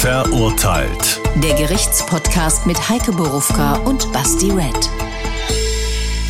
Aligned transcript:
Verurteilt. 0.00 1.20
Der 1.42 1.54
Gerichtspodcast 1.54 2.66
mit 2.66 2.88
Heike 2.88 3.10
Borufka 3.10 3.78
und 3.78 4.12
Basti 4.12 4.52
Red. 4.52 4.88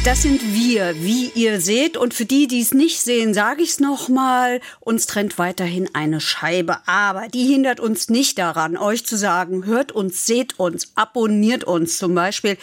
Das 0.07 0.23
sind 0.23 0.41
wir, 0.55 0.95
wie 1.03 1.31
ihr 1.35 1.61
seht. 1.61 1.99
Und 1.99 2.15
für 2.15 2.25
die, 2.25 2.47
die 2.47 2.63
es 2.63 2.73
nicht 2.73 2.99
sehen, 2.99 3.35
sage 3.35 3.63
ich 3.63 3.73
es 3.73 3.79
nochmal. 3.79 4.63
Uns 4.81 5.07
trennt 5.07 5.39
weiterhin 5.39 5.87
eine 5.93 6.23
Scheibe. 6.23 6.79
Aber 6.87 7.29
die 7.29 7.45
hindert 7.45 7.79
uns 7.79 8.09
nicht 8.09 8.39
daran, 8.39 8.79
euch 8.79 9.05
zu 9.05 9.19
sagen, 9.19 9.67
hört 9.67 9.93
uns, 9.93 10.25
seht 10.25 10.59
uns, 10.59 10.93
abonniert 10.95 11.65
uns. 11.65 11.99
Zum 11.99 12.15
Beispiel 12.15 12.57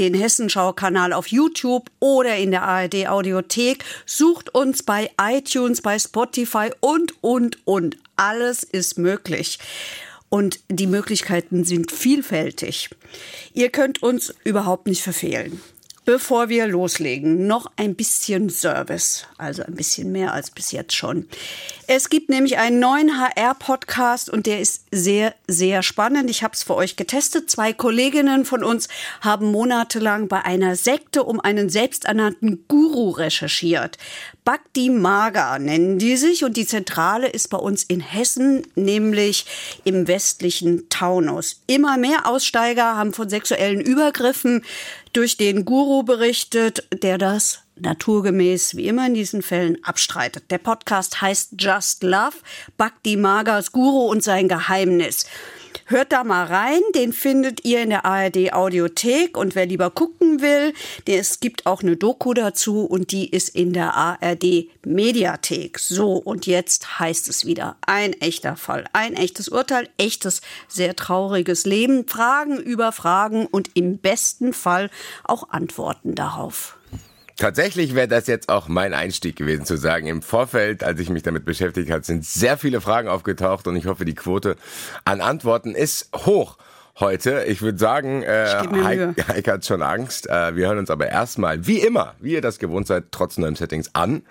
den 0.00 0.14
Hessenschau-Kanal 0.14 1.12
auf 1.12 1.28
YouTube 1.28 1.88
oder 2.00 2.34
in 2.34 2.50
der 2.50 2.64
ARD-Audiothek. 2.64 3.84
Sucht 4.06 4.52
uns 4.56 4.82
bei 4.82 5.12
iTunes, 5.22 5.82
bei 5.82 6.00
Spotify 6.00 6.72
und, 6.80 7.14
und, 7.22 7.58
und. 7.64 7.96
Alles 8.16 8.64
ist 8.64 8.98
möglich. 8.98 9.60
Und 10.28 10.60
die 10.68 10.86
Möglichkeiten 10.86 11.64
sind 11.64 11.90
vielfältig. 11.90 12.90
Ihr 13.54 13.70
könnt 13.70 14.02
uns 14.02 14.34
überhaupt 14.44 14.86
nicht 14.86 15.02
verfehlen. 15.02 15.60
Bevor 16.08 16.48
wir 16.48 16.66
loslegen, 16.66 17.46
noch 17.46 17.70
ein 17.76 17.94
bisschen 17.94 18.48
Service, 18.48 19.26
also 19.36 19.62
ein 19.62 19.74
bisschen 19.74 20.10
mehr 20.10 20.32
als 20.32 20.50
bis 20.50 20.72
jetzt 20.72 20.96
schon. 20.96 21.28
Es 21.86 22.08
gibt 22.08 22.30
nämlich 22.30 22.56
einen 22.56 22.80
neuen 22.80 23.20
HR-Podcast 23.20 24.30
und 24.30 24.46
der 24.46 24.58
ist 24.58 24.86
sehr, 24.90 25.34
sehr 25.46 25.82
spannend. 25.82 26.30
Ich 26.30 26.42
habe 26.42 26.54
es 26.54 26.62
für 26.62 26.76
euch 26.76 26.96
getestet. 26.96 27.50
Zwei 27.50 27.74
Kolleginnen 27.74 28.46
von 28.46 28.64
uns 28.64 28.88
haben 29.20 29.52
monatelang 29.52 30.28
bei 30.28 30.42
einer 30.42 30.76
Sekte 30.76 31.24
um 31.24 31.40
einen 31.40 31.68
selbsternannten 31.68 32.64
Guru 32.68 33.10
recherchiert. 33.10 33.98
Bhakti 34.48 34.88
Maga 34.88 35.58
nennen 35.58 35.98
die 35.98 36.16
sich 36.16 36.42
und 36.42 36.56
die 36.56 36.64
Zentrale 36.64 37.28
ist 37.28 37.48
bei 37.48 37.58
uns 37.58 37.84
in 37.84 38.00
Hessen, 38.00 38.62
nämlich 38.76 39.44
im 39.84 40.08
westlichen 40.08 40.88
Taunus. 40.88 41.60
Immer 41.66 41.98
mehr 41.98 42.24
Aussteiger 42.24 42.96
haben 42.96 43.12
von 43.12 43.28
sexuellen 43.28 43.82
Übergriffen 43.82 44.64
durch 45.12 45.36
den 45.36 45.66
Guru 45.66 46.02
berichtet, 46.02 46.88
der 47.02 47.18
das 47.18 47.60
naturgemäß, 47.76 48.74
wie 48.74 48.88
immer 48.88 49.06
in 49.08 49.12
diesen 49.12 49.42
Fällen, 49.42 49.84
abstreitet. 49.84 50.50
Der 50.50 50.56
Podcast 50.56 51.20
heißt 51.20 51.56
Just 51.58 52.02
Love, 52.02 52.36
Bhakti 52.78 53.18
Magas 53.18 53.70
Guru 53.70 54.10
und 54.10 54.24
sein 54.24 54.48
Geheimnis. 54.48 55.26
Hört 55.90 56.12
da 56.12 56.22
mal 56.22 56.44
rein, 56.44 56.82
den 56.94 57.14
findet 57.14 57.64
ihr 57.64 57.82
in 57.82 57.88
der 57.88 58.04
ARD 58.04 58.52
Audiothek 58.52 59.38
und 59.38 59.54
wer 59.54 59.64
lieber 59.64 59.88
gucken 59.90 60.42
will, 60.42 60.74
es 61.06 61.40
gibt 61.40 61.64
auch 61.64 61.80
eine 61.80 61.96
Doku 61.96 62.34
dazu 62.34 62.84
und 62.84 63.10
die 63.10 63.30
ist 63.30 63.48
in 63.48 63.72
der 63.72 63.94
ARD 63.94 64.68
Mediathek. 64.84 65.78
So, 65.78 66.12
und 66.12 66.46
jetzt 66.46 67.00
heißt 67.00 67.30
es 67.30 67.46
wieder 67.46 67.78
ein 67.86 68.12
echter 68.12 68.56
Fall, 68.56 68.84
ein 68.92 69.14
echtes 69.14 69.48
Urteil, 69.48 69.88
echtes, 69.96 70.42
sehr 70.68 70.94
trauriges 70.94 71.64
Leben, 71.64 72.06
Fragen 72.06 72.58
über 72.58 72.92
Fragen 72.92 73.46
und 73.46 73.70
im 73.72 73.96
besten 73.96 74.52
Fall 74.52 74.90
auch 75.24 75.48
Antworten 75.48 76.14
darauf. 76.14 76.77
Tatsächlich 77.38 77.94
wäre 77.94 78.08
das 78.08 78.26
jetzt 78.26 78.48
auch 78.48 78.66
mein 78.66 78.92
Einstieg 78.92 79.36
gewesen 79.36 79.64
zu 79.64 79.76
sagen. 79.76 80.08
Im 80.08 80.22
Vorfeld, 80.22 80.82
als 80.82 80.98
ich 80.98 81.08
mich 81.08 81.22
damit 81.22 81.44
beschäftigt 81.44 81.88
habe, 81.88 82.04
sind 82.04 82.24
sehr 82.24 82.58
viele 82.58 82.80
Fragen 82.80 83.08
aufgetaucht 83.08 83.68
und 83.68 83.76
ich 83.76 83.86
hoffe, 83.86 84.04
die 84.04 84.16
Quote 84.16 84.56
an 85.04 85.20
Antworten 85.20 85.76
ist 85.76 86.10
hoch 86.26 86.58
heute. 86.98 87.44
Ich 87.44 87.62
würde 87.62 87.78
sagen, 87.78 88.24
äh, 88.24 88.64
Heike, 88.82 89.14
Heike 89.28 89.52
hat 89.52 89.64
schon 89.64 89.82
Angst. 89.82 90.28
Äh, 90.28 90.56
wir 90.56 90.66
hören 90.66 90.78
uns 90.78 90.90
aber 90.90 91.08
erstmal, 91.08 91.64
wie 91.64 91.78
immer, 91.78 92.14
wie 92.18 92.32
ihr 92.32 92.40
das 92.40 92.58
gewohnt 92.58 92.88
seid, 92.88 93.04
trotz 93.12 93.38
neuen 93.38 93.54
Settings 93.54 93.94
an, 93.94 94.22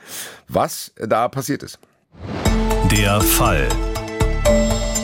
was 0.50 0.92
da 0.98 1.30
passiert 1.30 1.64
ist. 1.64 1.80
Der 2.92 3.22
Fall. 3.22 3.70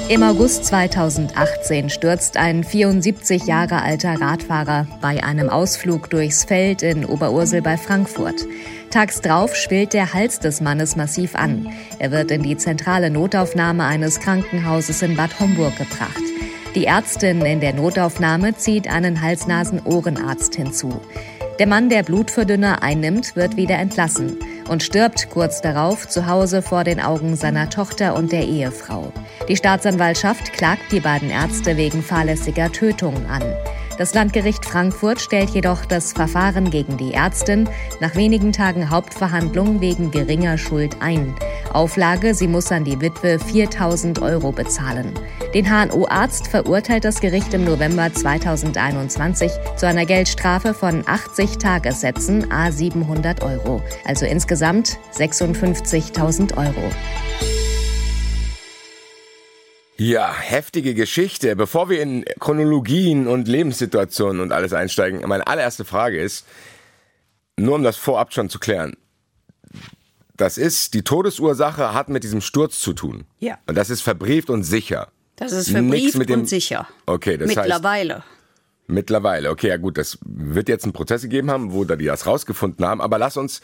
Im 0.10 0.22
August 0.22 0.66
2018 0.66 1.90
stürzt 1.90 2.36
ein 2.36 2.66
74 2.66 3.46
Jahre 3.46 3.82
alter 3.82 4.20
Radfahrer 4.20 4.86
bei 5.00 5.24
einem 5.24 5.50
Ausflug 5.50 6.10
durchs 6.10 6.44
Feld 6.44 6.84
in 6.84 7.06
Oberursel 7.06 7.62
bei 7.62 7.78
Frankfurt. 7.78 8.46
Tags 8.90 9.22
drauf 9.22 9.56
schwillt 9.56 9.94
der 9.94 10.14
Hals 10.14 10.40
des 10.40 10.60
Mannes 10.60 10.98
massiv 10.98 11.36
an. 11.36 11.72
Er 12.00 12.12
wird 12.12 12.32
in 12.32 12.44
die 12.44 12.58
zentrale 12.58 13.10
Notaufnahme 13.10 13.86
eines 13.86 14.20
Krankenhauses 14.20 15.02
in 15.02 15.16
Bad 15.16 15.40
Homburg 15.40 15.78
gebracht. 15.78 16.22
Die 16.76 16.86
Ärztin 16.86 17.42
in 17.46 17.62
der 17.62 17.74
Notaufnahme 17.74 18.56
zieht 18.58 18.90
einen 18.90 19.22
Hals-Nasen-Ohrenarzt 19.22 20.56
hinzu. 20.56 21.00
Der 21.60 21.68
Mann, 21.68 21.88
der 21.88 22.04
Blutverdünner 22.04 22.84
einnimmt, 22.84 23.38
wird 23.38 23.56
wieder 23.56 23.78
entlassen 23.78 24.38
und 24.70 24.84
stirbt 24.84 25.30
kurz 25.30 25.62
darauf 25.62 26.08
zu 26.08 26.28
Hause 26.28 26.62
vor 26.62 26.84
den 26.84 27.00
Augen 27.00 27.36
seiner 27.36 27.70
Tochter 27.70 28.16
und 28.16 28.32
der 28.32 28.46
Ehefrau. 28.46 29.12
Die 29.48 29.58
Staatsanwaltschaft 29.58 30.54
klagt 30.54 30.92
die 30.92 31.00
beiden 31.00 31.30
Ärzte 31.30 31.78
wegen 31.78 32.02
fahrlässiger 32.02 32.72
Tötung 32.72 33.16
an. 33.28 33.44
Das 34.04 34.14
Landgericht 34.14 34.66
Frankfurt 34.66 35.22
stellt 35.22 35.52
jedoch 35.52 35.86
das 35.86 36.12
Verfahren 36.12 36.70
gegen 36.70 36.98
die 36.98 37.14
Ärztin 37.14 37.70
nach 38.02 38.16
wenigen 38.16 38.52
Tagen 38.52 38.90
Hauptverhandlung 38.90 39.80
wegen 39.80 40.12
geringer 40.12 40.58
Schuld 40.58 40.98
ein. 41.00 41.34
Auflage, 41.72 42.36
sie 42.36 42.50
muss 42.50 42.70
an 42.74 42.84
die 42.84 43.00
Witwe 43.00 43.40
4000 43.40 44.22
Euro 44.22 44.52
bezahlen. 44.52 45.14
Den 45.54 45.70
HNO-Arzt 45.70 46.50
verurteilt 46.50 47.06
das 47.06 47.22
Gericht 47.22 47.54
im 47.54 47.64
November 47.64 48.14
2021 48.14 49.50
zu 49.78 49.88
einer 49.88 50.06
Geldstrafe 50.06 50.74
von 50.74 51.08
80 51.08 51.58
Tagessätzen 51.58 52.52
a 52.52 52.74
700 52.74 53.42
Euro, 53.42 53.82
also 54.04 54.26
insgesamt 54.26 54.98
56.000 55.14 56.58
Euro. 56.58 56.92
Ja, 59.98 60.34
heftige 60.34 60.94
Geschichte. 60.94 61.56
Bevor 61.56 61.90
wir 61.90 62.02
in 62.02 62.26
Chronologien 62.40 63.28
und 63.28 63.48
Lebenssituationen 63.48 64.42
und 64.42 64.52
alles 64.52 64.74
einsteigen, 64.74 65.22
meine 65.28 65.46
allererste 65.48 65.86
Frage 65.86 66.20
ist, 66.20 66.46
nur 67.58 67.76
um 67.76 67.84
das 67.84 67.98
vorab 67.98 68.34
schon 68.34 68.50
zu 68.50 68.60
klären. 68.60 68.98
Das 70.36 70.58
ist, 70.58 70.96
die 70.96 71.04
Todesursache 71.04 71.94
hat 71.94 72.10
mit 72.10 72.24
diesem 72.24 72.42
Sturz 72.42 72.80
zu 72.80 72.94
tun. 72.94 73.26
Ja. 73.40 73.60
Und 73.68 73.76
das 73.76 73.90
ist 73.90 74.02
verbrieft 74.02 74.50
und 74.50 74.64
sicher. 74.64 75.10
Das 75.36 75.52
ist 75.52 75.70
verbrieft 75.70 76.16
mit 76.16 76.30
dem, 76.30 76.42
und 76.42 76.50
sicher. 76.50 76.88
Okay, 77.06 77.38
das 77.38 77.48
Mittlerweile. 77.48 77.74
heißt. 77.74 77.84
Mittlerweile, 77.84 78.24
okay, 78.88 79.68
ja 79.70 79.78
gut, 79.78 79.98
das 79.98 80.18
wird 80.26 80.70
jetzt 80.70 80.84
einen 80.84 80.94
Prozess 80.94 81.22
gegeben 81.22 81.50
haben, 81.50 81.74
wo 81.74 81.84
da 81.86 81.96
die 81.96 82.06
das 82.06 82.26
rausgefunden 82.26 82.86
haben, 82.86 83.02
aber 83.02 83.18
lass 83.18 83.38
uns 83.38 83.62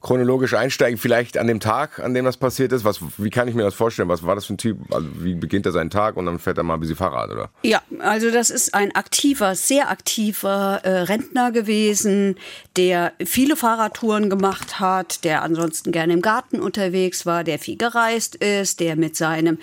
chronologisch 0.00 0.54
einsteigen, 0.54 0.98
vielleicht 0.98 1.38
an 1.38 1.46
dem 1.46 1.60
Tag, 1.60 1.98
an 1.98 2.14
dem 2.14 2.24
das 2.24 2.36
passiert 2.36 2.72
ist. 2.72 2.84
Was, 2.84 3.00
wie 3.18 3.30
kann 3.30 3.48
ich 3.48 3.54
mir 3.54 3.62
das 3.62 3.74
vorstellen? 3.74 4.08
Was 4.08 4.22
war 4.22 4.34
das 4.34 4.46
für 4.46 4.54
ein 4.54 4.58
Typ? 4.58 4.78
Also 4.94 5.08
wie 5.18 5.34
beginnt 5.34 5.66
er 5.66 5.72
seinen 5.72 5.90
Tag 5.90 6.16
und 6.16 6.26
dann 6.26 6.38
fährt 6.38 6.58
er 6.58 6.64
mal 6.64 6.74
ein 6.74 6.80
bisschen 6.80 6.96
Fahrrad, 6.96 7.30
oder? 7.30 7.50
Ja, 7.62 7.82
also 7.98 8.30
das 8.30 8.50
ist 8.50 8.74
ein 8.74 8.94
aktiver, 8.94 9.54
sehr 9.54 9.90
aktiver 9.90 10.80
äh, 10.84 11.02
Rentner 11.02 11.52
gewesen, 11.52 12.36
der 12.76 13.12
viele 13.24 13.56
Fahrradtouren 13.56 14.30
gemacht 14.30 14.78
hat, 14.78 15.24
der 15.24 15.42
ansonsten 15.42 15.92
gerne 15.92 16.12
im 16.12 16.22
Garten 16.22 16.60
unterwegs 16.60 17.26
war, 17.26 17.44
der 17.44 17.58
viel 17.58 17.76
gereist 17.76 18.36
ist, 18.36 18.80
der 18.80 18.96
mit 18.96 19.16
seinem 19.16 19.58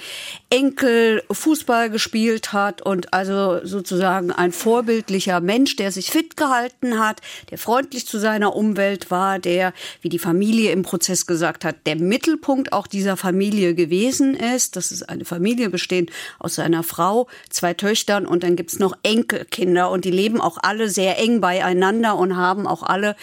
Enkel 0.50 1.24
Fußball 1.32 1.90
gespielt 1.90 2.54
hat 2.54 2.82
und 2.82 3.14
also 3.14 3.60
sozusagen 3.64 4.32
ein 4.32 4.52
Vorbild 4.52 4.97
vorbildlicher 4.98 5.42
Mensch, 5.42 5.76
der 5.76 5.92
sich 5.92 6.10
fit 6.10 6.36
gehalten 6.38 6.98
hat, 6.98 7.22
der 7.52 7.60
freundlich 7.60 8.08
zu 8.08 8.18
seiner 8.18 8.56
Umwelt 8.56 9.12
war, 9.12 9.38
der, 9.38 9.72
wie 10.02 10.10
die 10.10 10.18
Familie 10.18 10.72
im 10.72 10.82
Prozess 10.82 11.28
gesagt 11.28 11.66
hat, 11.66 11.76
der 11.86 11.98
Mittelpunkt 11.98 12.74
auch 12.74 12.88
dieser 12.88 13.16
Familie 13.16 13.76
gewesen 13.76 14.34
ist. 14.34 14.76
Das 14.76 14.92
ist 14.92 15.08
eine 15.08 15.24
Familie 15.24 15.70
bestehend 15.70 16.10
aus 16.40 16.56
seiner 16.56 16.82
Frau, 16.82 17.28
zwei 17.52 17.76
Töchtern 17.76 18.26
und 18.26 18.42
dann 18.42 18.56
gibt's 18.56 18.80
noch 18.80 18.98
Enkelkinder 19.04 19.92
und 19.92 20.04
die 20.04 20.10
leben 20.10 20.42
auch 20.42 20.58
alle 20.64 20.90
sehr 20.90 21.20
eng 21.20 21.42
beieinander 21.42 22.18
und 22.18 22.36
haben 22.36 22.66
auch 22.66 22.82
alle 22.82 23.16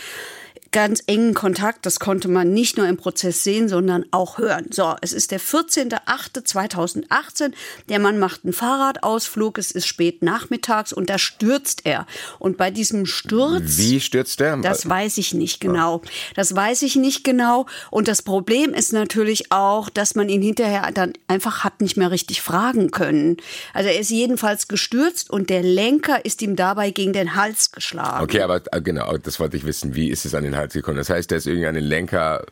ganz 0.75 1.03
engen 1.07 1.33
Kontakt. 1.35 1.87
Das 1.87 2.01
konnte 2.01 2.27
man 2.29 2.53
nicht 2.53 2.77
nur 2.77 2.89
im 2.89 2.97
Prozess 2.97 3.45
sehen, 3.45 3.69
sondern 3.69 4.05
auch 4.11 4.39
hören. 4.39 4.67
So, 4.71 4.97
es 5.01 5.12
ist 5.12 5.31
der 5.31 5.39
14.08.2018. 5.41 7.53
Der 7.89 8.01
Mann 8.01 8.19
macht 8.19 8.41
einen 8.43 8.53
Fahrradausflug. 8.53 9.56
Es 9.56 9.71
ist 9.71 9.87
spät 9.87 10.23
nachmittags 10.23 10.93
und 10.93 11.09
da 11.09 11.19
stürzt 11.19 11.87
er. 11.87 12.09
Und 12.41 12.56
bei 12.56 12.73
diesem 12.73 13.06
Sturz. 13.06 13.79
Wie 13.79 14.00
stürzt 14.00 14.41
er? 14.41 14.56
Das 14.56 14.88
weiß 14.88 15.19
ich 15.19 15.32
nicht 15.32 15.61
genau. 15.61 16.03
Das 16.35 16.56
weiß 16.56 16.82
ich 16.82 16.97
nicht 16.97 17.23
genau. 17.23 17.67
Und 17.93 18.09
das 18.09 18.23
Problem 18.23 18.75
ist 18.75 18.93
natürlich 18.93 19.53
auch, 19.53 19.88
dass 19.88 20.17
man 20.17 20.29
ihn 20.29 20.43
hinterher 20.43 20.91
dann 20.93 21.12
einfach 21.29 21.62
hat 21.62 21.82
nicht 21.82 21.97
mehr 21.97 22.11
richtig 22.11 22.43
fragen 22.43 22.91
können. 22.91 23.37
Also 23.75 23.91
er 23.91 24.00
ist 24.00 24.11
jedenfalls 24.11 24.67
gestürzt 24.67 25.31
und 25.31 25.50
der 25.50 25.62
Lenker 25.62 26.25
ist 26.25 26.43
ihm 26.43 26.56
dabei 26.56 26.91
gegen 26.91 27.12
den 27.12 27.37
Hals 27.37 27.70
geschlagen. 27.70 28.25
Okay, 28.25 28.41
aber 28.41 28.61
äh, 28.73 28.82
genau, 28.82 29.17
das 29.19 29.38
wollte 29.38 29.56
ich 29.56 29.65
wissen. 29.65 29.94
Wie 29.94 30.11
ist 30.11 30.25
es 30.25 30.35
an 30.35 30.43
den 30.43 30.56
Hals? 30.56 30.63
Gekommen. 30.72 30.96
Das 30.96 31.11
heißt, 31.11 31.31
der 31.31 31.38
ist 31.38 31.46
irgendwie 31.46 31.66
an 31.66 31.75
den 31.75 31.84
Lenker 31.84 32.44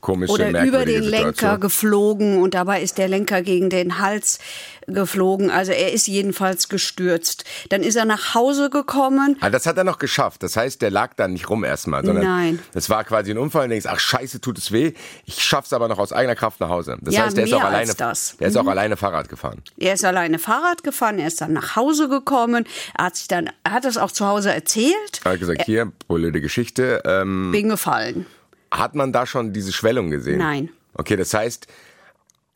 komische, 0.00 0.32
oder 0.32 0.64
über 0.64 0.84
den 0.84 1.02
Lenker 1.02 1.28
Situation. 1.28 1.60
geflogen 1.60 2.42
und 2.42 2.54
dabei 2.54 2.82
ist 2.82 2.98
der 2.98 3.08
Lenker 3.08 3.42
gegen 3.42 3.70
den 3.70 3.98
Hals 3.98 4.38
geflogen. 4.86 5.50
Also 5.50 5.72
er 5.72 5.92
ist 5.92 6.06
jedenfalls 6.08 6.68
gestürzt. 6.68 7.44
Dann 7.68 7.82
ist 7.82 7.96
er 7.96 8.04
nach 8.04 8.34
Hause 8.34 8.70
gekommen. 8.70 9.36
Ah, 9.40 9.50
das 9.50 9.66
hat 9.66 9.76
er 9.76 9.84
noch 9.84 9.98
geschafft. 9.98 10.42
Das 10.42 10.56
heißt, 10.56 10.80
der 10.80 10.90
lag 10.90 11.14
da 11.14 11.28
nicht 11.28 11.50
rum 11.50 11.64
erstmal, 11.64 12.04
sondern 12.04 12.24
Nein. 12.24 12.58
das 12.72 12.88
war 12.88 13.04
quasi 13.04 13.30
ein 13.32 13.38
Unfall 13.38 13.64
und 13.64 13.70
denkst, 13.70 13.86
ach 13.88 13.98
scheiße, 14.00 14.40
tut 14.40 14.56
es 14.58 14.72
weh. 14.72 14.92
Ich 15.26 15.42
schaff's 15.42 15.72
aber 15.72 15.88
noch 15.88 15.98
aus 15.98 16.12
eigener 16.12 16.34
Kraft 16.36 16.60
nach 16.60 16.68
Hause. 16.70 16.96
Das 17.02 17.14
Ja, 17.14 17.24
heißt, 17.24 17.36
der 17.36 17.44
ist 17.44 17.52
auch 17.52 17.62
alleine, 17.64 17.94
das. 17.94 18.34
Mhm. 18.34 18.38
der 18.38 18.48
ist 18.48 18.56
auch 18.56 18.66
alleine 18.66 18.96
Fahrrad 18.96 19.28
gefahren. 19.28 19.62
Er 19.76 19.94
ist 19.94 20.04
alleine 20.04 20.38
Fahrrad 20.38 20.82
gefahren, 20.82 21.18
er 21.18 21.26
ist 21.28 21.40
dann 21.40 21.52
nach 21.52 21.76
Hause 21.76 22.08
gekommen. 22.08 22.64
Er 22.96 23.04
hat 23.06 23.16
sich 23.16 23.28
dann, 23.28 23.50
er 23.64 23.72
hat 23.72 23.84
es 23.84 23.98
auch 23.98 24.10
zu 24.10 24.26
Hause 24.26 24.52
erzählt. 24.52 25.20
Er 25.24 25.32
hat 25.32 25.40
gesagt, 25.40 25.62
hier, 25.64 25.92
blöde 26.08 26.40
Geschichte. 26.40 27.02
Ähm, 27.04 27.50
Bin 27.52 27.68
gefallen. 27.68 28.26
Hat 28.70 28.94
man 28.94 29.12
da 29.12 29.26
schon 29.26 29.52
diese 29.52 29.72
Schwellung 29.72 30.10
gesehen? 30.10 30.38
Nein. 30.38 30.70
Okay, 30.94 31.16
das 31.16 31.32
heißt, 31.34 31.66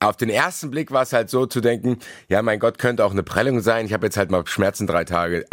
auf 0.01 0.17
den 0.17 0.31
ersten 0.31 0.71
Blick 0.71 0.91
war 0.91 1.03
es 1.03 1.13
halt 1.13 1.31
so 1.31 1.47
zu 1.47 1.61
denken, 1.61 1.99
ja, 2.29 2.43
mein 2.43 2.59
Gott, 2.59 2.79
könnte 2.79 3.05
auch 3.05 3.13
eine 3.13 3.23
Prellung 3.23 3.61
sein. 3.61 3.87
Ich 3.87 3.93
habe 3.93 4.07
jetzt 4.07 4.17
halt 4.17 4.31
mal 4.31 4.47
Schmerzen 4.47 4.87
drei 4.87 5.05
Tage. 5.05 5.47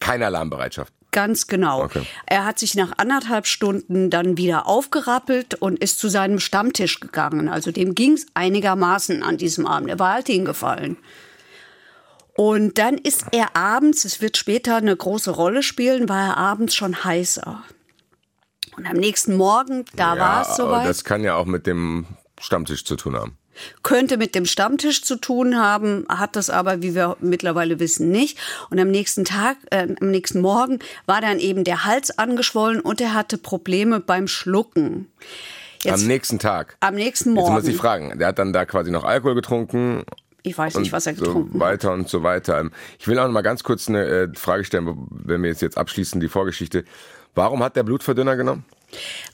Keine 0.00 0.26
Alarmbereitschaft. 0.26 0.92
Ganz 1.10 1.46
genau. 1.46 1.82
Okay. 1.84 2.02
Er 2.26 2.44
hat 2.44 2.58
sich 2.58 2.74
nach 2.74 2.92
anderthalb 2.98 3.46
Stunden 3.46 4.10
dann 4.10 4.36
wieder 4.36 4.66
aufgerappelt 4.66 5.54
und 5.54 5.78
ist 5.78 5.98
zu 5.98 6.08
seinem 6.08 6.38
Stammtisch 6.38 7.00
gegangen. 7.00 7.48
Also 7.48 7.72
dem 7.72 7.94
ging 7.94 8.12
es 8.12 8.26
einigermaßen 8.34 9.22
an 9.22 9.38
diesem 9.38 9.66
Abend. 9.66 9.88
Er 9.88 9.98
war 9.98 10.12
halt 10.12 10.26
hingefallen. 10.26 10.98
Und 12.36 12.76
dann 12.76 12.98
ist 12.98 13.24
er 13.32 13.56
abends, 13.56 14.04
es 14.04 14.20
wird 14.20 14.36
später 14.36 14.76
eine 14.76 14.94
große 14.94 15.30
Rolle 15.30 15.62
spielen, 15.62 16.08
war 16.08 16.28
er 16.28 16.36
abends 16.36 16.74
schon 16.74 17.02
heißer. 17.02 17.62
Und 18.76 18.86
am 18.86 18.96
nächsten 18.96 19.36
Morgen, 19.36 19.84
da 19.96 20.18
war 20.18 20.42
es 20.42 20.56
soweit. 20.56 20.86
Das 20.86 21.04
kann 21.04 21.22
ja 21.24 21.34
auch 21.34 21.46
mit 21.46 21.66
dem 21.66 22.06
Stammtisch 22.40 22.84
zu 22.84 22.96
tun 22.96 23.16
haben. 23.16 23.38
könnte 23.82 24.18
mit 24.18 24.34
dem 24.34 24.44
Stammtisch 24.44 25.02
zu 25.02 25.16
tun 25.16 25.56
haben, 25.58 26.04
hat 26.10 26.36
das 26.36 26.50
aber, 26.50 26.82
wie 26.82 26.94
wir 26.94 27.16
mittlerweile 27.20 27.80
wissen, 27.80 28.10
nicht. 28.10 28.38
Und 28.68 28.78
am 28.78 28.88
nächsten 28.90 29.24
Tag, 29.24 29.56
äh, 29.70 29.88
am 29.98 30.10
nächsten 30.10 30.42
Morgen 30.42 30.80
war 31.06 31.22
dann 31.22 31.38
eben 31.38 31.64
der 31.64 31.84
Hals 31.86 32.18
angeschwollen 32.18 32.80
und 32.80 33.00
er 33.00 33.14
hatte 33.14 33.38
Probleme 33.38 34.00
beim 34.00 34.28
Schlucken. 34.28 35.10
Jetzt, 35.82 36.02
Am 36.02 36.06
nächsten 36.06 36.38
Tag. 36.38 36.76
am 36.80 36.94
nächsten 36.96 37.30
Jetzt 37.30 37.36
Morgen. 37.36 37.54
muss 37.54 37.66
ich 37.66 37.76
fragen, 37.76 38.18
der 38.18 38.28
hat 38.28 38.38
dann 38.38 38.52
da 38.52 38.64
quasi 38.66 38.90
noch 38.90 39.04
Alkohol 39.04 39.34
getrunken 39.34 40.04
ich 40.42 40.56
weiß 40.56 40.76
nicht, 40.76 40.92
was 40.92 41.06
er 41.06 41.14
so 41.16 41.24
getrunken 41.24 41.54
hat. 41.54 41.60
weiter 41.60 41.92
und 41.92 42.08
so 42.08 42.22
weiter. 42.22 42.70
Ich 43.00 43.08
will 43.08 43.18
auch 43.18 43.26
noch 43.26 43.32
mal 43.32 43.42
ganz 43.42 43.64
kurz 43.64 43.88
eine 43.88 44.04
äh, 44.04 44.28
Frage 44.34 44.64
stellen, 44.64 45.08
wenn 45.10 45.42
wir 45.42 45.50
jetzt, 45.50 45.60
jetzt 45.60 45.76
abschließen, 45.76 46.20
die 46.20 46.28
Vorgeschichte. 46.28 46.84
Warum 47.36 47.62
hat 47.62 47.76
der 47.76 47.84
Blutverdünner 47.84 48.34
genommen? 48.36 48.64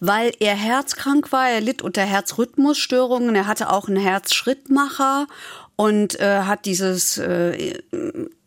Weil 0.00 0.32
er 0.40 0.54
herzkrank 0.54 1.31
war, 1.31 1.49
er 1.49 1.60
litt 1.60 1.82
unter 1.82 2.02
Herzrhythmusstörungen, 2.02 3.34
er 3.34 3.46
hatte 3.46 3.70
auch 3.70 3.88
einen 3.88 4.02
Herzschrittmacher 4.02 5.26
und 5.76 6.19
äh, 6.20 6.40
hat 6.40 6.64
dieses 6.66 7.19
äh, 7.19 7.78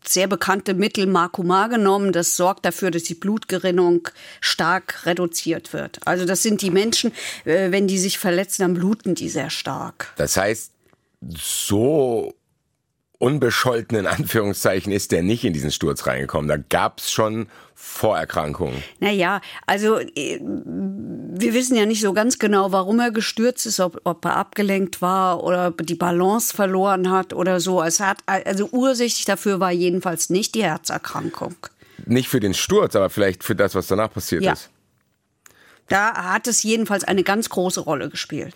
sehr 0.04 0.26
bekannte 0.26 0.74
Mittel 0.74 1.06
Marcumar 1.06 1.68
genommen. 1.68 2.12
Das 2.12 2.36
sorgt 2.36 2.64
dafür, 2.66 2.90
dass 2.90 3.04
die 3.04 3.14
Blutgerinnung 3.14 4.08
stark 4.40 5.06
reduziert 5.06 5.72
wird. 5.72 6.00
Also 6.04 6.26
das 6.26 6.42
sind 6.42 6.60
die 6.60 6.70
Menschen, 6.70 7.12
äh, 7.44 7.70
wenn 7.70 7.86
die 7.88 7.98
sich 7.98 8.18
verletzen, 8.18 8.62
dann 8.62 8.74
bluten 8.74 9.14
die 9.14 9.28
sehr 9.28 9.50
stark. 9.50 10.12
Das 10.16 10.36
heißt, 10.36 10.72
so 11.34 12.34
unbescholten 13.18 13.96
in 13.96 14.06
Anführungszeichen 14.06 14.92
ist 14.92 15.12
der 15.12 15.22
nicht 15.22 15.44
in 15.44 15.52
diesen 15.52 15.70
Sturz 15.70 16.06
reingekommen. 16.06 16.48
Da 16.48 16.56
gab's 16.56 17.10
schon 17.10 17.48
Vorerkrankungen. 17.74 18.82
Naja, 19.00 19.40
also 19.66 19.98
äh, 19.98 20.40
wir 20.40 21.54
wissen 21.54 21.76
ja 21.76 21.86
nicht 21.86 22.00
so 22.00 22.12
ganz 22.12 22.38
genau, 22.38 22.72
warum 22.72 23.00
er 23.00 23.10
gestürzt 23.10 23.66
ist, 23.66 23.80
ob, 23.80 24.00
ob 24.04 24.24
er 24.24 24.36
abgelenkt 24.36 25.02
war 25.02 25.44
oder 25.44 25.68
ob 25.68 25.80
er 25.80 25.86
die 25.86 25.94
Balance 25.94 26.54
verloren 26.54 27.10
hat 27.10 27.32
oder 27.32 27.60
so. 27.60 27.82
Es 27.82 28.00
hat, 28.00 28.18
also 28.26 28.68
ursächlich 28.72 29.24
dafür 29.24 29.60
war 29.60 29.72
jedenfalls 29.72 30.30
nicht 30.30 30.54
die 30.54 30.64
Herzerkrankung. 30.64 31.54
Nicht 32.06 32.28
für 32.28 32.40
den 32.40 32.54
Sturz, 32.54 32.96
aber 32.96 33.10
vielleicht 33.10 33.44
für 33.44 33.54
das, 33.54 33.74
was 33.74 33.86
danach 33.86 34.12
passiert 34.12 34.42
Ja. 34.42 34.52
ist. 34.52 34.70
Da 35.88 36.32
hat 36.32 36.46
es 36.48 36.62
jedenfalls 36.62 37.04
eine 37.04 37.22
ganz 37.22 37.48
große 37.48 37.80
Rolle 37.80 38.08
gespielt. 38.10 38.54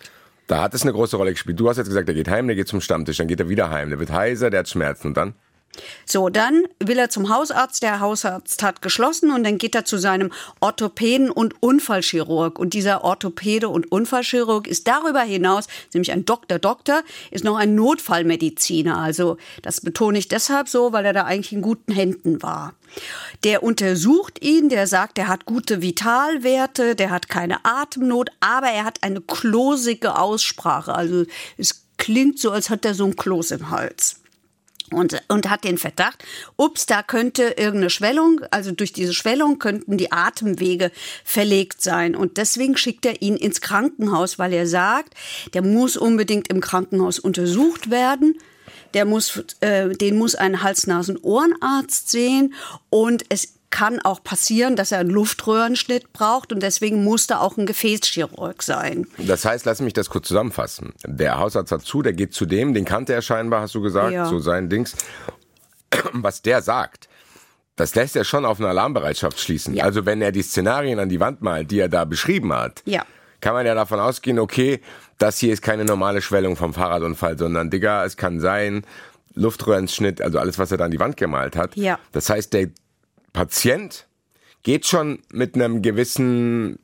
Da 0.51 0.61
hat 0.63 0.73
es 0.73 0.81
eine 0.81 0.91
große 0.91 1.15
Rolle 1.15 1.31
gespielt. 1.31 1.57
Du 1.61 1.69
hast 1.69 1.77
jetzt 1.77 1.87
gesagt, 1.87 2.09
der 2.09 2.13
geht 2.13 2.27
heim, 2.27 2.45
der 2.45 2.57
geht 2.57 2.67
zum 2.67 2.81
Stammtisch, 2.81 3.15
dann 3.15 3.27
geht 3.29 3.39
er 3.39 3.47
wieder 3.47 3.69
heim, 3.69 3.89
der 3.89 3.99
wird 3.99 4.11
heiser, 4.11 4.49
der 4.49 4.59
hat 4.59 4.67
Schmerzen 4.67 5.07
und 5.07 5.15
dann? 5.15 5.33
So, 6.05 6.29
dann 6.29 6.63
will 6.79 6.97
er 6.97 7.09
zum 7.09 7.29
Hausarzt. 7.29 7.81
Der 7.83 7.99
Hausarzt 7.99 8.61
hat 8.63 8.81
geschlossen 8.81 9.31
und 9.31 9.43
dann 9.43 9.57
geht 9.57 9.75
er 9.75 9.85
zu 9.85 9.97
seinem 9.97 10.31
Orthopäden 10.59 11.29
und 11.31 11.61
Unfallchirurg. 11.61 12.59
Und 12.59 12.73
dieser 12.73 13.03
Orthopäde 13.03 13.69
und 13.69 13.91
Unfallchirurg 13.91 14.67
ist 14.67 14.87
darüber 14.87 15.21
hinaus, 15.21 15.67
nämlich 15.93 16.11
ein 16.11 16.25
Doktor, 16.25 16.59
Doktor, 16.59 17.03
ist 17.31 17.43
noch 17.43 17.57
ein 17.57 17.75
Notfallmediziner. 17.75 18.97
Also 18.97 19.37
das 19.61 19.81
betone 19.81 20.17
ich 20.17 20.27
deshalb 20.27 20.67
so, 20.67 20.91
weil 20.91 21.05
er 21.05 21.13
da 21.13 21.23
eigentlich 21.23 21.53
in 21.53 21.61
guten 21.61 21.93
Händen 21.93 22.43
war. 22.43 22.73
Der 23.45 23.63
untersucht 23.63 24.43
ihn, 24.43 24.67
der 24.67 24.85
sagt, 24.87 25.17
er 25.17 25.29
hat 25.29 25.45
gute 25.45 25.81
Vitalwerte, 25.81 26.95
der 26.95 27.09
hat 27.09 27.29
keine 27.29 27.63
Atemnot, 27.63 28.29
aber 28.41 28.67
er 28.67 28.83
hat 28.83 29.01
eine 29.03 29.21
klosige 29.21 30.17
Aussprache. 30.17 30.93
Also 30.93 31.23
es 31.57 31.85
klingt 31.97 32.39
so, 32.39 32.51
als 32.51 32.69
hat 32.69 32.83
er 32.83 32.93
so 32.93 33.05
ein 33.05 33.15
Kloß 33.15 33.51
im 33.51 33.69
Hals 33.69 34.20
und, 34.91 35.21
und 35.27 35.49
hat 35.49 35.63
den 35.63 35.77
Verdacht, 35.77 36.23
ups, 36.57 36.85
da 36.85 37.03
könnte 37.03 37.43
irgendeine 37.57 37.89
Schwellung, 37.89 38.41
also 38.51 38.71
durch 38.71 38.93
diese 38.93 39.13
Schwellung 39.13 39.59
könnten 39.59 39.97
die 39.97 40.11
Atemwege 40.11 40.91
verlegt 41.23 41.81
sein. 41.81 42.15
Und 42.15 42.37
deswegen 42.37 42.77
schickt 42.77 43.05
er 43.05 43.21
ihn 43.21 43.35
ins 43.35 43.61
Krankenhaus, 43.61 44.39
weil 44.39 44.53
er 44.53 44.67
sagt, 44.67 45.13
der 45.53 45.61
muss 45.61 45.97
unbedingt 45.97 46.49
im 46.49 46.61
Krankenhaus 46.61 47.19
untersucht 47.19 47.89
werden. 47.89 48.37
Der 48.93 49.05
muss, 49.05 49.43
äh, 49.61 49.89
den 49.89 50.17
muss 50.17 50.35
ein 50.35 50.61
Hals-Nasen-Ohrenarzt 50.61 52.09
sehen 52.11 52.53
und 52.89 53.23
es 53.29 53.53
kann 53.71 53.99
auch 54.01 54.23
passieren, 54.23 54.75
dass 54.75 54.91
er 54.91 54.99
einen 54.99 55.09
Luftröhrenschnitt 55.09 56.13
braucht 56.13 56.51
und 56.53 56.61
deswegen 56.61 57.03
musste 57.03 57.39
auch 57.39 57.57
ein 57.57 57.65
Gefäßchirurg 57.65 58.61
sein. 58.61 59.07
Das 59.17 59.45
heißt, 59.45 59.65
lass 59.65 59.81
mich 59.81 59.93
das 59.93 60.09
kurz 60.09 60.27
zusammenfassen. 60.27 60.93
Der 61.05 61.39
Hausarzt 61.39 61.71
hat 61.71 61.81
zu, 61.81 62.01
der 62.01 62.13
geht 62.13 62.33
zu 62.33 62.45
dem, 62.45 62.73
den 62.73 62.85
kannte 62.85 63.13
er 63.13 63.21
scheinbar, 63.21 63.61
hast 63.61 63.73
du 63.73 63.81
gesagt, 63.81 64.11
Ja. 64.13 64.25
so 64.25 64.39
sein 64.39 64.69
Dings. 64.69 64.95
Was 66.13 66.41
der 66.41 66.61
sagt, 66.61 67.09
das 67.75 67.95
lässt 67.95 68.15
ja 68.15 68.23
schon 68.23 68.45
auf 68.45 68.59
eine 68.59 68.69
Alarmbereitschaft 68.69 69.39
schließen. 69.39 69.73
Ja. 69.73 69.83
Also 69.85 70.05
wenn 70.05 70.21
er 70.21 70.31
die 70.31 70.41
Szenarien 70.43 70.99
an 70.99 71.09
die 71.09 71.19
Wand 71.19 71.41
malt, 71.41 71.71
die 71.71 71.79
er 71.79 71.89
da 71.89 72.05
beschrieben 72.05 72.53
hat, 72.53 72.81
Ja. 72.85 73.03
kann 73.39 73.53
man 73.53 73.65
ja 73.65 73.73
davon 73.75 73.99
ausgehen, 73.99 74.39
okay, 74.39 74.81
das 75.17 75.39
hier 75.39 75.53
ist 75.53 75.61
keine 75.61 75.85
normale 75.85 76.21
Schwellung 76.21 76.55
vom 76.55 76.73
Fahrradunfall, 76.73 77.37
sondern 77.37 77.69
Digga, 77.69 78.05
es 78.05 78.17
kann 78.17 78.39
sein, 78.39 78.83
Luftröhrenschnitt, 79.33 80.21
also 80.21 80.39
alles, 80.39 80.59
was 80.59 80.71
er 80.71 80.77
da 80.77 80.85
an 80.85 80.91
die 80.91 80.99
Wand 80.99 81.15
gemalt 81.17 81.55
hat. 81.55 81.75
Ja. 81.77 81.99
Das 82.11 82.29
heißt, 82.29 82.53
der 82.53 82.67
Patient 83.33 84.07
geht 84.63 84.85
schon 84.85 85.19
mit 85.31 85.55
einem 85.55 85.81
gewissen 85.81 86.79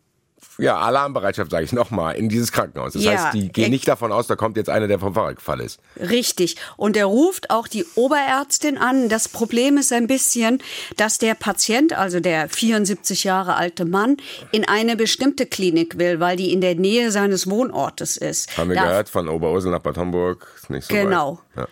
ja, 0.60 0.80
Alarmbereitschaft, 0.80 1.52
sage 1.52 1.66
ich 1.66 1.72
nochmal, 1.72 2.16
in 2.16 2.30
dieses 2.30 2.52
Krankenhaus. 2.52 2.94
Das 2.94 3.04
Ja, 3.04 3.12
heißt, 3.12 3.36
die 3.36 3.50
gehen 3.52 3.66
ex- 3.66 3.72
nicht 3.72 3.88
davon 3.88 4.12
aus, 4.12 4.26
da 4.26 4.36
kommt 4.36 4.58
jetzt 4.58 4.72
einer, 4.72 4.88
der 4.88 4.98
vom 4.98 5.14
Fahrrad 5.14 5.36
gefallen 5.36 5.60
ist. 5.60 5.80
Richtig. 6.00 6.56
Und 6.78 6.98
er 6.98 7.06
ruft 7.06 7.52
auch 7.52 7.68
die 7.68 7.86
Oberärztin 7.94 8.80
an. 8.80 9.08
Das 9.08 9.28
Problem 9.28 9.78
ist 9.78 9.94
ein 9.94 10.08
bisschen, 10.08 10.60
dass 10.95 11.19
der 11.19 11.36
Patient, 11.36 11.94
also 11.94 12.19
der 12.19 12.50
74 12.50 13.24
Jahre 13.24 13.54
alte 13.56 13.86
Mann, 13.86 14.18
in 14.52 14.68
eine 14.68 14.95
bestimmte 14.95 15.45
Klinik 15.45 16.00
will, 16.00 16.19
weil 16.19 16.38
die 16.38 16.52
in 16.52 16.62
der 16.62 16.74
Nähe 16.74 17.12
seines 17.12 17.48
Wohnortes 17.48 18.18
ist. 18.18 18.57
Haben 18.57 18.69
wir 18.69 18.78
Da- 18.78 18.86
gehört, 18.86 19.10
von 19.10 19.30
Oberursel 19.30 19.69
nach 19.71 19.80
Bad 19.81 19.98
Homburg, 20.00 20.48
ist 20.56 20.71
nicht 20.71 20.88
so 20.88 20.94
Genau. 20.95 21.40
weit. 21.54 21.66
Ja. 21.66 21.68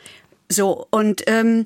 So, 0.48 0.86
und 0.92 1.24
ähm, 1.26 1.66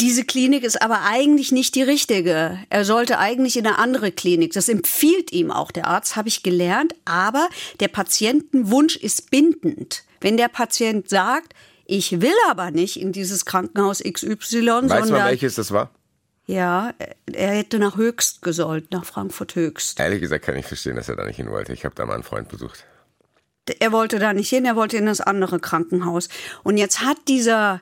diese 0.00 0.24
Klinik 0.24 0.62
ist 0.62 0.82
aber 0.82 1.02
eigentlich 1.02 1.52
nicht 1.52 1.74
die 1.74 1.82
richtige. 1.82 2.58
Er 2.68 2.84
sollte 2.84 3.18
eigentlich 3.18 3.56
in 3.56 3.66
eine 3.66 3.78
andere 3.78 4.12
Klinik. 4.12 4.52
Das 4.52 4.68
empfiehlt 4.68 5.32
ihm 5.32 5.50
auch 5.50 5.70
der 5.70 5.86
Arzt, 5.86 6.16
habe 6.16 6.28
ich 6.28 6.42
gelernt. 6.42 6.94
Aber 7.06 7.48
der 7.80 7.88
Patientenwunsch 7.88 8.96
ist 8.96 9.30
bindend. 9.30 10.04
Wenn 10.20 10.36
der 10.36 10.48
Patient 10.48 11.08
sagt, 11.08 11.54
ich 11.86 12.20
will 12.20 12.34
aber 12.48 12.70
nicht 12.72 13.00
in 13.00 13.12
dieses 13.12 13.46
Krankenhaus 13.46 14.00
XY, 14.00 14.34
Weißt 14.34 14.52
du 14.52 14.88
sondern 14.88 15.10
mal, 15.10 15.30
welches 15.30 15.54
das 15.54 15.70
war? 15.70 15.90
ja, 16.46 16.92
er 17.32 17.48
hätte 17.56 17.78
nach 17.78 17.96
Höchst 17.96 18.42
gesollt, 18.42 18.90
nach 18.92 19.04
Frankfurt 19.04 19.54
Höchst. 19.56 19.98
Ehrlich 19.98 20.20
gesagt 20.20 20.44
kann 20.44 20.56
ich 20.56 20.66
verstehen, 20.66 20.96
dass 20.96 21.08
er 21.08 21.16
da 21.16 21.24
nicht 21.24 21.36
hin 21.36 21.50
wollte. 21.50 21.72
Ich 21.72 21.84
habe 21.84 21.94
da 21.94 22.06
mal 22.06 22.14
einen 22.14 22.22
Freund 22.22 22.48
besucht. 22.48 22.84
er 23.80 23.90
wollte 23.92 24.18
da 24.18 24.32
nicht 24.32 24.48
hin, 24.48 24.64
er 24.64 24.76
wollte 24.76 24.96
in 24.96 25.06
das 25.06 25.20
andere 25.20 25.58
Krankenhaus. 25.58 26.28
Und 26.62 26.76
jetzt 26.76 27.00
hat 27.00 27.16
dieser 27.28 27.80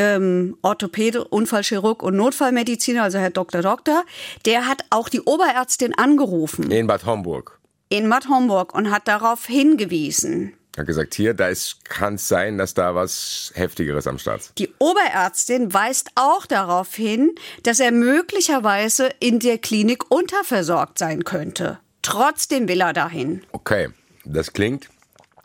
ähm, 0.00 0.56
Orthopäde, 0.62 1.24
Unfallchirurg 1.24 2.02
und 2.02 2.16
Notfallmediziner, 2.16 3.02
also 3.02 3.18
Herr 3.18 3.30
Dr. 3.30 3.60
Doktor, 3.60 4.04
der 4.46 4.66
hat 4.66 4.84
auch 4.90 5.08
die 5.08 5.20
Oberärztin 5.20 5.94
angerufen 5.96 6.70
In 6.70 6.86
Bad 6.86 7.04
Homburg. 7.04 7.58
in 7.90 8.08
Bad 8.08 8.28
Homburg 8.28 8.74
und 8.74 8.90
hat 8.90 9.06
darauf 9.08 9.46
hingewiesen. 9.46 10.54
Er 10.76 10.82
hat 10.82 10.86
gesagt, 10.86 11.14
hier, 11.14 11.34
da 11.34 11.50
kann 11.84 12.14
es 12.14 12.28
sein, 12.28 12.56
dass 12.56 12.74
da 12.74 12.94
was 12.94 13.50
Heftigeres 13.54 14.06
am 14.06 14.18
Start 14.18 14.40
ist. 14.40 14.52
Die 14.58 14.72
Oberärztin 14.78 15.74
weist 15.74 16.10
auch 16.14 16.46
darauf 16.46 16.94
hin, 16.94 17.34
dass 17.64 17.80
er 17.80 17.90
möglicherweise 17.90 19.10
in 19.18 19.40
der 19.40 19.58
Klinik 19.58 20.10
unterversorgt 20.10 20.98
sein 20.98 21.24
könnte. 21.24 21.80
Trotzdem 22.02 22.68
will 22.68 22.80
er 22.80 22.92
dahin. 22.92 23.42
Okay, 23.52 23.88
das 24.24 24.52
klingt 24.52 24.88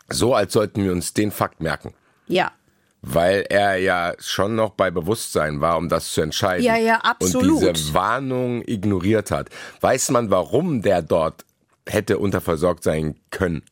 so, 0.08 0.32
als 0.34 0.52
sollten 0.52 0.84
wir 0.84 0.92
uns 0.92 1.12
den 1.12 1.32
Fakt 1.32 1.60
merken. 1.60 1.92
Ja. 2.28 2.52
Weil 3.08 3.46
er 3.48 3.76
ja 3.76 4.14
schon 4.18 4.56
noch 4.56 4.70
bei 4.70 4.90
Bewusstsein 4.90 5.60
war, 5.60 5.78
um 5.78 5.88
das 5.88 6.12
zu 6.12 6.22
entscheiden. 6.22 6.64
Ja, 6.64 6.76
ja, 6.76 6.96
absolut. 6.96 7.62
Und 7.62 7.76
diese 7.76 7.94
Warnung 7.94 8.62
ignoriert 8.66 9.30
hat. 9.30 9.48
Weiß 9.80 10.10
man, 10.10 10.30
warum 10.30 10.82
der 10.82 11.02
dort 11.02 11.44
hätte 11.86 12.18
unterversorgt 12.18 12.82
sein 12.82 13.14
können? 13.30 13.62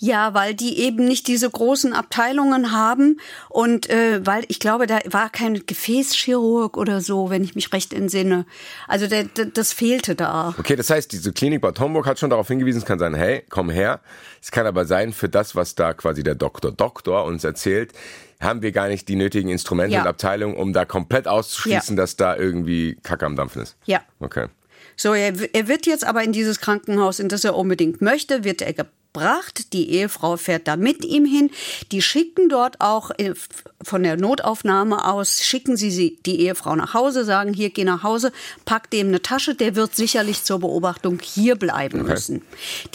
Ja, 0.00 0.34
weil 0.34 0.54
die 0.54 0.78
eben 0.80 1.04
nicht 1.04 1.28
diese 1.28 1.48
großen 1.48 1.92
Abteilungen 1.92 2.72
haben 2.72 3.20
und 3.48 3.88
äh, 3.90 4.24
weil 4.24 4.44
ich 4.48 4.60
glaube, 4.60 4.86
da 4.86 4.98
war 5.10 5.30
kein 5.30 5.66
Gefäßchirurg 5.66 6.76
oder 6.76 7.00
so, 7.00 7.30
wenn 7.30 7.44
ich 7.44 7.54
mich 7.54 7.72
recht 7.72 7.92
entsinne. 7.92 8.46
Also 8.86 9.06
der, 9.06 9.24
der, 9.24 9.46
das 9.46 9.72
fehlte 9.72 10.14
da. 10.14 10.54
Okay, 10.58 10.74
das 10.74 10.90
heißt, 10.90 11.12
diese 11.12 11.32
Klinik 11.32 11.60
Bad 11.60 11.78
Homburg 11.80 12.06
hat 12.06 12.18
schon 12.18 12.30
darauf 12.30 12.48
hingewiesen, 12.48 12.78
es 12.78 12.86
kann 12.86 12.98
sein, 12.98 13.14
hey, 13.14 13.44
komm 13.50 13.70
her. 13.70 14.00
Es 14.42 14.50
kann 14.50 14.66
aber 14.66 14.84
sein, 14.84 15.12
für 15.12 15.28
das, 15.28 15.54
was 15.54 15.74
da 15.74 15.92
quasi 15.92 16.22
der 16.22 16.34
Doktor 16.34 16.72
Doktor 16.72 17.24
uns 17.24 17.44
erzählt, 17.44 17.92
haben 18.40 18.62
wir 18.62 18.72
gar 18.72 18.88
nicht 18.88 19.08
die 19.08 19.16
nötigen 19.16 19.48
Instrumente 19.50 19.94
Ja. 19.94 20.02
und 20.02 20.06
Abteilungen, 20.08 20.56
um 20.56 20.72
da 20.72 20.84
komplett 20.84 21.26
auszuschließen, 21.26 21.96
Ja. 21.96 22.02
dass 22.02 22.16
da 22.16 22.36
irgendwie 22.36 22.96
Kacke 23.02 23.26
am 23.26 23.36
Dampfen 23.36 23.62
ist. 23.62 23.76
Ja. 23.86 24.00
Okay. 24.20 24.46
So, 24.96 25.12
er, 25.14 25.32
er 25.54 25.68
wird 25.68 25.86
jetzt 25.86 26.04
aber 26.04 26.22
in 26.24 26.32
dieses 26.32 26.60
Krankenhaus, 26.60 27.20
in 27.20 27.28
das 27.28 27.44
er 27.44 27.54
unbedingt 27.56 28.00
möchte, 28.02 28.42
wird 28.44 28.62
er 28.62 28.72
gebracht. 28.72 29.72
Die 29.72 29.90
Ehefrau 29.90 30.36
fährt 30.36 30.66
da 30.68 30.76
mit 30.76 31.04
ihm 31.04 31.24
hin. 31.24 31.50
Die 31.92 32.02
schicken 32.02 32.48
dort 32.48 32.80
auch 32.80 33.10
äh, 33.18 33.32
von 33.82 34.02
der 34.02 34.16
Notaufnahme 34.16 35.04
aus, 35.06 35.42
schicken 35.44 35.76
sie, 35.76 35.90
sie 35.92 36.18
die 36.26 36.40
Ehefrau 36.40 36.74
nach 36.76 36.94
Hause, 36.94 37.24
sagen, 37.24 37.52
hier, 37.54 37.70
geh 37.70 37.84
nach 37.84 38.02
Hause, 38.02 38.32
pack 38.64 38.90
dem 38.90 39.08
eine 39.08 39.22
Tasche, 39.22 39.54
der 39.54 39.76
wird 39.76 39.94
sicherlich 39.94 40.42
zur 40.44 40.58
Beobachtung 40.60 41.20
hier 41.22 41.54
bleiben 41.56 42.02
müssen. 42.02 42.42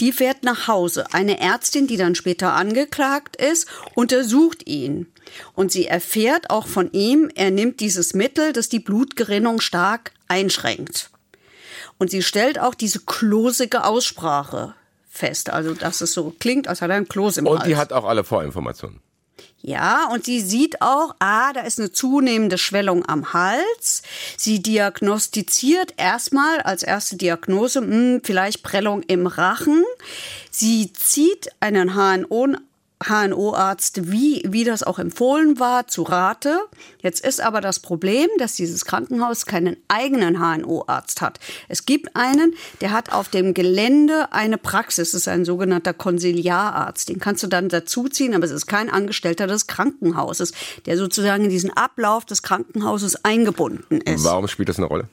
Die 0.00 0.12
fährt 0.12 0.42
nach 0.42 0.68
Hause. 0.68 1.06
Eine 1.12 1.40
Ärztin, 1.40 1.86
die 1.86 1.96
dann 1.96 2.14
später 2.14 2.52
angeklagt 2.54 3.36
ist, 3.36 3.66
untersucht 3.94 4.66
ihn. 4.66 5.06
Und 5.54 5.72
sie 5.72 5.86
erfährt 5.86 6.50
auch 6.50 6.66
von 6.66 6.92
ihm, 6.92 7.30
er 7.34 7.50
nimmt 7.50 7.80
dieses 7.80 8.14
Mittel, 8.14 8.52
das 8.52 8.68
die 8.68 8.78
Blutgerinnung 8.80 9.60
stark 9.60 10.12
einschränkt. 10.28 11.10
Und 11.98 12.10
sie 12.10 12.22
stellt 12.22 12.58
auch 12.58 12.74
diese 12.74 13.00
klosige 13.00 13.84
Aussprache 13.84 14.74
fest. 15.08 15.50
Also, 15.50 15.74
dass 15.74 16.00
es 16.00 16.12
so 16.12 16.34
klingt, 16.38 16.68
als 16.68 16.82
hat 16.82 16.90
er 16.90 16.96
ein 16.96 17.08
Kloß 17.08 17.36
im 17.38 17.46
Und 17.46 17.60
Hals. 17.60 17.68
die 17.68 17.76
hat 17.76 17.92
auch 17.92 18.04
alle 18.04 18.24
Vorinformationen. 18.24 19.00
Ja, 19.66 20.10
und 20.12 20.26
sie 20.26 20.42
sieht 20.42 20.82
auch, 20.82 21.14
ah, 21.20 21.54
da 21.54 21.62
ist 21.62 21.78
eine 21.78 21.90
zunehmende 21.90 22.58
Schwellung 22.58 23.06
am 23.06 23.32
Hals. 23.32 24.02
Sie 24.36 24.60
diagnostiziert 24.60 25.94
erstmal 25.96 26.60
als 26.60 26.82
erste 26.82 27.16
Diagnose, 27.16 27.80
hm, 27.80 28.20
vielleicht 28.22 28.62
Prellung 28.62 29.02
im 29.04 29.26
Rachen. 29.26 29.82
Sie 30.50 30.92
zieht 30.92 31.50
einen 31.60 31.94
HNO 31.94 32.56
HNO-Arzt, 33.08 34.10
wie, 34.10 34.42
wie 34.46 34.64
das 34.64 34.82
auch 34.82 34.98
empfohlen 34.98 35.58
war, 35.58 35.86
zu 35.86 36.02
Rate. 36.02 36.60
Jetzt 37.02 37.24
ist 37.24 37.40
aber 37.40 37.60
das 37.60 37.80
Problem, 37.80 38.28
dass 38.38 38.54
dieses 38.54 38.84
Krankenhaus 38.84 39.46
keinen 39.46 39.76
eigenen 39.88 40.38
HNO-Arzt 40.38 41.20
hat. 41.20 41.40
Es 41.68 41.86
gibt 41.86 42.16
einen, 42.16 42.54
der 42.80 42.92
hat 42.92 43.12
auf 43.12 43.28
dem 43.28 43.54
Gelände 43.54 44.32
eine 44.32 44.58
Praxis. 44.58 45.12
Das 45.12 45.22
ist 45.22 45.28
ein 45.28 45.44
sogenannter 45.44 45.92
Konsiliararzt. 45.92 47.08
Den 47.08 47.18
kannst 47.18 47.42
du 47.42 47.46
dann 47.46 47.68
dazuziehen, 47.68 48.34
aber 48.34 48.44
es 48.44 48.50
ist 48.50 48.66
kein 48.66 48.90
Angestellter 48.90 49.46
des 49.46 49.66
Krankenhauses, 49.66 50.52
der 50.86 50.96
sozusagen 50.96 51.44
in 51.44 51.50
diesen 51.50 51.70
Ablauf 51.76 52.24
des 52.24 52.42
Krankenhauses 52.42 53.24
eingebunden 53.24 54.00
ist 54.00 54.24
Warum 54.24 54.48
spielt 54.48 54.68
das 54.68 54.78
eine 54.78 54.86
Rolle? 54.86 55.08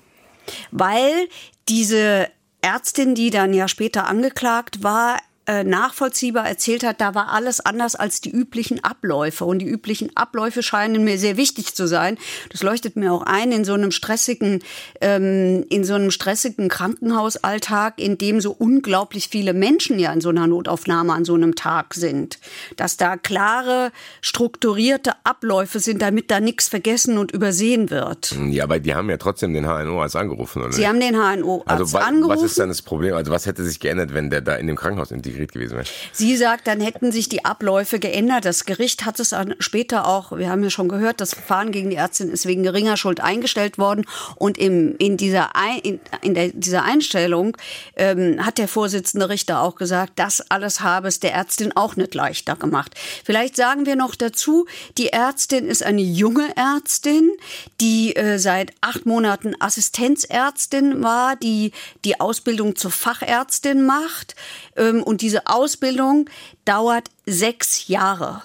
weil 0.71 1.27
diese 1.69 2.27
Ärztin, 2.61 3.15
die 3.15 3.29
dann 3.29 3.53
ja 3.53 3.67
später 3.67 4.07
angeklagt 4.07 4.83
war, 4.83 5.17
nachvollziehbar 5.47 6.47
erzählt 6.47 6.83
hat, 6.83 7.01
da 7.01 7.15
war 7.15 7.29
alles 7.33 7.59
anders 7.59 7.95
als 7.95 8.21
die 8.21 8.29
üblichen 8.31 8.83
Abläufe. 8.83 9.45
Und 9.45 9.59
die 9.59 9.67
üblichen 9.67 10.15
Abläufe 10.15 10.63
scheinen 10.63 11.03
mir 11.03 11.17
sehr 11.17 11.37
wichtig 11.37 11.75
zu 11.75 11.87
sein. 11.87 12.17
Das 12.49 12.63
leuchtet 12.63 12.95
mir 12.95 13.11
auch 13.11 13.23
ein 13.23 13.51
in 13.51 13.65
so 13.65 13.73
einem 13.73 13.91
stressigen, 13.91 14.63
ähm, 15.01 15.65
in 15.69 15.83
so 15.83 15.95
einem 15.95 16.11
stressigen 16.11 16.69
Krankenhausalltag, 16.69 17.99
in 17.99 18.17
dem 18.17 18.39
so 18.39 18.51
unglaublich 18.51 19.29
viele 19.29 19.53
Menschen 19.53 19.99
ja 19.99 20.13
in 20.13 20.21
so 20.21 20.29
einer 20.29 20.47
Notaufnahme 20.47 21.13
an 21.13 21.25
so 21.25 21.33
einem 21.33 21.55
Tag 21.55 21.93
sind. 21.93 22.39
Dass 22.75 22.97
da 22.97 23.17
klare, 23.17 23.91
strukturierte 24.21 25.13
Abläufe 25.23 25.79
sind, 25.79 26.01
damit 26.01 26.31
da 26.31 26.39
nichts 26.39 26.67
vergessen 26.67 27.17
und 27.17 27.31
übersehen 27.31 27.89
wird. 27.89 28.35
Ja, 28.49 28.63
aber 28.63 28.79
die 28.79 28.95
haben 28.95 29.09
ja 29.09 29.17
trotzdem 29.17 29.53
den 29.53 29.65
HNO 29.65 30.01
als 30.01 30.15
angerufen, 30.15 30.61
oder 30.61 30.71
Sie 30.71 30.87
haben 30.87 30.99
den 30.99 31.15
HNO-Arzt 31.15 31.69
also 31.69 31.97
angerufen. 31.97 32.29
was 32.29 32.43
ist 32.43 32.59
dann 32.59 32.69
das 32.69 32.81
Problem? 32.81 33.15
Also 33.15 33.31
was 33.31 33.45
hätte 33.45 33.63
sich 33.63 33.79
geändert, 33.79 34.13
wenn 34.13 34.29
der 34.29 34.41
da 34.41 34.55
in 34.55 34.67
dem 34.67 34.75
Krankenhaus 34.75 35.11
integriert 35.31 35.51
gewesen 35.51 35.75
wäre? 35.77 35.85
Sie 36.11 36.35
sagt, 36.37 36.67
dann 36.67 36.79
hätten 36.79 37.11
sich 37.11 37.29
die 37.29 37.45
Abläufe 37.45 37.99
geändert. 37.99 38.45
Das 38.45 38.65
Gericht 38.65 39.05
hat 39.05 39.19
es 39.19 39.35
später 39.59 40.07
auch, 40.07 40.37
wir 40.37 40.49
haben 40.49 40.63
ja 40.63 40.69
schon 40.69 40.89
gehört, 40.89 41.21
das 41.21 41.33
Verfahren 41.33 41.71
gegen 41.71 41.89
die 41.89 41.95
Ärztin 41.95 42.29
ist 42.29 42.45
wegen 42.45 42.63
geringer 42.63 42.97
Schuld 42.97 43.19
eingestellt 43.19 43.77
worden. 43.77 44.05
Und 44.35 44.57
im, 44.57 44.95
in, 44.97 45.17
dieser, 45.17 45.51
in, 45.83 45.99
in 46.21 46.33
der, 46.33 46.49
dieser 46.49 46.83
Einstellung 46.83 47.57
ähm, 47.95 48.45
hat 48.45 48.57
der 48.57 48.67
Vorsitzende 48.67 49.29
Richter 49.29 49.61
auch 49.61 49.75
gesagt, 49.75 50.13
das 50.15 50.41
alles 50.51 50.81
habe 50.81 51.07
es 51.07 51.19
der 51.19 51.33
Ärztin 51.33 51.75
auch 51.75 51.95
nicht 51.95 52.13
leichter 52.13 52.55
gemacht. 52.55 52.95
Vielleicht 53.23 53.55
sagen 53.55 53.85
wir 53.85 53.95
noch 53.95 54.15
dazu, 54.15 54.65
die 54.97 55.09
Ärztin 55.09 55.65
ist 55.67 55.83
eine 55.83 56.01
junge 56.01 56.55
Ärztin, 56.55 57.31
die 57.79 58.15
äh, 58.15 58.37
seit 58.37 58.73
acht 58.81 59.05
Monaten 59.05 59.55
Assistenzärztin 59.59 61.03
war, 61.03 61.35
die 61.35 61.71
die 62.05 62.19
Ausbildung 62.19 62.75
zur 62.75 62.91
Fachärztin 62.91 63.85
macht. 63.85 64.35
Ähm, 64.75 65.03
und 65.03 65.20
diese 65.21 65.47
Ausbildung 65.47 66.29
dauert 66.65 67.09
sechs 67.25 67.87
Jahre. 67.87 68.41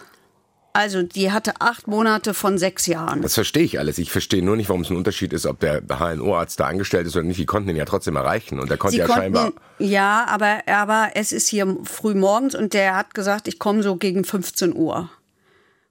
Also 0.77 1.03
die 1.03 1.33
hatte 1.33 1.55
acht 1.61 1.89
Monate 1.89 2.35
von 2.35 2.59
sechs 2.59 2.85
Jahren. 2.85 3.23
Das 3.23 3.33
verstehe 3.33 3.63
ich 3.63 3.79
alles. 3.79 3.97
Ich 3.97 4.13
verstehe 4.13 4.45
nur 4.45 4.57
nicht, 4.57 4.69
warum 4.69 4.83
es 4.83 4.91
ein 4.91 4.97
Unterschied 4.99 5.33
ist, 5.33 5.47
ob 5.47 5.59
der 5.59 5.81
HNO-Arzt 5.81 6.61
da 6.61 6.67
angestellt 6.67 7.07
ist 7.07 7.17
oder 7.17 7.25
nicht. 7.25 7.41
Die 7.41 7.47
konnten 7.47 7.71
ihn 7.71 7.77
ja 7.77 7.87
trotzdem 7.87 8.15
erreichen. 8.15 8.61
Und 8.61 8.69
der 8.69 8.77
konnte 8.77 8.97
Sie 8.97 8.99
ja 8.99 9.07
konnten, 9.07 9.23
scheinbar. 9.23 9.53
ja, 9.79 10.27
aber, 10.29 10.61
aber 10.67 11.13
es 11.15 11.33
ist 11.33 11.49
hier 11.49 11.79
früh 11.85 12.13
morgens 12.13 12.55
und 12.55 12.75
der 12.75 12.95
hat 12.95 13.15
gesagt, 13.15 13.49
ich 13.49 13.59
komme 13.59 13.83
so 13.83 13.97
gegen 13.97 14.23
15 14.25 14.77
Uhr. 14.77 15.09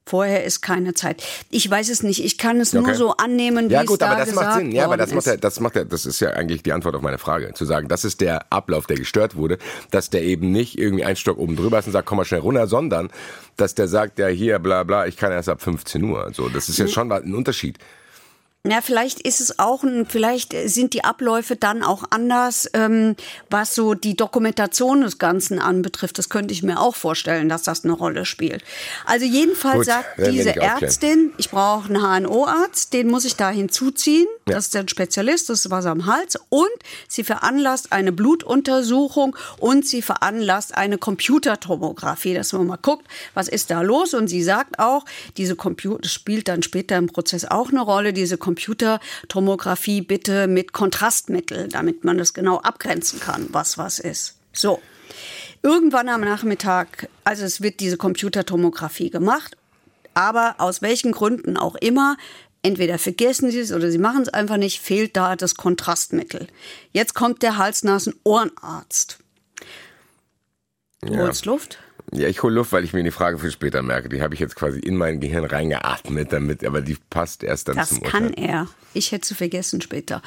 Vorher 0.07 0.43
ist 0.43 0.61
keine 0.61 0.93
Zeit. 0.93 1.23
Ich 1.49 1.67
weiß 1.67 1.89
es 1.89 2.03
nicht. 2.03 2.23
Ich 2.23 2.37
kann 2.37 2.59
es 2.59 2.73
nur 2.73 2.83
Okay. 2.83 2.93
so 2.93 3.17
annehmen, 3.17 3.69
wie 3.69 3.73
Ja 3.73 3.81
es 3.81 3.87
gut, 3.87 4.01
da 4.01 4.09
aber 4.11 4.17
das 4.19 4.29
gesagt 4.29 4.47
macht 4.47 4.57
Sinn. 4.59 4.71
Ja, 4.71 4.85
aber 4.85 4.97
das 4.97 5.09
macht, 5.09 5.25
ist. 5.25 5.25
ja, 5.25 5.37
das 5.37 5.59
macht 5.59 5.75
ja, 5.75 5.83
das 5.83 6.05
ist 6.05 6.19
ja 6.19 6.29
eigentlich 6.29 6.61
die 6.61 6.73
Antwort 6.73 6.95
auf 6.95 7.01
meine 7.01 7.17
Frage. 7.17 7.53
Zu 7.55 7.65
sagen, 7.65 7.87
das 7.87 8.05
ist 8.05 8.21
der 8.21 8.51
Ablauf, 8.51 8.85
der 8.85 8.97
gestört 8.97 9.35
wurde, 9.35 9.57
dass 9.89 10.11
der 10.11 10.21
eben 10.21 10.51
nicht 10.51 10.77
irgendwie 10.77 11.03
einen 11.05 11.15
Stock 11.15 11.39
oben 11.39 11.55
drüber 11.55 11.79
ist 11.79 11.87
und 11.87 11.93
sagt, 11.93 12.05
komm 12.07 12.17
mal 12.17 12.25
schnell 12.25 12.41
runter, 12.41 12.67
sondern 12.67 13.09
dass 13.57 13.73
der 13.73 13.87
sagt, 13.87 14.19
ja 14.19 14.27
hier, 14.27 14.59
bla 14.59 14.83
bla, 14.83 15.07
ich 15.07 15.17
kann 15.17 15.31
erst 15.31 15.49
ab 15.49 15.61
15 15.63 16.03
Uhr. 16.03 16.29
So, 16.33 16.49
das 16.49 16.69
ist 16.69 16.77
ja 16.77 16.87
schon 16.87 17.11
ein 17.11 17.33
Unterschied. 17.33 17.79
Na, 18.67 18.81
vielleicht 18.81 19.21
ist 19.21 19.41
es 19.41 19.59
auch, 19.59 19.83
ein, 19.83 20.07
vielleicht 20.07 20.55
sind 20.65 20.93
die 20.93 21.03
Abläufe 21.03 21.55
dann 21.55 21.83
auch 21.83 22.03
anders, 22.09 22.67
ähm, 22.73 23.15
was 23.47 23.75
so 23.75 23.93
die 23.93 24.15
Dokumentation 24.15 25.01
des 25.01 25.19
Ganzen 25.19 25.59
anbetrifft. 25.59 26.17
Das 26.17 26.29
könnte 26.29 26.51
ich 26.51 26.63
mir 26.63 26.79
auch 26.79 26.95
vorstellen, 26.95 27.47
dass 27.47 27.61
das 27.61 27.83
eine 27.83 27.93
Rolle 27.93 28.25
spielt. 28.25 28.63
Also 29.05 29.27
jedenfalls 29.27 29.77
Gut, 29.77 29.85
sagt 29.85 30.17
diese 30.17 30.49
aufklären. 30.49 30.81
Ärztin, 30.81 31.33
ich 31.37 31.51
brauche 31.51 31.93
einen 31.93 32.25
HNO-Arzt, 32.25 32.91
den 32.93 33.07
muss 33.07 33.23
ich 33.25 33.35
da 33.35 33.51
hinzuziehen. 33.51 34.25
Ja. 34.47 34.55
Das 34.55 34.65
ist 34.65 34.73
der 34.73 34.85
Spezialist, 34.87 35.49
das 35.49 35.65
ist 35.65 35.71
was 35.71 35.85
am 35.85 36.07
Hals. 36.07 36.35
Und 36.49 36.65
sie 37.07 37.23
veranlasst 37.23 37.91
eine 37.91 38.11
Blutuntersuchung 38.11 39.35
und 39.59 39.85
sie 39.85 40.01
veranlasst 40.01 40.75
eine 40.75 40.97
Computertomographie, 40.97 42.33
dass 42.33 42.51
man 42.53 42.65
mal 42.65 42.77
guckt, 42.77 43.05
was 43.35 43.47
ist 43.47 43.69
da 43.69 43.81
los. 43.81 44.15
Und 44.15 44.27
sie 44.27 44.41
sagt 44.41 44.79
auch, 44.79 45.05
diese 45.37 45.55
Computer, 45.55 46.01
das 46.01 46.13
spielt 46.13 46.47
dann 46.47 46.63
später 46.63 46.97
im 46.97 47.07
Prozess 47.07 47.45
auch 47.45 47.69
eine 47.69 47.81
Rolle, 47.81 48.11
diese 48.11 48.37
Computertomographie 48.55 50.01
bitte 50.01 50.47
mit 50.47 50.71
Kontrastmittel, 50.73 51.67
damit 51.67 52.03
man 52.03 52.17
das 52.17 52.33
genau 52.33 52.59
abgrenzen 52.59 53.19
kann, 53.19 53.47
was 53.51 53.77
was 53.77 53.99
ist. 53.99 54.35
So. 54.53 54.81
Irgendwann 55.61 56.09
am 56.09 56.21
Nachmittag, 56.21 57.09
also 57.23 57.43
es 57.43 57.61
wird 57.61 57.79
diese 57.79 57.97
Computertomographie 57.97 59.09
gemacht, 59.09 59.57
aber 60.13 60.55
aus 60.59 60.81
welchen 60.81 61.11
Gründen 61.11 61.57
auch 61.57 61.75
immer, 61.75 62.17
entweder 62.61 62.97
vergessen 62.97 63.51
sie 63.51 63.59
es 63.59 63.71
oder 63.71 63.91
sie 63.91 63.97
machen 63.97 64.21
es 64.21 64.29
einfach 64.29 64.57
nicht, 64.57 64.79
fehlt 64.79 65.17
da 65.17 65.35
das 65.35 65.55
Kontrastmittel. 65.55 66.47
Jetzt 66.93 67.13
kommt 67.15 67.41
der 67.41 67.57
Hals-Nasen-Ohrenarzt. 67.57 69.17
Du 71.01 71.13
Ja. 71.13 71.19
holst 71.19 71.45
Luft? 71.45 71.79
Ja, 72.13 72.27
ich 72.27 72.43
hole 72.43 72.55
Luft, 72.55 72.71
weil 72.71 72.83
ich 72.83 72.93
mir 72.93 73.03
die 73.03 73.11
Frage 73.11 73.39
für 73.39 73.51
später 73.51 73.81
merke. 73.81 74.09
Die 74.09 74.21
habe 74.21 74.33
ich 74.33 74.39
jetzt 74.39 74.55
quasi 74.55 74.79
in 74.79 74.95
mein 74.95 75.19
Gehirn 75.19 75.43
reingeatmet, 75.43 76.31
damit, 76.31 76.63
aber 76.63 76.81
die 76.81 76.97
passt 77.09 77.43
erst 77.43 77.67
dann 77.67 77.77
Das 77.77 77.89
zum 77.89 78.01
kann 78.03 78.27
Urteil. 78.27 78.45
er. 78.45 78.67
Ich 78.93 79.11
hätte 79.11 79.27
sie 79.27 79.35
vergessen 79.35 79.81
später. 79.81 80.21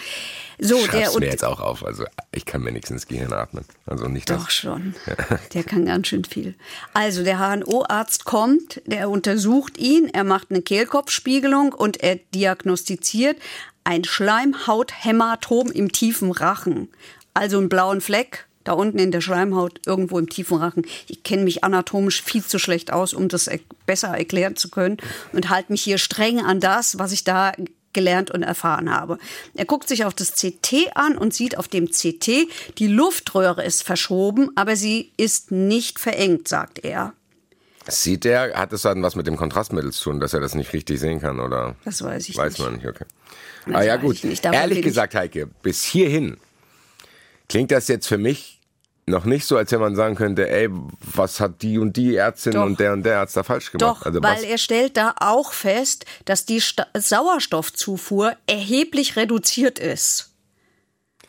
So, 0.59 0.77
Schreib's 0.79 0.93
der 0.93 1.15
und 1.15 1.21
mir 1.21 1.31
jetzt 1.31 1.45
auch 1.45 1.61
auf. 1.61 1.85
Also 1.87 2.05
ich 2.33 2.45
kann 2.45 2.63
mir 2.63 2.73
nichts 2.73 2.91
ins 2.91 3.07
Gehirn 3.07 3.33
atmen. 3.33 3.65
Also 3.87 4.09
nicht 4.09 4.29
das. 4.29 4.43
Doch 4.43 4.51
schon. 4.51 4.95
Der 5.55 5.63
kann 5.65 5.87
ganz 5.87 6.09
schön 6.09 6.25
viel. 6.25 6.55
Also 6.93 7.25
der 7.25 7.39
HNO-Arzt 7.39 8.25
kommt, 8.27 8.83
der 8.87 9.09
untersucht 9.09 9.79
ihn, 9.79 10.11
er 10.13 10.25
macht 10.25 10.51
eine 10.51 10.61
Kehlkopfspiegelung 10.61 11.73
und 11.73 12.03
er 12.03 12.17
diagnostiziert 12.35 13.39
ein 13.85 14.05
Schleimhauthämatom 14.05 15.71
im 15.71 15.93
tiefen 15.93 16.31
Rachen. 16.33 16.89
Also 17.35 17.59
einen 17.59 17.69
blauen 17.69 18.01
Fleck. 18.01 18.47
Da 18.69 18.75
unten 18.75 18.99
in 18.99 19.11
der 19.11 19.23
Schleimhaut, 19.23 19.81
irgendwo 19.87 20.19
im 20.19 20.29
tiefen 20.29 20.59
Rachen. 20.59 20.87
Ich 21.09 21.23
kenne 21.23 21.43
mich 21.43 21.65
anatomisch 21.65 22.23
viel 22.23 22.45
zu 22.45 22.59
schlecht 22.59 22.93
aus, 22.93 23.15
um 23.15 23.29
das 23.29 23.49
besser 23.87 24.09
erklären 24.09 24.57
zu 24.57 24.69
können 24.69 24.99
und 25.33 25.49
halte 25.49 25.73
mich 25.73 25.83
hier 25.83 25.97
streng 25.97 26.41
an 26.41 26.61
das, 26.61 26.99
was 26.99 27.13
ich 27.13 27.25
da 27.25 27.53
gelernt 27.95 28.31
und 28.31 28.43
erfahren 28.43 28.93
habe. 28.93 29.19
Er 29.55 29.65
guckt 29.65 29.89
sich 29.89 30.05
auch 30.05 30.13
das 30.13 30.33
CT 30.33 30.95
an 30.95 31.17
und 31.17 31.33
sieht 31.33 31.57
auf 31.57 31.67
dem 31.67 31.91
CT, 31.91 32.47
die 32.79 32.87
Luftröhre 32.87 33.65
ist 33.65 33.83
verschoben, 33.83 34.51
aber 34.55 34.77
sie 34.77 35.13
ist 35.17 35.51
nicht 35.51 35.99
verengt, 35.99 36.47
sagt 36.47 36.85
er. 36.85 37.15
Sieht 37.89 38.27
er, 38.27 38.53
hat 38.53 38.75
es 38.75 38.83
dann 38.83 39.03
was 39.03 39.17
mit 39.17 39.27
dem 39.27 39.39
Kontrastmittel 39.39 39.93
zu 39.93 40.11
tun, 40.11 40.21
dass 40.21 40.35
er 40.35 40.41
das 40.41 40.55
nicht 40.55 40.75
richtig 40.75 41.01
sehen 41.01 41.21
kann, 41.21 41.41
oder? 41.41 41.75
Das 41.87 42.03
weiß 42.05 42.29
ich 42.29 42.37
weiß 42.37 42.51
nicht. 42.51 42.61
Weiß 42.61 42.67
man 42.67 42.75
nicht, 42.77 42.87
okay. 42.87 43.07
Das 43.65 43.77
ah 43.77 43.83
ja 43.83 43.97
gut, 43.97 44.23
ehrlich 44.23 44.83
gesagt, 44.83 45.15
Heike, 45.15 45.49
bis 45.63 45.85
hierhin 45.85 46.37
klingt 47.49 47.71
das 47.71 47.89
jetzt 47.89 48.07
für 48.07 48.19
mich 48.19 48.58
noch 49.09 49.25
nicht 49.25 49.47
so, 49.47 49.57
als 49.57 49.73
wenn 49.73 49.81
man 49.81 49.97
sagen 49.97 50.15
könnte, 50.15 50.49
ey, 50.49 50.69
was 51.01 51.41
hat 51.41 51.63
die 51.63 51.79
und 51.79 51.97
die 51.97 52.17
Ärztin 52.17 52.53
Doch. 52.53 52.67
und 52.67 52.81
der 52.81 52.93
und 52.93 53.03
der 53.05 53.21
Arzt 53.21 53.37
da 53.37 53.43
falsch 53.43 53.73
gemacht? 53.73 54.01
Doch, 54.01 54.07
also 54.07 54.23
weil 54.23 54.37
was, 54.37 54.43
er 54.43 54.59
stellt 54.59 54.97
da 54.97 55.15
auch 55.19 55.53
fest, 55.53 56.05
dass 56.25 56.45
die 56.45 56.61
Sta 56.61 56.87
Sauerstoffzufuhr 56.95 58.35
erheblich 58.47 59.17
reduziert 59.17 59.79
ist. 59.79 60.31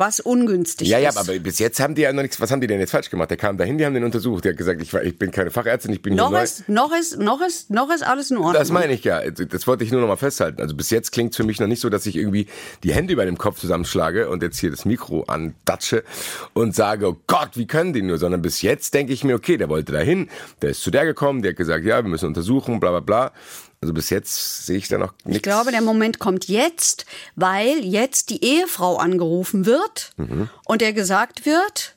Was 0.02 0.22
ungünstig 0.22 0.88
ja, 0.88 0.98
ja, 0.98 1.10
ist. 1.10 1.18
aber 1.18 1.38
bis 1.40 1.60
jetzt 1.60 1.82
haben 1.82 1.94
die 1.94 2.04
ja 2.04 2.14
noch 2.14 2.22
nichts, 2.22 2.40
was 2.40 2.52
haben 2.52 2.62
die 2.62 2.68
denn 2.68 2.80
jetzt 2.80 2.92
falsch 2.92 3.10
gemacht? 3.10 3.30
Der 3.32 3.36
kam 3.38 3.58
dahin, 3.58 3.78
die 3.78 3.86
haben 3.86 3.94
den 3.94 4.06
untersucht, 4.06 4.46
der 4.46 4.54
hat 4.54 4.58
gesagt, 4.58 4.82
ich, 4.82 4.94
war- 4.94 5.04
ich 5.04 5.20
bin 5.20 5.30
keine 5.30 5.52
Fachärztin, 5.52 5.92
ich 5.92 6.02
bin 6.02 6.16
noch 6.16 6.30
hier 6.30 6.38
neu. 6.38 6.44
ist, 6.44 6.70
noch 6.70 6.94
ist, 6.98 7.20
noch 7.20 7.42
ist, 7.46 7.70
noch 7.70 7.94
ist 7.94 8.02
alles 8.04 8.32
in 8.32 8.38
Ordnung. 8.38 8.54
Das 8.54 8.72
meine 8.72 8.94
ich 8.94 9.04
ja. 9.04 9.20
Das 9.30 9.68
wollte 9.68 9.84
ich 9.84 9.92
nur 9.92 10.00
noch 10.00 10.08
mal 10.08 10.16
festhalten. 10.16 10.62
Also 10.62 10.74
bis 10.74 10.90
jetzt 10.90 11.12
klingt 11.12 11.32
es 11.32 11.36
für 11.38 11.44
mich 11.44 11.60
noch 11.60 11.68
nicht 11.68 11.82
so, 11.82 11.90
dass 11.90 12.06
ich 12.06 12.16
irgendwie 12.16 12.48
die 12.84 12.94
Hände 12.94 13.12
über 13.12 13.26
dem 13.26 13.38
Kopf 13.38 13.60
zusammenschlage 13.60 14.30
und 14.30 14.42
jetzt 14.42 14.58
hier 14.58 14.72
das 14.72 14.86
Mikro 14.86 15.24
andatsche 15.24 16.06
und 16.54 16.74
sage, 16.74 17.10
oh 17.10 17.18
Gott, 17.28 17.50
wie 17.56 17.68
können 17.68 17.92
die 17.92 18.02
nur? 18.02 18.18
Sondern 18.20 18.42
bis 18.42 18.62
jetzt 18.62 18.94
denke 18.94 19.12
ich 19.12 19.26
mir, 19.26 19.36
okay, 19.36 19.58
der 19.58 19.68
wollte 19.68 19.92
dahin, 19.92 20.30
der 20.62 20.70
ist 20.70 20.82
zu 20.82 20.92
der 20.92 21.04
gekommen, 21.04 21.42
der 21.42 21.52
hat 21.52 21.58
gesagt, 21.58 21.84
ja, 21.84 22.02
wir 22.02 22.10
müssen 22.10 22.28
untersuchen, 22.28 22.80
bla 22.80 22.92
bla 22.92 23.02
bla. 23.02 23.32
Also 23.82 23.94
bis 23.94 24.10
jetzt 24.10 24.66
sehe 24.66 24.78
ich 24.78 24.88
da 24.90 24.98
noch 24.98 25.14
nichts. 25.24 25.38
Ich 25.38 25.42
glaube, 25.44 25.72
der 25.72 25.82
Moment 25.82 26.20
kommt 26.20 26.48
jetzt, 26.50 27.06
weil 27.36 27.80
jetzt 27.86 28.30
die 28.30 28.44
Ehefrau 28.44 28.98
angerufen 28.98 29.66
wird 29.66 30.12
Mhm. 30.18 30.50
und 30.66 30.82
der 30.82 30.92
gesagt 30.94 31.46
wird, 31.46 31.96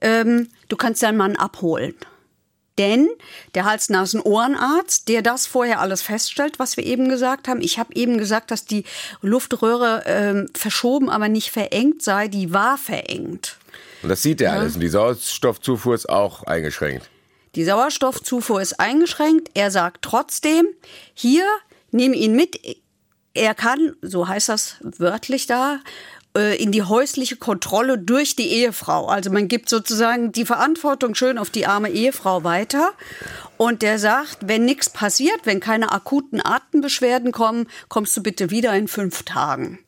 ähm, 0.00 0.48
du 0.68 0.76
kannst 0.76 1.02
deinen 1.02 1.16
Mann 1.18 1.36
abholen. 1.36 1.94
Denn 2.78 3.08
der 3.54 3.66
Hals-Nasen-Ohrenarzt, 3.66 5.08
der 5.08 5.20
das 5.22 5.46
vorher 5.46 5.80
alles 5.80 6.00
feststellt, 6.02 6.58
was 6.58 6.76
wir 6.78 6.84
eben 6.84 7.08
gesagt 7.10 7.46
haben, 7.46 7.60
ich 7.60 7.78
habe 7.78 7.94
eben 7.94 8.16
gesagt, 8.16 8.50
dass 8.50 8.64
die 8.64 8.84
Luftröhre 9.20 10.02
ähm, 10.06 10.48
verschoben, 10.54 11.10
aber 11.10 11.28
nicht 11.28 11.50
verengt 11.50 12.02
sei, 12.02 12.28
die 12.28 12.52
war 12.54 12.78
verengt. 12.78 13.58
Und 14.02 14.08
das 14.08 14.22
sieht 14.22 14.40
er 14.40 14.52
alles. 14.54 14.74
Und 14.74 14.80
die 14.80 14.88
Sauerstoffzufuhr 14.88 15.94
ist 15.94 16.08
auch 16.08 16.44
eingeschränkt. 16.44 17.08
Die 17.54 17.64
Sauerstoffzufuhr 17.64 18.60
ist 18.60 18.78
eingeschränkt. 18.78 19.50
Er 19.54 19.70
sagt 19.70 20.02
trotzdem, 20.02 20.66
hier, 21.14 21.44
nimm 21.90 22.12
ihn 22.12 22.34
mit. 22.34 22.60
Er 23.34 23.54
kann, 23.54 23.94
so 24.02 24.28
heißt 24.28 24.48
das 24.48 24.76
wörtlich 24.80 25.46
da, 25.46 25.80
äh, 26.36 26.62
in 26.62 26.70
die 26.70 26.82
häusliche 26.82 27.36
Kontrolle 27.36 27.98
durch 27.98 28.36
die 28.36 28.48
Ehefrau. 28.48 29.06
Also 29.06 29.30
man 29.30 29.48
gibt 29.48 29.68
sozusagen 29.68 30.30
die 30.30 30.46
Verantwortung 30.46 31.14
schön 31.14 31.38
auf 31.38 31.50
die 31.50 31.66
arme 31.66 31.90
Ehefrau 31.90 32.44
weiter. 32.44 32.92
Und 33.56 33.82
der 33.82 33.98
sagt, 33.98 34.38
wenn 34.42 34.64
nichts 34.64 34.90
passiert, 34.90 35.40
wenn 35.44 35.58
keine 35.60 35.90
akuten 35.90 36.40
Atembeschwerden 36.44 37.32
kommen, 37.32 37.66
kommst 37.88 38.16
du 38.16 38.22
bitte 38.22 38.50
wieder 38.50 38.74
in 38.74 38.86
fünf 38.86 39.24
Tagen. 39.24 39.80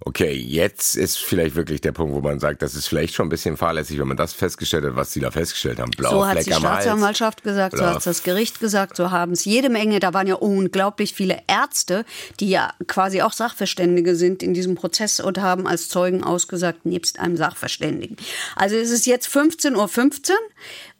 Okay, 0.00 0.32
jetzt 0.32 0.94
ist 0.94 1.18
vielleicht 1.18 1.56
wirklich 1.56 1.80
der 1.80 1.90
Punkt, 1.90 2.14
wo 2.14 2.20
man 2.20 2.38
sagt, 2.38 2.62
das 2.62 2.76
ist 2.76 2.86
vielleicht 2.86 3.14
schon 3.14 3.26
ein 3.26 3.30
bisschen 3.30 3.56
fahrlässig, 3.56 3.98
wenn 3.98 4.06
man 4.06 4.16
das 4.16 4.32
festgestellt 4.32 4.84
hat, 4.84 4.94
was 4.94 5.12
sie 5.12 5.18
da 5.18 5.32
festgestellt 5.32 5.80
haben. 5.80 5.90
Blaue 5.90 6.10
So 6.12 6.26
hat 6.26 6.46
die. 6.46 6.52
Staatsanwaltschaft 6.52 7.42
gesagt, 7.42 7.76
so 7.76 7.84
hat 7.84 8.06
das 8.06 8.22
Gericht 8.22 8.60
gesagt, 8.60 8.96
so 8.96 9.10
haben 9.10 9.32
es 9.32 9.44
jede 9.44 9.68
Menge. 9.68 9.98
Da 9.98 10.14
waren 10.14 10.28
ja 10.28 10.36
unglaublich 10.36 11.14
viele 11.14 11.38
Ärzte, 11.48 12.04
die 12.38 12.48
ja 12.48 12.72
quasi 12.86 13.22
auch 13.22 13.32
Sachverständige 13.32 14.14
sind 14.14 14.44
in 14.44 14.54
diesem 14.54 14.76
Prozess 14.76 15.18
und 15.18 15.38
haben 15.38 15.66
als 15.66 15.88
Zeugen 15.88 16.22
ausgesagt, 16.22 16.86
nebst 16.86 17.18
einem 17.18 17.36
Sachverständigen. 17.36 18.16
Also 18.54 18.76
es 18.76 18.90
ist 18.90 19.04
jetzt 19.06 19.28
15.15 19.28 20.30
Uhr 20.30 20.36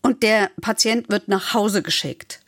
und 0.02 0.24
der 0.24 0.50
Patient 0.60 1.08
wird 1.08 1.28
nach 1.28 1.54
Hause 1.54 1.82
geschickt. 1.82 2.40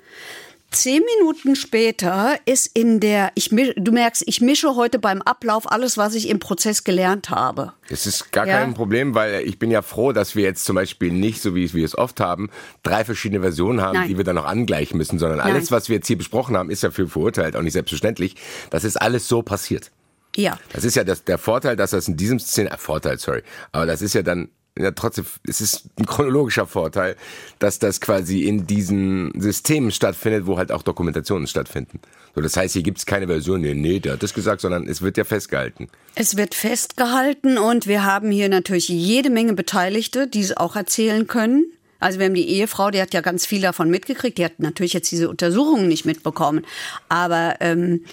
Zehn 0.71 1.03
Minuten 1.19 1.57
später 1.57 2.37
ist 2.45 2.67
in 2.79 3.01
der, 3.01 3.33
ich, 3.35 3.49
du 3.51 3.91
merkst, 3.93 4.23
ich 4.27 4.41
mische 4.41 4.77
heute 4.77 5.01
beim 5.01 5.21
Ablauf 5.21 5.71
alles, 5.71 5.97
was 5.99 6.15
ich 6.15 6.29
im 6.29 6.39
Prozess 6.39 6.85
gelernt 6.85 7.31
habe. 7.31 7.73
Es 7.89 8.07
ist 8.07 8.31
gar 8.31 8.47
Ja. 8.47 8.59
kein 8.61 8.75
Problem, 8.75 9.17
weil 9.17 9.43
ich 9.43 9.59
bin 9.59 9.73
ja 9.73 9.83
froh, 9.83 10.13
dass 10.13 10.37
wir 10.37 10.45
jetzt 10.45 10.65
zum 10.65 10.77
Beispiel 10.77 11.11
nicht, 11.13 11.43
so 11.43 11.57
wie 11.57 11.73
wir 11.75 11.85
es 11.85 11.99
oft 11.99 12.21
haben, 12.21 12.51
drei 12.85 13.05
verschiedene 13.05 13.41
Versionen 13.41 13.81
haben, 13.81 13.99
Nein. 13.99 14.09
die 14.09 14.17
wir 14.17 14.25
dann 14.25 14.37
noch 14.37 14.47
angleichen 14.47 14.97
müssen, 14.97 15.19
sondern 15.19 15.41
alles, 15.41 15.73
was 15.73 15.89
wir 15.89 15.97
jetzt 15.97 16.07
hier 16.07 16.19
besprochen 16.19 16.57
haben, 16.57 16.71
ist 16.71 16.85
ja 16.85 16.93
für 16.93 17.09
verurteilt, 17.09 17.57
auch 17.57 17.63
nicht 17.63 17.73
selbstverständlich. 17.73 18.37
Das 18.71 18.85
ist 18.85 18.97
alles 18.97 19.27
so 19.27 19.43
passiert. 19.43 19.91
Ja. 20.37 20.57
Das 20.73 20.85
ist 20.85 20.95
ja 20.95 21.03
das, 21.03 21.25
der 21.25 21.39
Vorteil, 21.39 21.75
dass 21.75 21.91
das 21.91 22.07
in 22.07 22.17
diesem 22.17 22.39
Szenen, 22.39 22.69
äh, 22.71 22.77
Vorteil, 22.79 23.19
sorry, 23.19 23.43
aber 23.73 23.87
das 23.87 24.03
ist 24.03 24.15
ja 24.15 24.23
dann, 24.23 24.51
ja, 24.83 24.91
trotzdem, 24.93 25.27
es 25.47 25.61
ist 25.61 25.85
ein 25.99 26.07
chronologischer 26.07 26.67
Vorteil, 26.67 27.17
dass 27.59 27.79
das 27.79 28.01
quasi 28.01 28.43
in 28.45 28.67
diesen 28.67 29.33
Systemen 29.41 29.91
stattfindet, 29.91 30.47
wo 30.47 30.59
halt 30.59 30.73
auch 30.73 30.83
Dokumentationen 30.83 31.47
stattfinden. 31.47 32.01
So, 32.35 32.41
das 32.41 32.57
heißt, 32.57 32.75
hier 32.75 32.83
gibt's 32.83 33.07
keine 33.07 33.27
Version, 33.27 33.61
nee, 33.61 33.75
nee, 33.75 33.99
der 33.99 34.15
hat 34.15 34.23
das 34.23 34.35
gesagt, 34.35 34.61
sondern 34.61 34.89
es 34.89 35.03
wird 35.03 35.17
ja 35.17 35.25
festgehalten. 35.25 35.89
Es 36.15 36.37
wird 36.37 36.55
festgehalten 36.55 37.59
und 37.59 37.87
wir 37.87 38.05
haben 38.05 38.31
hier 38.31 38.49
natürlich 38.49 38.89
jede 38.89 39.31
Menge 39.31 39.55
Beteiligte, 39.55 40.27
die 40.27 40.41
es 40.41 40.57
auch 40.57 40.77
erzählen 40.77 41.27
können. 41.27 41.65
Also 42.01 42.19
wir 42.19 42.27
haben 42.27 42.35
die 42.35 42.49
Ehefrau, 42.49 42.91
die 42.91 43.01
hat 43.01 43.13
ja 43.13 43.21
ganz 43.21 43.45
viel 43.45 43.61
davon 43.61 43.91
mitgekriegt. 43.91 44.39
Die 44.39 44.45
hat 44.45 44.59
natürlich 44.59 44.95
jetzt 44.95 45.11
diese 45.13 45.29
Untersuchungen 45.29 45.87
nicht 45.87 46.07
mitbekommen. 46.07 46.65
Aber 47.09 47.57
ähm, 47.61 48.05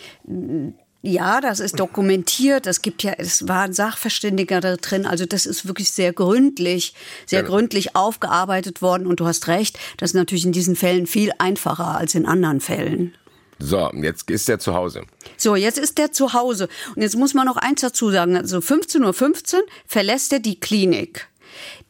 ja, 1.01 1.41
das 1.41 1.59
ist 1.59 1.79
dokumentiert. 1.79 2.67
Es 2.67 2.81
gibt 2.81 3.03
ja, 3.03 3.13
es 3.17 3.47
war 3.47 3.61
ein 3.63 3.73
Sachverständiger 3.73 4.59
da 4.61 4.75
drin. 4.77 5.05
Also 5.05 5.25
das 5.25 5.45
ist 5.45 5.67
wirklich 5.67 5.91
sehr 5.91 6.11
gründlich, 6.13 6.93
sehr 7.25 7.41
Ja. 7.41 7.47
gründlich 7.47 7.95
aufgearbeitet 7.95 8.81
worden. 8.81 9.07
Und 9.07 9.19
du 9.19 9.25
hast 9.25 9.47
recht, 9.47 9.77
das 9.97 10.11
ist 10.11 10.15
natürlich 10.15 10.45
in 10.45 10.51
diesen 10.51 10.75
Fällen 10.75 11.07
viel 11.07 11.31
einfacher 11.37 11.97
als 11.97 12.15
in 12.15 12.25
anderen 12.25 12.59
Fällen. 12.61 13.15
So, 13.59 13.89
jetzt 13.93 14.29
ist 14.29 14.47
er 14.49 14.59
zu 14.59 14.75
Hause. 14.75 15.03
So, 15.35 15.55
jetzt 15.55 15.79
ist 15.79 15.97
der 15.97 16.11
zu 16.11 16.33
Hause. 16.33 16.67
Und 16.95 17.01
jetzt 17.01 17.15
muss 17.15 17.33
man 17.33 17.45
noch 17.47 17.57
eins 17.57 17.81
dazu 17.81 18.11
sagen. 18.11 18.37
Also 18.37 18.59
15.15 18.59 19.55
Uhr 19.55 19.63
verlässt 19.87 20.31
er 20.31 20.39
die 20.39 20.59
Klinik. 20.59 21.27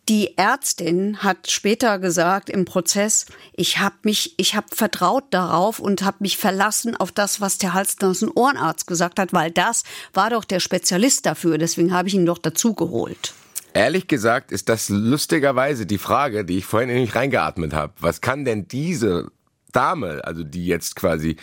Die 0.09 0.37
Ärztin 0.37 1.21
hat 1.21 1.51
später 1.51 1.99
gesagt 1.99 2.49
im 2.49 2.63
Prozess, 2.63 3.25
ich 3.51 3.79
habe 3.79 3.95
mich, 4.03 4.35
ich 4.37 4.55
habe 4.55 4.67
vertraut 4.73 5.25
darauf 5.31 5.79
und 5.79 6.01
habe 6.01 6.17
mich 6.21 6.37
verlassen 6.37 6.95
auf 6.95 7.11
das, 7.11 7.41
was 7.41 7.57
der 7.57 7.73
Hals-Nasen-Ohrenarzt 7.73 8.87
gesagt 8.87 9.19
hat, 9.19 9.33
weil 9.33 9.51
das 9.51 9.83
war 10.13 10.29
doch 10.29 10.45
der 10.45 10.61
Spezialist 10.61 11.25
dafür. 11.25 11.57
Deswegen 11.57 11.91
habe 11.91 12.07
ich 12.07 12.13
ihn 12.13 12.25
doch 12.25 12.37
dazugeholt. 12.37 13.33
Ehrlich 13.73 14.07
gesagt 14.07 14.53
ist 14.53 14.69
das 14.69 14.87
lustigerweise 14.87 15.85
die 15.85 15.97
Frage, 15.97 16.45
die 16.45 16.59
ich 16.59 16.65
vorhin 16.65 16.89
nicht 16.93 17.13
reingeatmet 17.13 17.73
habe. 17.73 17.91
Was 17.99 18.21
kann 18.21 18.45
denn 18.45 18.69
diese 18.69 19.29
Dame, 19.73 20.21
also 20.23 20.45
die 20.45 20.65
jetzt 20.65 20.95
quasi 20.95 21.35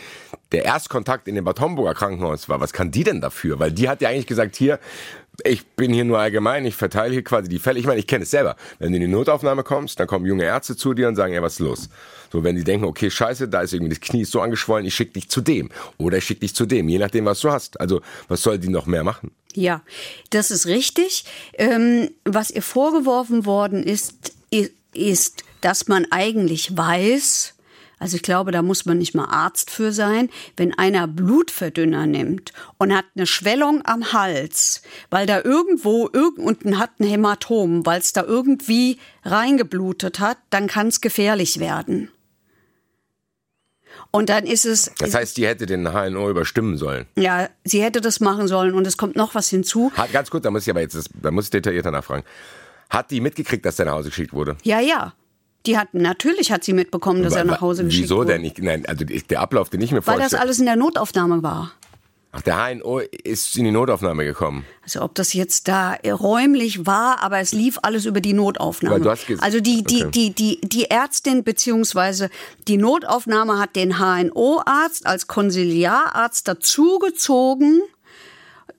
der 0.53 0.65
Erstkontakt 0.65 1.29
in 1.29 1.35
dem 1.35 1.45
Bad 1.45 1.61
Homburger 1.61 1.95
Krankenhaus 1.95 2.49
war, 2.49 2.61
was 2.61 2.73
kann 2.73 2.91
die 2.91 3.05
denn 3.05 3.21
dafür? 3.21 3.59
Weil 3.59 3.73
die 3.73 3.91
hat 3.91 4.01
ja 4.01 4.09
eigentlich 4.09 4.27
gesagt, 4.27 4.57
hier, 4.57 4.81
ich 5.43 5.67
bin 5.67 5.93
hier 5.93 6.05
nur 6.05 6.19
allgemein, 6.19 6.65
ich 6.65 6.77
verteile 6.77 7.13
hier 7.13 7.25
quasi 7.25 7.49
die 7.49 7.59
Fälle. 7.59 7.81
Ich 7.81 7.87
meine, 7.87 7.99
ich 7.99 8.07
kenne 8.07 8.23
es 8.23 8.31
selber. 8.31 8.57
Wenn 8.79 8.93
du 8.93 8.97
in 8.97 9.03
die 9.03 9.09
Notaufnahme 9.09 9.65
kommst, 9.65 9.99
dann 9.99 10.07
kommen 10.07 10.27
junge 10.27 10.45
Ärzte 10.45 10.77
zu 10.77 10.95
dir 10.95 11.09
und 11.09 11.17
sagen, 11.17 11.35
ja, 11.35 11.43
was 11.43 11.55
ist 11.55 11.59
los? 11.59 11.89
So, 12.33 12.45
wenn 12.45 12.57
die 12.57 12.65
denken, 12.65 12.85
okay, 12.85 13.11
scheiße, 13.11 13.49
da 13.49 13.63
ist 13.63 13.73
irgendwie 13.73 13.91
das 13.91 14.01
Knie 14.01 14.23
ist 14.23 14.33
so 14.33 14.41
angeschwollen, 14.41 14.87
ich 14.87 14.95
schicke 14.95 15.15
dich 15.15 15.29
zu 15.29 15.41
dem. 15.41 15.71
Oder 15.99 16.19
ich 16.19 16.25
schicke 16.25 16.41
dich 16.41 16.55
zu 16.55 16.67
dem, 16.67 16.89
je 16.89 16.99
nachdem, 16.99 17.25
was 17.25 17.41
du 17.41 17.51
hast. 17.51 17.81
Also, 17.81 18.01
was 18.29 18.43
soll 18.43 18.59
die 18.59 18.69
noch 18.69 18.87
mehr 18.87 19.05
machen? 19.05 19.33
Ja, 19.55 19.83
das 20.31 20.51
ist 20.51 20.67
richtig. 20.67 21.25
Ähm, 21.55 22.11
was 22.25 22.51
ihr 22.51 22.63
vorgeworfen 22.63 23.47
worden 23.47 23.83
ist, 23.83 24.15
ist, 24.93 25.45
dass 25.61 25.89
man 25.89 26.07
eigentlich 26.11 26.77
weiß, 26.77 27.54
also 27.99 28.17
ich 28.17 28.23
glaube, 28.23 28.53
da 28.53 28.63
muss 28.63 28.85
man 28.87 28.99
nicht 28.99 29.15
mal 29.15 29.27
Arzt 29.27 29.71
für 29.71 29.93
sein, 29.93 30.29
wenn 30.57 30.77
einer 30.77 31.07
Blutverdünner 31.07 32.07
nimmt 32.07 32.53
und 32.79 32.95
hat 32.95 33.05
eine 33.17 33.27
Schwellung 33.27 33.83
am 33.85 34.13
Hals, 34.13 34.83
weil 35.11 35.27
da 35.27 35.41
irgendwo 35.43 36.09
irg 36.13 36.39
unten 36.39 36.79
hat 36.79 37.01
ein 37.01 37.07
Hämatom, 37.07 37.87
weil 37.87 38.01
es 38.01 38.13
da 38.13 38.23
irgendwie 38.25 38.99
reingeblutet 39.25 40.21
hat, 40.21 40.39
dann 40.51 40.67
kann 40.67 40.89
es 40.89 41.01
gefährlich 41.01 41.61
werden. 41.61 42.11
Und 44.11 44.29
dann 44.29 44.45
ist 44.47 44.65
es 44.65 44.93
Das 44.99 45.15
heißt, 45.15 45.37
die 45.37 45.47
hätte 45.47 45.67
den 45.67 45.89
HNO 45.93 46.31
überstimmen 46.31 46.77
sollen. 46.77 47.07
ja, 47.17 47.49
sie 47.65 47.83
hätte 47.83 48.01
das 48.01 48.21
machen 48.21 48.47
sollen 48.49 48.75
und 48.75 48.87
es 48.87 48.97
kommt 48.97 49.17
noch 49.17 49.35
was 49.35 49.49
hinzu. 49.49 49.91
Hat, 49.97 50.13
ganz 50.13 50.31
gut, 50.31 50.45
da 50.45 50.51
muss 50.51 50.63
ich 50.63 50.71
aber 50.71 50.81
jetzt, 50.81 51.11
da 51.21 51.31
muss 51.31 51.47
ich 51.47 51.51
detaillierter 51.51 51.91
nachfragen. 51.91 52.25
Hat 52.91 53.11
die 53.11 53.21
mitgekriegt, 53.21 53.65
dass 53.65 53.77
der 53.77 53.87
nach 53.87 53.95
Hause 53.95 54.11
geschickt 54.11 54.33
wurde? 54.33 54.57
Ja, 54.63 54.79
ja. 54.79 55.15
Die 55.67 55.79
hat 55.79 55.95
natürlich 55.95 56.53
hat 56.53 56.63
sie 56.65 56.73
mitbekommen, 56.75 57.23
dass 57.23 57.35
er 57.35 57.47
Wa- 57.47 57.53
nach 57.53 57.61
Hause 57.61 57.85
geschickt 57.85 58.05
Wieso 58.05 58.17
wurde. 58.19 58.33
denn? 58.35 58.45
Ich, 58.45 58.59
nein, 58.59 58.85
also 58.87 59.05
der 59.05 59.41
Ablauf, 59.41 59.71
den 59.71 59.81
ich 59.81 59.93
mir 59.93 60.07
Weil 60.07 60.15
das 60.17 60.25
vorstelle. 60.25 60.43
alles 60.43 60.59
in 60.59 60.67
der 60.67 60.77
Notaufnahme 60.77 61.43
war. 61.43 61.73
Ach, 62.37 62.43
der 62.43 62.57
HNO 62.57 62.99
ist 62.99 63.57
in 63.57 63.65
die 63.65 63.71
Notaufnahme 63.71 64.25
gekommen. 64.25 64.65
Also 64.83 65.03
ob 65.03 65.15
das 65.15 65.35
jetzt 65.35 65.69
da 65.69 65.93
räumlich 66.05 66.85
war, 66.85 67.23
aber 67.23 67.39
es 67.39 67.53
lief 67.53 67.79
alles 67.83 68.07
über 68.07 68.21
die 68.21 68.33
Notaufnahme. 68.33 69.09
also 69.39 69.61
die, 69.61 69.85
die, 69.85 70.05
okay. 70.05 70.11
die, 70.11 70.31
die, 70.35 70.61
die 70.65 70.91
Ärztin 70.91 71.45
beziehungsweise 71.45 72.31
die 72.67 72.77
Notaufnahme 72.77 73.61
hat 73.61 73.77
den 73.77 74.01
HNO-Arzt 74.01 75.07
als 75.07 75.29
Konsiliararzt 75.29 76.49
dazugezogen, 76.49 77.83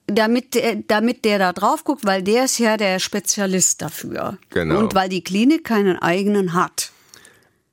damit 0.08 0.54
der, 0.54 0.76
damit 0.76 1.26
der 1.26 1.40
da 1.40 1.54
drauf 1.54 1.84
guckt, 1.84 2.06
weil 2.06 2.22
der 2.22 2.46
ist 2.46 2.60
ja 2.60 2.78
der 2.78 3.00
Spezialist 3.00 3.82
dafür. 3.82 4.38
Genau. 4.50 4.80
Und 4.80 4.96
weil 4.96 5.10
die 5.10 5.24
Klinik 5.24 5.64
keinen 5.64 5.98
eigenen 5.98 6.54
hat. 6.54 6.92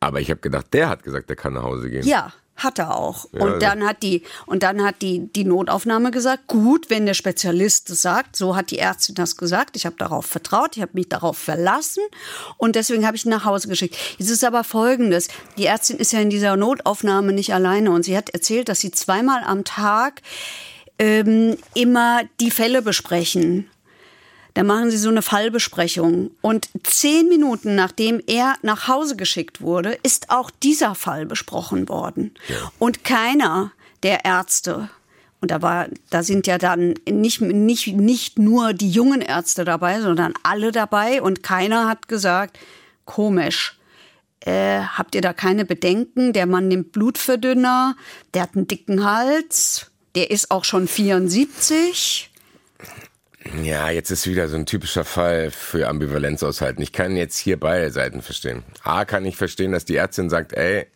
Aber 0.00 0.20
ich 0.20 0.30
habe 0.30 0.40
gedacht, 0.40 0.66
der 0.72 0.88
hat 0.88 1.02
gesagt, 1.02 1.28
der 1.28 1.36
kann 1.36 1.52
nach 1.52 1.62
Hause 1.62 1.88
gehen. 1.88 2.04
Ja, 2.04 2.32
hat 2.56 2.78
er 2.78 2.96
auch. 2.96 3.26
Ja, 3.32 3.40
und 3.44 3.62
dann 3.62 3.84
hat 3.84 4.02
die, 4.02 4.22
und 4.46 4.62
dann 4.62 4.82
hat 4.82 5.02
die, 5.02 5.28
die 5.32 5.44
Notaufnahme 5.44 6.10
gesagt, 6.10 6.46
gut, 6.48 6.90
wenn 6.90 7.06
der 7.06 7.14
Spezialist 7.14 7.90
das 7.90 8.02
sagt, 8.02 8.36
so 8.36 8.56
hat 8.56 8.70
die 8.70 8.78
Ärztin 8.78 9.14
das 9.14 9.36
gesagt. 9.36 9.76
Ich 9.76 9.86
habe 9.86 9.96
darauf 9.96 10.26
vertraut, 10.26 10.76
ich 10.76 10.82
habe 10.82 10.92
mich 10.94 11.08
darauf 11.08 11.38
verlassen 11.38 12.02
und 12.56 12.76
deswegen 12.76 13.06
habe 13.06 13.16
ich 13.16 13.24
ihn 13.24 13.30
nach 13.30 13.44
Hause 13.44 13.68
geschickt. 13.68 13.96
Jetzt 14.18 14.30
ist 14.30 14.44
aber 14.44 14.64
Folgendes. 14.64 15.28
Die 15.56 15.66
Ärztin 15.66 15.98
ist 15.98 16.12
ja 16.12 16.20
in 16.20 16.30
dieser 16.30 16.56
Notaufnahme 16.56 17.32
nicht 17.32 17.54
alleine 17.54 17.90
und 17.90 18.04
sie 18.04 18.16
hat 18.16 18.30
erzählt, 18.30 18.68
dass 18.68 18.80
sie 18.80 18.90
zweimal 18.90 19.42
am 19.44 19.64
Tag 19.64 20.22
ähm, 21.02 21.56
immer 21.74 22.22
die 22.38 22.52
Fälle 22.52 22.80
besprechen. 22.80 23.68
Da 24.54 24.62
machen 24.62 24.90
sie 24.90 24.98
so 24.98 25.08
eine 25.08 25.22
Fallbesprechung. 25.22 26.30
Und 26.42 26.68
zehn 26.84 27.28
Minuten 27.28 27.74
nachdem 27.74 28.22
er 28.28 28.54
nach 28.62 28.86
Hause 28.86 29.16
geschickt 29.16 29.60
wurde, 29.60 29.98
ist 30.04 30.30
auch 30.30 30.50
dieser 30.50 30.94
Fall 30.94 31.26
besprochen 31.26 31.88
worden. 31.88 32.34
Ja. 32.48 32.70
Und 32.78 33.02
keiner 33.02 33.72
der 34.04 34.24
Ärzte, 34.24 34.90
und 35.40 35.50
da 35.50 35.60
war, 35.60 35.88
da 36.10 36.22
sind 36.22 36.46
ja 36.46 36.56
dann 36.56 36.94
nicht, 37.10 37.40
nicht, 37.40 37.88
nicht 37.96 38.38
nur 38.38 38.72
die 38.72 38.90
jungen 38.90 39.22
Ärzte 39.22 39.64
dabei, 39.64 40.00
sondern 40.00 40.34
alle 40.44 40.70
dabei. 40.70 41.20
Und 41.20 41.42
keiner 41.42 41.88
hat 41.88 42.06
gesagt, 42.06 42.60
komisch. 43.06 43.76
Äh, 44.38 44.82
habt 44.82 45.16
ihr 45.16 45.20
da 45.20 45.32
keine 45.32 45.64
Bedenken? 45.64 46.32
Der 46.32 46.46
Mann 46.46 46.68
nimmt 46.68 46.92
Blutverdünner, 46.92 47.96
der 48.34 48.42
hat 48.42 48.54
einen 48.54 48.68
dicken 48.68 49.04
Hals, 49.04 49.91
der 50.14 50.30
ist 50.30 50.50
auch 50.50 50.64
schon 50.64 50.88
74. 50.88 52.30
Ja, 53.62 53.90
jetzt 53.90 54.10
ist 54.10 54.26
wieder 54.26 54.48
so 54.48 54.56
ein 54.56 54.66
typischer 54.66 55.04
Fall 55.04 55.50
für 55.50 55.88
Ambivalenz 55.88 56.42
aushalten. 56.42 56.80
Ich 56.80 56.92
kann 56.92 57.16
jetzt 57.16 57.36
hier 57.36 57.58
beide 57.58 57.90
Seiten 57.90 58.22
verstehen. 58.22 58.62
A, 58.84 59.04
kann 59.04 59.24
ich 59.24 59.36
verstehen, 59.36 59.72
dass 59.72 59.84
die 59.84 59.96
Ärztin 59.96 60.30
sagt, 60.30 60.52
ey, 60.52 60.86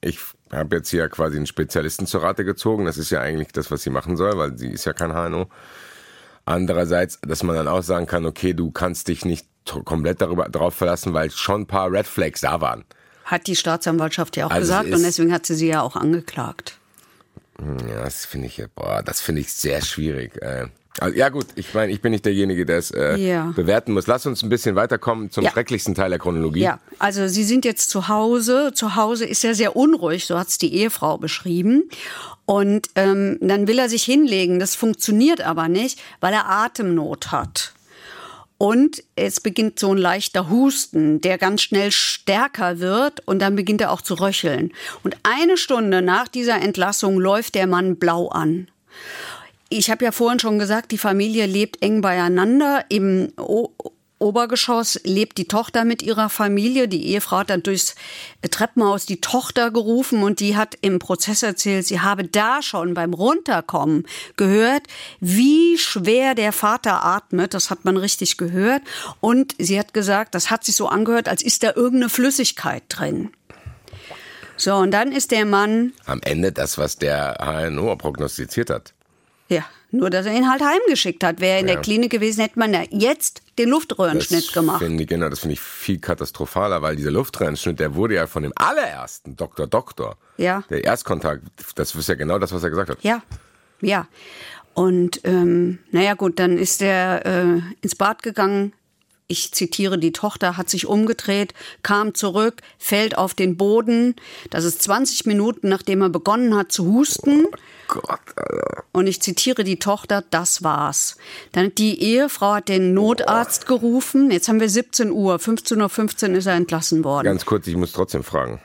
ich 0.00 0.18
habe 0.50 0.76
jetzt 0.76 0.88
hier 0.88 1.08
quasi 1.08 1.36
einen 1.36 1.46
Spezialisten 1.46 2.06
zur 2.06 2.22
Rate 2.22 2.44
gezogen. 2.44 2.86
Das 2.86 2.96
ist 2.96 3.10
ja 3.10 3.20
eigentlich 3.20 3.48
das, 3.48 3.70
was 3.70 3.82
sie 3.82 3.90
machen 3.90 4.16
soll, 4.16 4.36
weil 4.38 4.56
sie 4.56 4.68
ist 4.68 4.86
ja 4.86 4.92
kein 4.92 5.12
HNO. 5.12 5.48
Andererseits, 6.46 7.20
dass 7.22 7.42
man 7.42 7.54
dann 7.54 7.68
auch 7.68 7.82
sagen 7.82 8.06
kann, 8.06 8.24
okay, 8.24 8.54
du 8.54 8.70
kannst 8.70 9.08
dich 9.08 9.24
nicht 9.24 9.46
komplett 9.84 10.20
darüber, 10.20 10.48
darauf 10.48 10.74
verlassen, 10.74 11.12
weil 11.12 11.30
schon 11.30 11.62
ein 11.62 11.66
paar 11.66 11.92
Red 11.92 12.06
Flags 12.06 12.40
da 12.40 12.60
waren. 12.60 12.84
Hat 13.24 13.46
die 13.46 13.54
Staatsanwaltschaft 13.54 14.36
ja 14.36 14.46
auch 14.46 14.50
also 14.50 14.72
gesagt 14.72 14.92
und 14.92 15.02
deswegen 15.02 15.32
hat 15.32 15.46
sie 15.46 15.54
sie 15.54 15.68
ja 15.68 15.82
auch 15.82 15.94
angeklagt. 15.94 16.79
Ja, 17.88 18.04
das 18.04 18.24
finde 18.24 18.46
ich, 18.46 18.62
boah, 18.74 19.02
das 19.02 19.20
finde 19.20 19.42
ich 19.42 19.52
sehr 19.52 19.82
schwierig. 19.82 20.40
Äh. 20.42 20.66
Also, 20.98 21.16
ja 21.16 21.28
gut, 21.28 21.46
ich 21.54 21.72
meine, 21.72 21.92
ich 21.92 22.02
bin 22.02 22.10
nicht 22.10 22.24
derjenige, 22.24 22.66
der 22.66 22.78
es 22.78 22.90
äh, 22.90 23.16
ja. 23.16 23.52
bewerten 23.54 23.92
muss. 23.92 24.06
Lass 24.06 24.26
uns 24.26 24.42
ein 24.42 24.48
bisschen 24.48 24.74
weiterkommen 24.74 25.30
zum 25.30 25.44
ja. 25.44 25.50
schrecklichsten 25.50 25.94
Teil 25.94 26.10
der 26.10 26.18
Chronologie. 26.18 26.60
Ja, 26.60 26.80
also 26.98 27.28
Sie 27.28 27.44
sind 27.44 27.64
jetzt 27.64 27.90
zu 27.90 28.08
Hause. 28.08 28.72
Zu 28.74 28.96
Hause 28.96 29.24
ist 29.24 29.44
er 29.44 29.54
sehr 29.54 29.76
unruhig, 29.76 30.26
so 30.26 30.38
hat 30.38 30.48
es 30.48 30.58
die 30.58 30.74
Ehefrau 30.74 31.16
beschrieben. 31.16 31.88
Und 32.44 32.88
ähm, 32.96 33.38
dann 33.40 33.68
will 33.68 33.78
er 33.78 33.88
sich 33.88 34.02
hinlegen. 34.02 34.58
Das 34.58 34.74
funktioniert 34.74 35.40
aber 35.40 35.68
nicht, 35.68 36.00
weil 36.20 36.32
er 36.32 36.48
Atemnot 36.48 37.30
hat. 37.30 37.72
Und 38.62 39.02
es 39.16 39.40
beginnt 39.40 39.78
so 39.78 39.94
ein 39.94 39.96
leichter 39.96 40.50
Husten, 40.50 41.22
der 41.22 41.38
ganz 41.38 41.62
schnell 41.62 41.90
stärker 41.90 42.78
wird 42.78 43.26
und 43.26 43.38
dann 43.38 43.56
beginnt 43.56 43.80
er 43.80 43.90
auch 43.90 44.02
zu 44.02 44.12
röcheln. 44.12 44.74
Und 45.02 45.16
eine 45.22 45.56
Stunde 45.56 46.02
nach 46.02 46.28
dieser 46.28 46.60
Entlassung 46.60 47.18
läuft 47.18 47.54
der 47.54 47.66
Mann 47.66 47.96
blau 47.96 48.28
an. 48.28 48.68
Ich 49.70 49.90
habe 49.90 50.04
ja 50.04 50.12
vorhin 50.12 50.40
schon 50.40 50.58
gesagt, 50.58 50.92
die 50.92 50.98
Familie 50.98 51.46
lebt 51.46 51.82
eng 51.82 52.02
beieinander. 52.02 52.84
Im 52.90 53.32
Obergeschoss 54.20 55.00
lebt 55.02 55.38
die 55.38 55.48
Tochter 55.48 55.84
mit 55.84 56.02
ihrer 56.02 56.28
Familie. 56.28 56.88
Die 56.88 57.06
Ehefrau 57.06 57.38
hat 57.38 57.50
dann 57.50 57.62
durchs 57.62 57.94
Treppenhaus 58.48 59.06
die 59.06 59.20
Tochter 59.20 59.70
gerufen 59.70 60.22
und 60.22 60.40
die 60.40 60.56
hat 60.56 60.76
im 60.82 60.98
Prozess 60.98 61.42
erzählt, 61.42 61.86
sie 61.86 62.00
habe 62.00 62.24
da 62.24 62.62
schon 62.62 62.94
beim 62.94 63.14
Runterkommen 63.14 64.06
gehört, 64.36 64.82
wie 65.20 65.78
schwer 65.78 66.34
der 66.34 66.52
Vater 66.52 67.04
atmet. 67.04 67.54
Das 67.54 67.70
hat 67.70 67.84
man 67.84 67.96
richtig 67.96 68.36
gehört. 68.36 68.82
Und 69.20 69.54
sie 69.58 69.78
hat 69.78 69.94
gesagt, 69.94 70.34
das 70.34 70.50
hat 70.50 70.64
sich 70.64 70.76
so 70.76 70.88
angehört, 70.88 71.28
als 71.28 71.42
ist 71.42 71.62
da 71.62 71.72
irgendeine 71.74 72.10
Flüssigkeit 72.10 72.82
drin. 72.88 73.30
So, 74.56 74.76
und 74.76 74.90
dann 74.90 75.12
ist 75.12 75.30
der 75.30 75.46
Mann. 75.46 75.94
Am 76.04 76.20
Ende 76.22 76.52
das, 76.52 76.76
was 76.76 76.96
der 76.98 77.38
HNO 77.40 77.96
prognostiziert 77.96 78.68
hat. 78.68 78.92
Ja, 79.48 79.64
nur 79.90 80.10
dass 80.10 80.26
er 80.26 80.34
ihn 80.34 80.48
halt 80.50 80.62
heimgeschickt 80.62 81.24
hat. 81.24 81.40
Wäre 81.40 81.54
er 81.54 81.60
in 81.60 81.68
ja. 81.68 81.74
der 81.74 81.82
Klinik 81.82 82.10
gewesen, 82.10 82.42
hätte 82.42 82.58
man 82.58 82.72
ja 82.72 82.82
jetzt 82.90 83.42
den 83.58 83.68
Luftröhrenschnitt 83.68 84.46
das 84.46 84.52
gemacht. 84.52 84.82
Finde, 84.82 85.06
genau, 85.06 85.28
das 85.28 85.40
finde 85.40 85.54
ich 85.54 85.60
viel 85.60 85.98
katastrophaler, 85.98 86.82
weil 86.82 86.96
dieser 86.96 87.10
Luftröhrenschnitt, 87.10 87.80
der 87.80 87.94
wurde 87.94 88.14
ja 88.14 88.26
von 88.26 88.42
dem 88.42 88.52
allerersten 88.56 89.36
Doktor 89.36 89.66
Doktor. 89.66 90.16
Ja. 90.36 90.64
Der 90.70 90.84
Erstkontakt, 90.84 91.42
das 91.74 91.94
ist 91.94 92.08
ja 92.08 92.14
genau 92.14 92.38
das, 92.38 92.52
was 92.52 92.62
er 92.62 92.70
gesagt 92.70 92.90
hat. 92.90 92.98
Ja, 93.02 93.22
ja. 93.80 94.06
Und 94.74 95.20
ähm, 95.24 95.78
naja 95.90 96.14
gut, 96.14 96.38
dann 96.38 96.56
ist 96.56 96.80
er 96.80 97.26
äh, 97.26 97.60
ins 97.82 97.96
Bad 97.96 98.22
gegangen, 98.22 98.72
ich 99.30 99.52
zitiere, 99.52 99.96
die 99.96 100.12
Tochter 100.12 100.56
hat 100.56 100.68
sich 100.68 100.86
umgedreht, 100.86 101.54
kam 101.82 102.14
zurück, 102.14 102.62
fällt 102.78 103.16
auf 103.16 103.32
den 103.32 103.56
Boden. 103.56 104.16
Das 104.50 104.64
ist 104.64 104.82
20 104.82 105.24
Minuten, 105.24 105.68
nachdem 105.68 106.02
er 106.02 106.08
begonnen 106.08 106.56
hat 106.56 106.72
zu 106.72 106.84
husten. 106.86 107.46
Oh 107.46 107.56
Gott, 107.90 108.20
Alter. 108.36 108.84
Und 108.92 109.06
ich 109.06 109.20
zitiere 109.20 109.64
die 109.64 109.78
Tochter, 109.78 110.22
das 110.30 110.62
war's. 110.62 111.16
Dann 111.52 111.74
die 111.74 112.00
Ehefrau 112.00 112.54
hat 112.54 112.68
den 112.68 112.94
Notarzt 112.94 113.64
oh. 113.64 113.74
gerufen. 113.74 114.30
Jetzt 114.30 114.48
haben 114.48 114.60
wir 114.60 114.68
17 114.68 115.10
Uhr. 115.10 115.36
15.15 115.36 115.82
Uhr 115.82 115.88
15 115.88 116.34
ist 116.36 116.46
er 116.46 116.54
entlassen 116.54 117.04
worden. 117.04 117.24
Ganz 117.24 117.44
kurz, 117.44 117.66
ich 117.66 117.76
muss 117.76 117.92
trotzdem 117.92 118.22
fragen. 118.22 118.60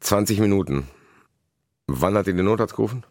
20 0.00 0.38
Minuten. 0.40 0.86
Wann 1.86 2.14
hat 2.14 2.26
ihr 2.26 2.34
den 2.34 2.44
Notarzt 2.44 2.76
gerufen? 2.76 3.04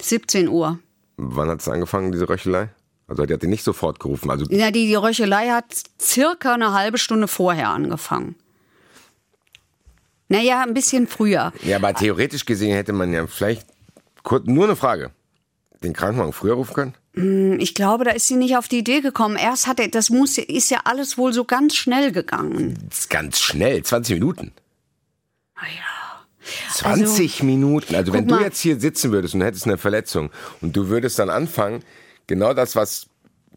17 0.00 0.48
Uhr. 0.48 0.78
Wann 1.16 1.48
hat 1.48 1.60
es 1.60 1.68
angefangen, 1.68 2.12
diese 2.12 2.28
Röchelei? 2.28 2.70
Also 3.08 3.26
die 3.26 3.34
hat 3.34 3.42
ihn 3.42 3.50
nicht 3.50 3.64
sofort 3.64 4.00
gerufen. 4.00 4.30
Also 4.30 4.46
ja, 4.50 4.70
die, 4.70 4.86
die 4.86 4.94
Röchelei 4.94 5.48
hat 5.48 5.82
circa 6.00 6.54
eine 6.54 6.72
halbe 6.72 6.98
Stunde 6.98 7.28
vorher 7.28 7.70
angefangen. 7.70 8.36
Naja, 10.28 10.62
ein 10.62 10.72
bisschen 10.72 11.06
früher. 11.06 11.52
Ja, 11.62 11.76
aber 11.76 11.92
theoretisch 11.92 12.46
gesehen 12.46 12.74
hätte 12.74 12.94
man 12.94 13.12
ja 13.12 13.26
vielleicht, 13.26 13.66
kurz, 14.22 14.46
nur 14.46 14.64
eine 14.64 14.76
Frage, 14.76 15.10
den 15.82 15.92
Krankenwagen 15.92 16.32
früher 16.32 16.54
rufen 16.54 16.74
können? 16.74 16.94
Hm, 17.14 17.60
ich 17.60 17.74
glaube, 17.74 18.04
da 18.04 18.12
ist 18.12 18.26
sie 18.26 18.36
nicht 18.36 18.56
auf 18.56 18.68
die 18.68 18.78
Idee 18.78 19.00
gekommen. 19.00 19.36
Erst 19.36 19.66
hat 19.66 19.80
er, 19.80 19.88
das 19.88 20.10
muss, 20.10 20.38
ist 20.38 20.70
ja 20.70 20.80
alles 20.84 21.18
wohl 21.18 21.32
so 21.32 21.44
ganz 21.44 21.74
schnell 21.74 22.12
gegangen. 22.12 22.88
Ganz 23.08 23.40
schnell, 23.40 23.82
20 23.82 24.14
Minuten. 24.14 24.52
Ah 25.54 25.66
ja. 25.66 25.92
20 26.72 27.34
also, 27.34 27.46
Minuten. 27.46 27.94
Also 27.94 28.12
wenn 28.12 28.26
du 28.26 28.38
jetzt 28.40 28.60
hier 28.60 28.80
sitzen 28.80 29.12
würdest 29.12 29.34
und 29.34 29.42
hättest 29.42 29.66
eine 29.66 29.78
Verletzung 29.78 30.30
und 30.60 30.76
du 30.76 30.88
würdest 30.88 31.18
dann 31.18 31.30
anfangen, 31.30 31.84
genau 32.26 32.52
das, 32.52 32.74
was 32.74 33.06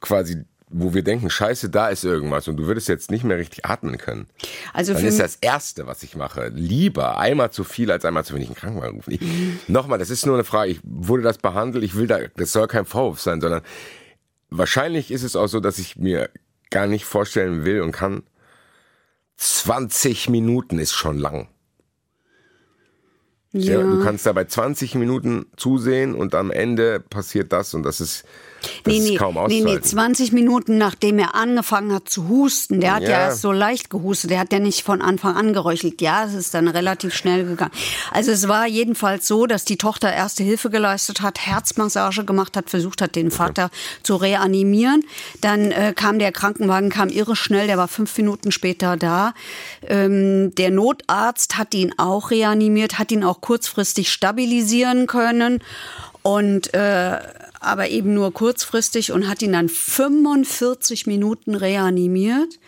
quasi 0.01 0.43
wo 0.69 0.93
wir 0.93 1.04
denken, 1.04 1.30
scheiße, 1.30 1.69
da 1.69 1.89
ist 1.89 2.04
irgendwas 2.04 2.47
und 2.47 2.58
du 2.58 2.65
würdest 2.65 2.88
jetzt 2.88 3.12
nicht 3.12 3.23
mehr 3.23 3.38
richtig 3.38 3.65
atmen 3.65 3.97
können. 3.97 4.28
Also 4.73 4.93
dann 4.93 5.06
ist 5.06 5.19
das 5.19 5.36
Erste, 5.36 5.86
was 5.86 6.01
ich 6.04 6.15
mache, 6.15 6.51
lieber 6.54 7.17
einmal 7.17 7.51
zu 7.51 7.63
viel 7.63 7.91
als 7.91 8.04
einmal 8.04 8.25
zu 8.25 8.34
wenig 8.34 8.47
einen 8.47 8.56
Krankenwagen 8.56 8.95
rufen. 8.97 9.60
Nochmal, 9.67 9.99
das 9.99 10.10
ist 10.10 10.25
nur 10.25 10.36
eine 10.36 10.43
Frage, 10.43 10.71
ich 10.71 10.80
wurde 10.84 11.23
das 11.23 11.38
behandelt, 11.38 11.84
ich 11.84 11.95
will 11.95 12.08
da, 12.08 12.19
das 12.36 12.51
soll 12.51 12.67
kein 12.67 12.86
Vorwurf 12.86 13.21
sein, 13.21 13.41
sondern 13.41 13.62
wahrscheinlich 14.49 15.12
ist 15.12 15.23
es 15.23 15.36
auch 15.36 15.47
so, 15.47 15.60
dass 15.60 15.78
ich 15.78 15.97
mir 15.97 16.30
gar 16.71 16.88
nicht 16.88 17.06
vorstellen 17.06 17.63
will 17.63 17.82
und 17.82 17.91
kann, 17.91 18.23
20 19.38 20.30
Minuten 20.30 20.80
ist 20.80 20.93
schon 20.93 21.17
lang. 21.17 21.47
Ja. 23.51 23.80
ja. 23.80 23.84
du 23.84 24.04
kannst 24.04 24.25
da 24.25 24.34
bei 24.34 24.45
20 24.45 24.95
Minuten 24.95 25.45
zusehen 25.56 26.15
und 26.15 26.36
am 26.36 26.51
Ende 26.51 26.99
passiert 26.99 27.54
das 27.54 27.73
und 27.73 27.84
das 27.84 28.01
ist 28.01 28.25
das 28.84 28.94
nee, 28.94 29.00
nee, 29.00 29.15
kaum 29.15 29.38
nee, 29.48 29.62
nee, 29.62 29.80
20 29.80 30.32
Minuten 30.32 30.78
nachdem 30.78 31.20
er 31.20 31.36
angefangen 31.36 31.94
hat 31.94 32.10
zu 32.10 32.28
husten. 32.30 32.80
Der 32.82 32.96
hat 32.96 33.04
ja. 33.04 33.10
ja 33.10 33.20
erst 33.26 33.41
so 33.41 33.52
leicht 33.52 33.89
gehustet. 33.89 34.32
Der 34.32 34.39
hat 34.39 34.52
ja 34.52 34.60
nicht 34.60 34.84
von 34.84 35.02
Anfang 35.02 35.36
an 35.36 35.54
geröchelt. 35.54 36.02
Ja, 36.02 36.26
es 36.26 36.34
ist 36.34 36.54
dann 36.54 36.68
relativ 36.68 37.13
schnell 37.13 37.46
gegangen. 37.46 37.72
Also 38.12 38.32
es 38.32 38.48
war 38.48 38.68
jedenfalls 38.68 39.28
so, 39.28 39.46
dass 39.46 39.65
die 39.65 39.78
Tochter 39.78 40.12
erste 40.12 40.44
Hilfe 40.44 40.70
geleistet 40.70 41.22
hat, 41.22 41.39
Herzmassage 41.39 42.26
gemacht 42.26 42.58
hat, 42.58 42.70
versucht 42.70 43.02
hat, 43.02 43.15
den 43.15 43.32
Vater 43.32 43.65
okay. 43.65 43.76
zu 44.04 44.15
reanimieren. 44.15 45.04
Dann 45.41 45.72
äh, 45.72 45.94
kam 45.96 46.20
der 46.20 46.32
Krankenwagen, 46.32 46.89
kam 46.89 47.10
irre 47.10 47.36
schnell. 47.36 47.68
Der 47.68 47.78
war 47.78 47.88
fünf 47.88 48.15
Minuten 48.18 48.52
später 48.52 48.98
da. 48.98 49.34
Ähm, 49.88 50.54
der 50.56 50.72
Notarzt 50.72 51.58
hat 51.58 51.74
ihn 51.74 51.94
auch 51.98 52.32
reanimiert, 52.32 53.00
hat 53.00 53.12
ihn 53.12 53.24
auch 53.24 53.41
kurzfristig 53.41 54.12
stabilisieren 54.12 55.08
können. 55.08 55.62
Und 56.24 56.74
äh, 56.74 57.20
aber 57.65 57.89
eben 57.89 58.13
nur 58.13 58.34
kurzfristig 58.34 59.12
und 59.12 59.28
hat 59.28 59.41
ihn 59.41 59.54
dann 59.54 59.69
45 59.69 61.08
Minuten 61.08 61.56
reanimiert. 61.56 62.60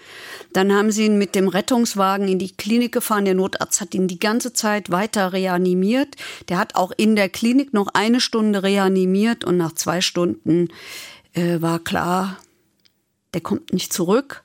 Dann 0.53 0.73
haben 0.73 0.91
sie 0.91 1.05
ihn 1.05 1.17
mit 1.17 1.35
dem 1.35 1.47
Rettungswagen 1.47 2.27
in 2.27 2.39
die 2.39 2.55
Klinik 2.55 2.91
gefahren. 2.91 3.25
Der 3.25 3.35
Notarzt 3.35 3.81
hat 3.81 3.93
ihn 3.93 4.07
die 4.07 4.19
ganze 4.19 4.53
Zeit 4.53 4.89
weiter 4.89 5.33
reanimiert. 5.33 6.15
Der 6.49 6.57
hat 6.57 6.75
auch 6.75 6.91
in 6.97 7.15
der 7.15 7.29
Klinik 7.29 7.73
noch 7.73 7.87
eine 7.93 8.19
Stunde 8.19 8.63
reanimiert 8.63 9.43
und 9.43 9.57
nach 9.57 9.73
zwei 9.73 10.01
Stunden 10.01 10.69
äh, 11.33 11.61
war 11.61 11.79
klar, 11.79 12.37
der 13.33 13.41
kommt 13.41 13.73
nicht 13.73 13.93
zurück. 13.93 14.43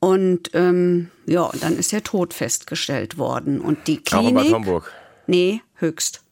Und 0.00 0.50
ähm, 0.54 1.10
ja, 1.26 1.50
dann 1.60 1.76
ist 1.76 1.92
der 1.92 2.04
Tod 2.04 2.32
festgestellt 2.32 3.18
worden. 3.18 3.60
Und 3.60 3.86
die 3.86 3.98
Klinik. 3.98 4.46
Auch 4.46 4.52
Homburg? 4.52 4.92
Nee, 5.26 5.60
höchst. 5.74 6.22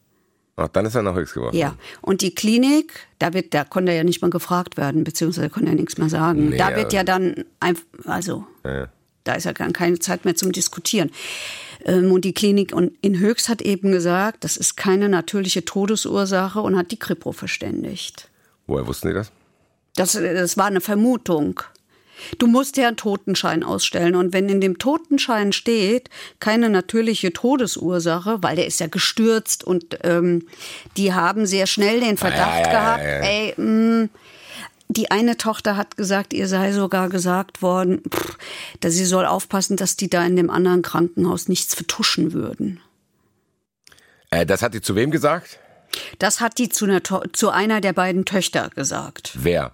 Ach, 0.59 0.69
dann 0.69 0.87
ist 0.87 0.95
er 0.95 1.03
nach 1.03 1.15
höchst 1.15 1.35
geworden. 1.35 1.55
Ja, 1.57 1.77
und 2.01 2.23
die 2.23 2.35
Klinik, 2.35 3.07
da 3.19 3.35
wird, 3.35 3.53
da 3.53 3.65
konnte 3.65 3.93
er 3.93 3.99
ja 3.99 4.05
nicht 4.05 4.23
mal 4.23 4.31
gefragt 4.31 4.79
werden, 4.79 5.05
beziehungsweise 5.05 5.51
konnte 5.51 5.69
er 5.69 5.75
nichts 5.75 5.99
mehr 5.99 6.09
sagen. 6.09 6.49
Nee, 6.51 6.57
da 6.57 6.75
wird 6.75 6.95
ja 6.95 7.05
dann 7.05 7.45
einfach, 7.61 7.85
also 8.07 8.47
Ja. 8.65 8.89
da 9.25 9.35
ist 9.35 9.45
ja 9.45 9.53
gar 9.53 9.71
keine 9.73 9.99
Zeit 9.99 10.25
mehr 10.25 10.35
zum 10.35 10.53
Diskutieren. 10.53 11.11
Ähm, 11.85 12.11
Und 12.11 12.25
die 12.25 12.33
Klinik 12.33 12.75
in 13.03 13.19
Höchst 13.19 13.51
hat 13.51 13.61
eben 13.61 13.93
gesagt, 13.93 14.45
das 14.45 14.57
ist 14.57 14.77
keine 14.79 15.11
natürliche 15.11 15.65
Todesursache 15.67 16.61
und 16.63 16.77
hat 16.79 16.91
die 16.91 16.99
Kripo 16.99 17.33
verständigt. 17.33 18.31
Woher 18.67 18.87
wussten 18.87 19.09
die 19.09 19.15
das? 19.15 19.31
Das, 19.95 20.13
das 20.15 20.57
war 20.57 20.67
eine 20.67 20.81
Vermutung. 20.81 21.61
Du 22.39 22.47
musst 22.47 22.77
ja 22.77 22.89
einen 22.89 22.97
Totenschein 22.97 23.63
ausstellen. 23.63 24.15
Und 24.15 24.33
wenn 24.33 24.49
in 24.49 24.61
dem 24.61 24.79
Totenschein 24.79 25.53
steht, 25.53 26.09
keine 26.41 26.69
natürliche 26.71 27.33
Todesursache, 27.33 28.43
weil 28.43 28.57
der 28.57 28.67
ist 28.67 28.81
ja 28.81 28.87
gestürzt 28.87 29.65
und 29.65 29.99
ähm, 30.03 30.47
die 30.97 31.13
haben 31.13 31.47
sehr 31.47 31.67
schnell 31.67 32.01
den 32.01 32.17
Verdacht 32.17 32.47
Ah, 32.47 32.61
ja, 32.61 32.71
gehabt, 32.71 33.03
ja, 33.03 33.09
ja. 33.09 33.21
ey, 33.25 33.55
mh, 33.57 34.09
die 34.89 35.11
eine 35.11 35.37
Tochter 35.37 35.77
hat 35.77 35.97
gesagt, 35.97 36.33
ihr 36.33 36.47
sei 36.49 36.73
sogar 36.73 37.09
gesagt 37.09 37.61
worden, 37.61 38.03
pff, 38.09 38.39
dass 38.81 38.95
sie 38.95 39.05
soll 39.05 39.27
aufpassen, 39.27 39.77
dass 39.77 39.97
die 39.97 40.09
da 40.09 40.25
in 40.25 40.37
dem 40.37 40.49
anderen 40.49 40.83
Krankenhaus 40.83 41.49
nichts 41.49 41.75
vertuschen 41.75 42.33
würden. 42.33 42.81
Äh, 44.31 44.47
das 44.47 44.63
hat 44.63 44.75
die 44.75 44.81
zu 44.81 44.95
wem 44.95 45.11
gesagt? 45.11 45.59
Das 46.19 46.41
hat 46.41 46.59
die 46.59 46.69
zu 46.69 46.85
einer, 46.85 47.01
zu 47.33 47.51
einer 47.51 47.81
der 47.81 47.93
beiden 47.93 48.25
Töchter 48.25 48.71
gesagt. 48.71 49.33
Wer? 49.35 49.73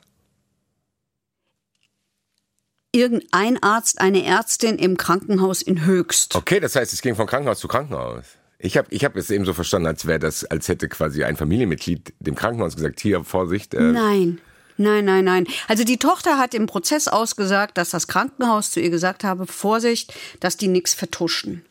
Irgendein 2.92 3.62
Arzt, 3.62 4.00
eine 4.00 4.24
Ärztin 4.24 4.76
im 4.76 4.98
Krankenhaus 4.98 5.62
in 5.62 5.86
Höchst. 5.86 6.34
Okay, 6.34 6.60
das 6.60 6.76
heißt, 6.76 6.92
es 6.92 7.00
ging 7.00 7.16
von 7.16 7.26
Krankenhaus 7.26 7.58
zu 7.58 7.68
Krankenhaus. 7.68 8.24
Ich 8.58 8.76
habe 8.76 8.88
ich 8.90 9.04
hab 9.04 9.16
es 9.16 9.30
eben 9.30 9.44
so 9.44 9.54
verstanden, 9.54 9.88
als 9.88 10.06
wäre 10.06 10.18
das, 10.18 10.44
als 10.44 10.68
hätte 10.68 10.88
quasi 10.88 11.24
ein 11.24 11.36
Familienmitglied 11.36 12.12
dem 12.20 12.34
Krankenhaus 12.34 12.76
gesagt, 12.76 13.00
hier, 13.00 13.24
Vorsicht. 13.24 13.74
Äh, 13.74 13.80
Nein. 13.80 14.40
Nein, 14.78 15.04
nein, 15.04 15.24
nein. 15.24 15.46
Also 15.68 15.84
die 15.84 15.98
Tochter 15.98 16.38
hat 16.38 16.54
im 16.54 16.66
Prozess 16.66 17.06
ausgesagt, 17.08 17.76
dass 17.76 17.90
das 17.90 18.08
Krankenhaus 18.08 18.70
zu 18.70 18.80
ihr 18.80 18.90
gesagt 18.90 19.22
habe, 19.22 19.46
Vorsicht, 19.46 20.14
dass 20.40 20.56
die 20.56 20.68
nichts 20.68 20.94
vertuschen. 20.94 21.64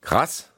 Krass. 0.00 0.48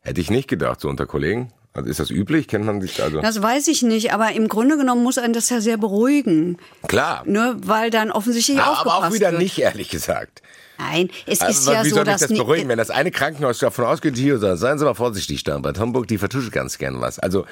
Hätte 0.00 0.20
ich 0.20 0.30
nicht 0.30 0.48
gedacht, 0.48 0.80
so 0.80 0.88
unter 0.88 1.06
Kollegen. 1.06 1.52
Also 1.76 1.90
ist 1.90 2.00
das 2.00 2.10
üblich? 2.10 2.48
Kennt 2.48 2.64
man 2.64 2.80
sich 2.80 3.02
also? 3.02 3.20
Das 3.20 3.42
weiß 3.42 3.68
ich 3.68 3.82
nicht, 3.82 4.12
aber 4.12 4.32
im 4.32 4.48
Grunde 4.48 4.76
genommen 4.76 5.02
muss 5.02 5.18
einen 5.18 5.32
das 5.34 5.50
ja 5.50 5.60
sehr 5.60 5.76
beruhigen, 5.76 6.58
Klar. 6.88 7.22
ne, 7.26 7.56
weil 7.62 7.90
dann 7.90 8.10
offensichtlich 8.10 8.58
aber 8.58 8.72
aufgepasst 8.72 9.02
auch 9.02 9.12
wieder 9.14 9.30
wird. 9.32 9.42
nicht, 9.42 9.58
ehrlich 9.58 9.88
gesagt. 9.90 10.42
Nein, 10.78 11.08
es 11.26 11.40
Also, 11.40 11.70
ist 11.70 11.74
ja 11.74 11.84
wie 11.84 11.88
so, 11.90 11.96
soll 11.96 12.04
dass 12.04 12.20
das 12.20 12.30
nie- 12.30 12.38
beruhigen, 12.38 12.68
wenn 12.68 12.76
das 12.78 12.90
eine 12.90 13.10
Krankenhaus 13.10 13.58
davon 13.60 13.84
ausgeht, 13.86 14.16
hier, 14.16 14.38
sagt, 14.38 14.58
seien 14.58 14.78
Sie 14.78 14.84
mal 14.84 14.94
vorsichtig 14.94 15.42
da, 15.44 15.58
Bad 15.58 15.78
Homburg, 15.78 16.06
die 16.06 16.18
vertuschen 16.18 16.50
ganz 16.50 16.76
gern 16.78 17.00
was. 17.00 17.18
Also, 17.18 17.46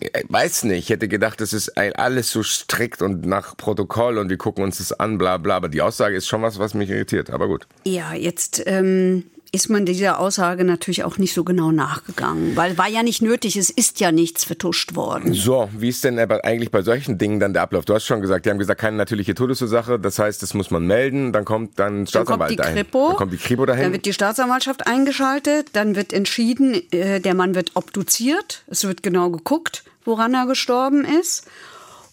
ich 0.00 0.10
weiß 0.28 0.64
nicht, 0.64 0.78
ich 0.84 0.90
hätte 0.90 1.08
gedacht, 1.08 1.40
das 1.40 1.52
ist 1.52 1.70
alles 1.78 2.30
so 2.30 2.42
strikt 2.42 3.00
und 3.00 3.24
nach 3.24 3.56
Protokoll 3.56 4.18
und 4.18 4.28
wir 4.28 4.36
gucken 4.36 4.62
uns 4.62 4.78
das 4.78 4.92
an, 4.92 5.16
bla 5.18 5.38
bla, 5.38 5.56
aber 5.56 5.68
die 5.70 5.80
Aussage 5.80 6.16
ist 6.16 6.26
schon 6.28 6.42
was, 6.42 6.58
was 6.58 6.74
mich 6.74 6.90
irritiert, 6.90 7.30
aber 7.30 7.46
gut. 7.48 7.66
Ja, 7.84 8.12
jetzt 8.12 8.62
ähm, 8.66 9.24
ist 9.56 9.70
man 9.70 9.86
dieser 9.86 10.20
Aussage 10.20 10.64
natürlich 10.64 11.02
auch 11.02 11.16
nicht 11.16 11.32
so 11.32 11.42
genau 11.42 11.72
nachgegangen, 11.72 12.56
weil 12.56 12.76
war 12.76 12.88
ja 12.88 13.02
nicht 13.02 13.22
nötig, 13.22 13.56
es 13.56 13.70
ist 13.70 14.00
ja 14.00 14.12
nichts 14.12 14.44
vertuscht 14.44 14.94
worden. 14.94 15.32
So, 15.32 15.70
wie 15.76 15.88
ist 15.88 16.04
denn 16.04 16.18
eigentlich 16.18 16.70
bei 16.70 16.82
solchen 16.82 17.16
Dingen 17.16 17.40
dann 17.40 17.54
der 17.54 17.62
Ablauf? 17.62 17.86
Du 17.86 17.94
hast 17.94 18.04
schon 18.04 18.20
gesagt, 18.20 18.44
die 18.44 18.50
haben 18.50 18.58
gesagt, 18.58 18.78
keine 18.78 18.98
natürliche 18.98 19.34
Todesursache, 19.34 19.98
das 19.98 20.18
heißt, 20.18 20.42
das 20.42 20.52
muss 20.52 20.70
man 20.70 20.86
melden, 20.86 21.32
dann 21.32 21.46
kommt 21.46 21.78
dann 21.78 21.86
ein 21.86 21.96
Dann 22.00 22.06
Staatsanwalt 22.06 22.38
kommt 22.38 22.50
die 22.50 22.56
dahin. 22.56 22.74
Kripo. 22.76 23.08
Dann 23.08 23.16
kommt 23.16 23.32
die 23.32 23.38
Kripo 23.38 23.64
dahin. 23.64 23.82
Dann 23.84 23.92
wird 23.92 24.04
die 24.04 24.12
Staatsanwaltschaft 24.12 24.86
eingeschaltet. 24.86 25.70
Dann 25.72 25.96
wird 25.96 26.12
entschieden, 26.12 26.82
äh, 26.92 27.20
der 27.20 27.32
Mann 27.32 27.54
wird 27.54 27.70
obduziert. 27.74 28.62
Es 28.66 28.84
wird 28.84 29.02
genau 29.02 29.30
geguckt, 29.30 29.84
woran 30.04 30.34
er 30.34 30.46
gestorben 30.46 31.06
ist. 31.06 31.46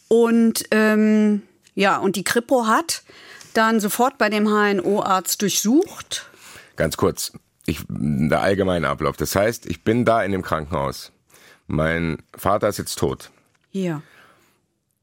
Und 0.07 0.63
ähm, 0.71 1.41
ja, 1.75 1.97
und 1.97 2.15
die 2.15 2.23
Kripo 2.23 2.67
hat 2.67 3.03
dann 3.53 3.81
sofort 3.81 4.17
bei 4.17 4.29
dem 4.29 4.47
HNO-Arzt 4.47 5.41
durchsucht. 5.41 6.29
Ganz 6.75 6.97
kurz, 6.97 7.33
ich, 7.65 7.79
der 7.89 8.41
allgemeine 8.41 8.89
Ablauf. 8.89 9.15
Das 9.17 9.35
heißt, 9.35 9.65
ich 9.67 9.83
bin 9.83 10.05
da 10.05 10.23
in 10.23 10.31
dem 10.31 10.41
Krankenhaus. 10.41 11.11
Mein 11.67 12.17
Vater 12.35 12.67
ist 12.67 12.77
jetzt 12.77 12.97
tot. 12.99 13.31
Hier, 13.69 14.01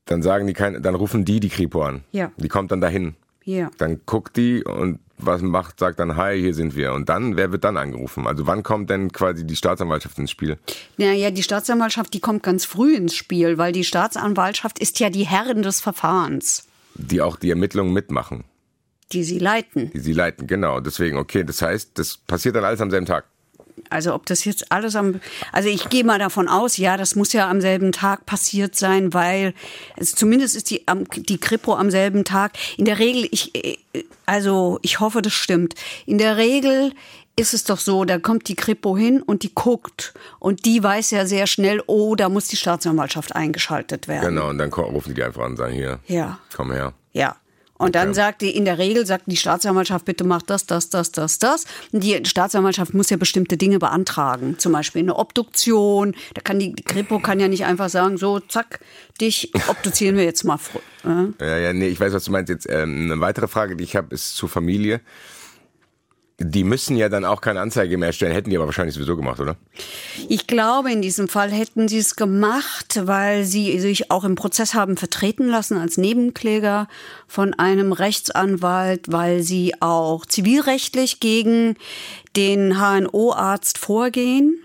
Dann 0.05 0.23
sagen 0.23 0.47
die 0.47 0.53
kein, 0.53 0.83
dann 0.83 0.95
rufen 0.95 1.25
die 1.25 1.41
die 1.41 1.49
Kripo 1.49 1.83
an. 1.83 2.05
Ja. 2.13 2.31
Die 2.37 2.49
kommt 2.49 2.71
dann 2.73 2.81
dahin. 2.81 3.15
hier. 3.43 3.71
Dann 3.79 4.01
guckt 4.07 4.37
die 4.37 4.63
und 4.65 5.01
was 5.23 5.43
macht, 5.43 5.79
sagt 5.79 5.99
dann, 5.99 6.17
hi, 6.17 6.41
hier 6.41 6.55
sind 6.55 6.75
wir. 6.77 6.93
Und 6.95 7.09
dann, 7.11 7.37
wer 7.37 7.53
wird 7.53 7.65
dann 7.65 7.77
angerufen? 7.77 8.27
Also 8.27 8.47
wann 8.47 8.63
kommt 8.63 8.89
denn 8.91 9.13
quasi 9.13 9.47
die 9.47 9.57
Staatsanwaltschaft 9.57 10.19
ins 10.19 10.31
Spiel? 10.31 10.59
Naja, 10.97 11.31
die 11.31 11.43
Staatsanwaltschaft, 11.43 12.15
die 12.15 12.21
kommt 12.21 12.43
ganz 12.43 12.65
früh 12.65 12.95
ins 12.95 13.15
Spiel, 13.15 13.59
weil 13.59 13.73
die 13.73 13.85
Staatsanwaltschaft 13.85 14.79
ist 14.79 14.99
ja 14.99 15.11
die 15.11 15.27
Herrin 15.27 15.63
des 15.63 15.81
Verfahrens, 15.81 16.67
Die 16.95 17.21
auch 17.21 17.37
die 17.37 17.51
Ermittlungen 17.51 17.93
mitmachen, 17.93 18.45
die 19.13 19.25
sie 19.25 19.39
leiten. 19.39 19.91
die 19.93 20.01
sie 20.01 20.13
leiten. 20.13 20.47
Genau, 20.47 20.81
deswegen, 20.81 21.19
okay, 21.19 21.45
das 21.45 21.63
heißt, 21.63 21.91
das 21.95 22.17
passiert 22.17 22.57
dann 22.57 22.65
alles 22.65 22.81
am 22.81 22.91
selben 22.91 23.07
Tag. 23.07 23.25
Also 23.89 24.15
ob 24.15 24.27
das 24.27 24.45
jetzt 24.45 24.71
alles 24.71 24.95
am, 24.95 25.21
also 25.53 25.69
ich 25.69 25.89
gehe 25.89 26.05
mal 26.05 26.19
davon 26.19 26.49
aus, 26.49 26.77
ja, 26.77 26.97
das 26.97 27.17
muss 27.17 27.33
ja 27.33 27.49
am 27.49 27.61
selben 27.61 27.93
Tag 27.93 28.27
passiert 28.27 28.77
sein, 28.77 29.15
weil 29.15 29.55
es, 29.97 30.13
zumindest 30.13 30.55
ist 30.55 30.71
die, 30.71 30.85
die 31.17 31.39
Kripo 31.39 31.75
am 31.75 31.91
selben 31.91 32.25
Tag. 32.25 32.53
In 32.77 32.85
der 32.85 32.99
Regel, 32.99 33.27
ich, 33.31 33.55
äh, 33.55 33.79
also 34.27 34.79
ich 34.83 35.01
hoffe, 35.01 35.23
das 35.23 35.33
stimmt. 35.33 35.75
In 36.05 36.19
der 36.19 36.37
Regel 36.37 36.93
ist 37.37 37.55
es 37.55 37.65
doch 37.65 37.79
so, 37.79 38.05
da 38.05 38.19
kommt 38.19 38.49
die 38.49 38.55
Kripo 38.55 38.99
hin 38.99 39.23
und 39.23 39.45
die 39.45 39.55
guckt 39.55 40.13
und 40.41 40.67
die 40.67 40.83
weiß 40.83 41.11
ja 41.13 41.25
sehr 41.25 41.47
schnell, 41.47 41.83
oh, 41.87 42.15
da 42.17 42.29
muss 42.29 42.49
die 42.49 42.57
Staatsanwaltschaft 42.57 43.35
eingeschaltet 43.35 44.09
werden. 44.09 44.29
Genau, 44.35 44.51
und 44.51 44.59
dann 44.59 44.71
rufen 44.71 45.09
die 45.11 45.15
die 45.15 45.25
einfach 45.25 45.43
an 45.43 45.53
und 45.53 45.57
sagen, 45.57 45.73
hier, 45.73 46.01
Ja. 46.07 46.39
komm 46.55 46.71
her. 46.71 46.93
Ja. 47.13 47.37
Und 47.81 47.95
dann 47.95 48.09
Okay. 48.09 48.15
sagt 48.15 48.43
die, 48.43 48.51
in 48.51 48.67
der 48.67 48.77
Regel 48.77 49.07
sagt 49.07 49.25
die 49.27 49.39
Staatsanwaltschaft, 49.39 50.05
bitte 50.05 50.23
mach 50.25 50.43
das, 50.43 50.67
das, 50.67 50.91
das, 50.91 51.13
das, 51.13 51.39
das. 51.39 51.65
Und 51.93 52.05
die 52.05 52.21
Staatsanwaltschaft 52.27 52.93
muss 52.93 53.09
ja 53.09 53.17
bestimmte 53.17 53.57
Dinge 53.57 53.79
beantragen. 53.79 54.59
Zum 54.59 54.73
Beispiel 54.73 55.01
eine 55.01 55.17
Obduktion. 55.17 56.15
Da 56.35 56.43
kann 56.43 56.59
die, 56.59 56.75
Kripo 56.75 57.21
kann 57.21 57.41
ja 57.41 57.49
nicht 57.49 57.65
einfach 57.65 57.89
sagen, 57.89 58.19
so, 58.19 58.39
zack, 58.39 58.81
dich 59.19 59.51
obduzieren 59.69 60.17
wir 60.17 60.25
jetzt 60.25 60.45
mal. 60.45 60.59
Äh? 61.05 61.45
Ja, 61.45 61.57
ja, 61.57 61.73
nee, 61.73 61.89
ich 61.89 61.99
weiß, 61.99 62.13
was 62.13 62.25
du 62.25 62.33
meinst. 62.33 62.51
Jetzt 62.51 62.67
ähm, 62.69 63.11
eine 63.11 63.21
weitere 63.23 63.49
Frage, 63.49 63.77
die 63.77 63.85
ich 63.85 63.97
habe, 63.97 64.15
ist 64.15 64.37
zur 64.37 64.51
Familie. 64.51 65.01
Die 66.43 66.65
müssen 66.65 66.97
ja 66.97 67.11
dann 67.11 67.27
auch 67.27 67.43
keine 67.43 67.61
Anzeige 67.61 67.99
mehr 67.99 68.15
stellen, 68.15 68.33
hätten 68.33 68.49
die 68.49 68.57
aber 68.57 68.65
wahrscheinlich 68.65 68.95
sowieso 68.95 69.15
gemacht, 69.15 69.41
oder? 69.41 69.57
Ich 70.27 70.47
glaube, 70.47 70.91
in 70.91 71.03
diesem 71.03 71.29
Fall 71.29 71.51
hätten 71.51 71.87
sie 71.87 71.99
es 71.99 72.17
gemacht, 72.17 72.99
weil 73.03 73.45
sie 73.45 73.79
sich 73.79 74.11
auch 74.11 74.25
im 74.25 74.37
Prozess 74.37 74.73
haben 74.73 74.97
vertreten 74.97 75.49
lassen 75.49 75.77
als 75.77 75.99
Nebenkläger 75.99 76.89
von 77.29 77.53
einem 77.53 77.93
Rechtsanwalt, 77.93 79.13
weil 79.13 79.43
sie 79.43 79.75
auch 79.81 80.25
zivilrechtlich 80.25 81.21
gegen 81.21 81.77
den 82.37 82.79
HNO-Arzt 82.79 83.77
vorgehen. 83.77 84.65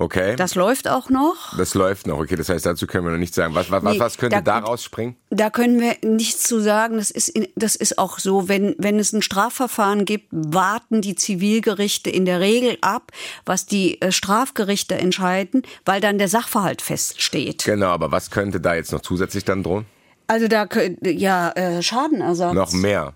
Okay. 0.00 0.36
Das 0.36 0.54
läuft 0.54 0.86
auch 0.86 1.10
noch. 1.10 1.56
Das 1.58 1.74
läuft 1.74 2.06
noch, 2.06 2.18
okay. 2.20 2.36
Das 2.36 2.48
heißt, 2.48 2.64
dazu 2.64 2.86
können 2.86 3.04
wir 3.04 3.10
noch 3.10 3.18
nichts 3.18 3.34
sagen. 3.34 3.54
Was, 3.56 3.68
was, 3.70 3.82
Nee, 3.82 3.98
was 3.98 4.16
könnte 4.16 4.36
da- 4.36 4.60
da 4.60 4.66
rausspringen? 4.66 5.16
Da 5.30 5.50
können 5.50 5.80
wir 5.80 5.96
nichts 6.08 6.44
zu 6.44 6.60
sagen. 6.60 6.98
Das 6.98 7.10
ist, 7.10 7.28
in, 7.28 7.48
das 7.56 7.74
ist 7.74 7.98
auch 7.98 8.20
so. 8.20 8.48
Wenn, 8.48 8.76
wenn 8.78 9.00
es 9.00 9.12
ein 9.12 9.22
Strafverfahren 9.22 10.04
gibt, 10.04 10.28
warten 10.30 11.00
die 11.00 11.16
Zivilgerichte 11.16 12.10
in 12.10 12.26
der 12.26 12.38
Regel 12.38 12.78
ab, 12.80 13.10
was 13.44 13.66
die 13.66 14.00
äh, 14.00 14.12
Strafgerichte 14.12 14.94
entscheiden, 14.94 15.62
weil 15.84 16.00
dann 16.00 16.18
der 16.18 16.28
Sachverhalt 16.28 16.80
feststeht. 16.80 17.64
Genau, 17.64 17.88
aber 17.88 18.12
was 18.12 18.30
könnte 18.30 18.60
da 18.60 18.74
jetzt 18.74 18.92
noch 18.92 19.00
zusätzlich 19.00 19.44
dann 19.44 19.64
drohen? 19.64 19.84
Also 20.28 20.46
da, 20.46 20.68
ja, 21.02 21.50
äh, 21.52 21.82
Schadenersatz. 21.82 22.54
Noch 22.54 22.72
mehr. 22.72 23.14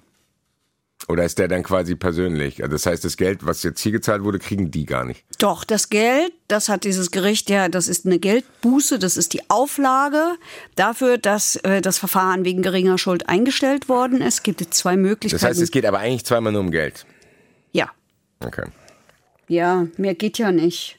Oder 1.08 1.24
ist 1.24 1.38
der 1.38 1.48
dann 1.48 1.62
quasi 1.62 1.94
persönlich? 1.94 2.62
Also 2.62 2.72
das 2.72 2.86
heißt, 2.86 3.04
das 3.04 3.16
Geld, 3.16 3.44
was 3.44 3.62
jetzt 3.62 3.80
hier 3.80 3.92
gezahlt 3.92 4.22
wurde, 4.22 4.38
kriegen 4.38 4.70
die 4.70 4.86
gar 4.86 5.04
nicht. 5.04 5.24
Doch, 5.38 5.64
das 5.64 5.88
Geld, 5.90 6.32
das 6.48 6.68
hat 6.68 6.84
dieses 6.84 7.10
Gericht 7.10 7.50
ja, 7.50 7.68
das 7.68 7.88
ist 7.88 8.06
eine 8.06 8.18
Geldbuße, 8.18 8.98
das 8.98 9.16
ist 9.16 9.32
die 9.32 9.48
Auflage 9.50 10.36
dafür, 10.76 11.18
dass 11.18 11.56
äh, 11.56 11.80
das 11.80 11.98
Verfahren 11.98 12.44
wegen 12.44 12.62
geringer 12.62 12.98
Schuld 12.98 13.28
eingestellt 13.28 13.88
worden 13.88 14.20
ist. 14.20 14.34
Es 14.34 14.42
gibt 14.42 14.62
zwei 14.74 14.96
Möglichkeiten. 14.96 15.40
Das 15.40 15.48
heißt, 15.48 15.60
es 15.60 15.70
geht 15.70 15.84
aber 15.86 15.98
eigentlich 15.98 16.24
zweimal 16.24 16.52
nur 16.52 16.62
um 16.62 16.70
Geld. 16.70 17.04
ja. 17.72 17.90
Okay. 18.44 18.64
Ja, 19.48 19.86
mehr 19.98 20.14
geht 20.14 20.38
ja 20.38 20.50
nicht. 20.50 20.98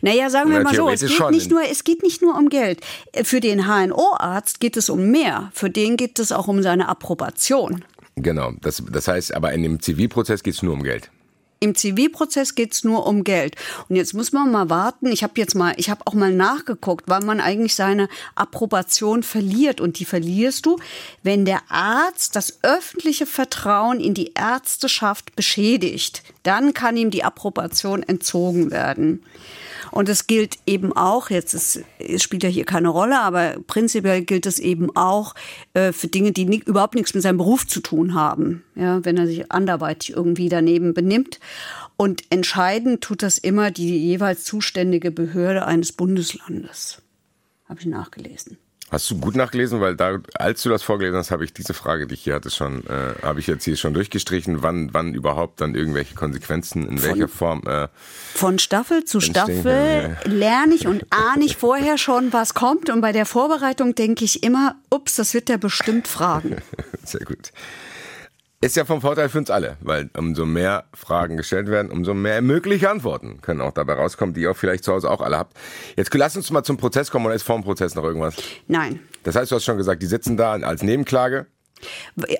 Naja, 0.00 0.30
sagen 0.30 0.50
wir 0.50 0.58
Na, 0.58 0.64
mal 0.64 0.74
so, 0.74 0.88
es 0.88 1.00
geht, 1.00 1.30
nicht 1.30 1.50
nur, 1.50 1.62
es 1.62 1.84
geht 1.84 2.02
nicht 2.02 2.22
nur 2.22 2.36
um 2.36 2.48
Geld. 2.48 2.80
Für 3.22 3.40
den 3.40 3.66
HNO-Arzt 3.66 4.60
geht 4.60 4.76
es 4.76 4.88
um 4.88 5.10
mehr. 5.10 5.50
Für 5.54 5.70
den 5.70 5.96
geht 5.96 6.18
es 6.18 6.32
auch 6.32 6.46
um 6.48 6.62
seine 6.62 6.88
Approbation. 6.88 7.84
Genau. 8.16 8.52
Das, 8.60 8.82
das 8.90 9.08
heißt, 9.08 9.34
aber 9.34 9.52
in 9.52 9.62
dem 9.62 9.80
Zivilprozess 9.80 10.42
geht 10.42 10.54
es 10.54 10.62
nur 10.62 10.72
um 10.72 10.82
Geld. 10.82 11.10
Im 11.58 11.74
Zivilprozess 11.74 12.54
geht's 12.54 12.84
nur 12.84 13.06
um 13.06 13.24
Geld. 13.24 13.56
Und 13.88 13.96
jetzt 13.96 14.12
muss 14.12 14.32
man 14.32 14.52
mal 14.52 14.68
warten. 14.68 15.06
Ich 15.06 15.22
habe 15.22 15.32
jetzt 15.36 15.54
mal, 15.54 15.72
ich 15.78 15.88
habe 15.88 16.06
auch 16.06 16.12
mal 16.12 16.30
nachgeguckt, 16.30 17.04
wann 17.08 17.24
man 17.24 17.40
eigentlich 17.40 17.74
seine 17.74 18.08
Approbation 18.34 19.22
verliert. 19.22 19.80
Und 19.80 19.98
die 19.98 20.04
verlierst 20.04 20.66
du, 20.66 20.78
wenn 21.22 21.46
der 21.46 21.62
Arzt 21.70 22.36
das 22.36 22.58
öffentliche 22.62 23.24
Vertrauen 23.24 24.00
in 24.00 24.12
die 24.12 24.32
Ärzteschaft 24.34 25.34
beschädigt. 25.34 26.22
Dann 26.42 26.74
kann 26.74 26.98
ihm 26.98 27.10
die 27.10 27.24
Approbation 27.24 28.02
entzogen 28.02 28.70
werden. 28.70 29.22
Und 29.96 30.10
es 30.10 30.26
gilt 30.26 30.58
eben 30.66 30.92
auch, 30.92 31.30
jetzt 31.30 31.54
ist, 31.54 31.80
es 31.98 32.22
spielt 32.22 32.42
ja 32.42 32.50
hier 32.50 32.66
keine 32.66 32.88
Rolle, 32.88 33.18
aber 33.18 33.56
prinzipiell 33.66 34.20
gilt 34.20 34.44
es 34.44 34.58
eben 34.58 34.94
auch 34.94 35.34
äh, 35.72 35.90
für 35.90 36.08
Dinge, 36.08 36.32
die 36.32 36.44
ni 36.44 36.58
überhaupt 36.58 36.94
nichts 36.94 37.14
mit 37.14 37.22
seinem 37.22 37.38
Beruf 37.38 37.66
zu 37.66 37.80
tun 37.80 38.12
haben. 38.12 38.62
Ja, 38.74 39.02
wenn 39.06 39.16
er 39.16 39.26
sich 39.26 39.50
anderweitig 39.50 40.14
irgendwie 40.14 40.50
daneben 40.50 40.92
benimmt. 40.92 41.40
Und 41.96 42.24
entscheiden 42.28 43.00
tut 43.00 43.22
das 43.22 43.38
immer 43.38 43.70
die 43.70 43.96
jeweils 43.96 44.44
zuständige 44.44 45.10
Behörde 45.10 45.64
eines 45.64 45.92
Bundeslandes. 45.92 47.00
Habe 47.66 47.80
ich 47.80 47.86
nachgelesen. 47.86 48.58
Hast 48.88 49.10
du 49.10 49.18
gut 49.18 49.34
nachgelesen, 49.34 49.80
weil 49.80 49.96
da, 49.96 50.18
als 50.34 50.62
du 50.62 50.68
das 50.68 50.84
vorgelesen 50.84 51.18
hast, 51.18 51.32
habe 51.32 51.44
ich 51.44 51.52
diese 51.52 51.74
Frage, 51.74 52.06
die 52.06 52.14
ich 52.14 52.22
hier 52.22 52.34
hatte, 52.34 52.50
schon, 52.50 52.86
äh, 52.86 53.20
habe 53.20 53.40
ich 53.40 53.48
jetzt 53.48 53.64
hier 53.64 53.76
schon 53.76 53.94
durchgestrichen, 53.94 54.62
wann, 54.62 54.94
wann 54.94 55.12
überhaupt 55.12 55.60
dann 55.60 55.74
irgendwelche 55.74 56.14
Konsequenzen 56.14 56.88
in 56.88 57.02
welcher 57.02 57.26
Form. 57.26 57.62
Äh, 57.66 57.88
Von 58.34 58.60
Staffel 58.60 59.04
zu 59.04 59.18
Entstehen 59.18 59.60
Staffel 59.60 60.16
lerne 60.24 60.74
ich 60.74 60.86
und 60.86 61.04
ahne 61.10 61.44
ich 61.44 61.56
vorher 61.56 61.98
schon, 61.98 62.32
was 62.32 62.54
kommt. 62.54 62.88
Und 62.88 63.00
bei 63.00 63.10
der 63.10 63.26
Vorbereitung 63.26 63.96
denke 63.96 64.24
ich 64.24 64.44
immer, 64.44 64.76
ups, 64.88 65.16
das 65.16 65.34
wird 65.34 65.48
der 65.48 65.58
bestimmt 65.58 66.06
fragen. 66.06 66.56
Sehr 67.04 67.24
gut. 67.24 67.50
Ist 68.62 68.74
ja 68.74 68.86
vom 68.86 69.02
Vorteil 69.02 69.28
für 69.28 69.38
uns 69.38 69.50
alle, 69.50 69.76
weil 69.82 70.08
umso 70.16 70.46
mehr 70.46 70.84
Fragen 70.94 71.36
gestellt 71.36 71.68
werden, 71.68 71.90
umso 71.92 72.14
mehr 72.14 72.40
mögliche 72.40 72.88
Antworten 72.88 73.40
können 73.42 73.60
auch 73.60 73.72
dabei 73.72 73.94
rauskommen, 73.94 74.34
die 74.34 74.40
ihr 74.42 74.50
auch 74.52 74.56
vielleicht 74.56 74.82
zu 74.84 74.92
Hause 74.92 75.10
auch 75.10 75.20
alle 75.20 75.36
habt. 75.36 75.56
Jetzt 75.96 76.12
lass 76.14 76.36
uns 76.36 76.50
mal 76.50 76.62
zum 76.64 76.78
Prozess 76.78 77.10
kommen 77.10 77.26
oder 77.26 77.34
ist 77.34 77.42
vor 77.42 77.56
dem 77.56 77.64
Prozess 77.64 77.94
noch 77.94 78.04
irgendwas? 78.04 78.36
Nein. 78.66 79.00
Das 79.24 79.36
heißt, 79.36 79.50
du 79.52 79.56
hast 79.56 79.64
schon 79.64 79.76
gesagt, 79.76 80.02
die 80.02 80.06
sitzen 80.06 80.36
da 80.38 80.52
als 80.52 80.82
Nebenklage. 80.82 81.46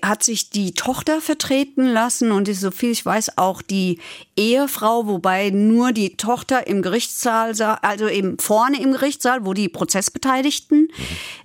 hat 0.02 0.22
sich 0.22 0.48
die 0.48 0.72
Tochter 0.72 1.20
vertreten 1.20 1.87
lassen 1.87 2.33
und 2.33 2.48
ist, 2.48 2.62
so 2.62 2.70
viel 2.70 2.92
ich 2.92 3.05
weiß, 3.05 3.37
auch 3.37 3.61
die 3.61 4.00
Ehefrau, 4.38 5.07
wobei 5.07 5.50
nur 5.50 5.92
die 5.92 6.16
Tochter 6.16 6.66
im 6.66 6.81
Gerichtssaal, 6.81 7.55
sa- 7.55 7.74
also 7.83 8.09
eben 8.09 8.38
vorne 8.38 8.81
im 8.81 8.92
Gerichtssaal, 8.92 9.44
wo 9.44 9.52
die 9.52 9.68
Prozessbeteiligten 9.68 10.88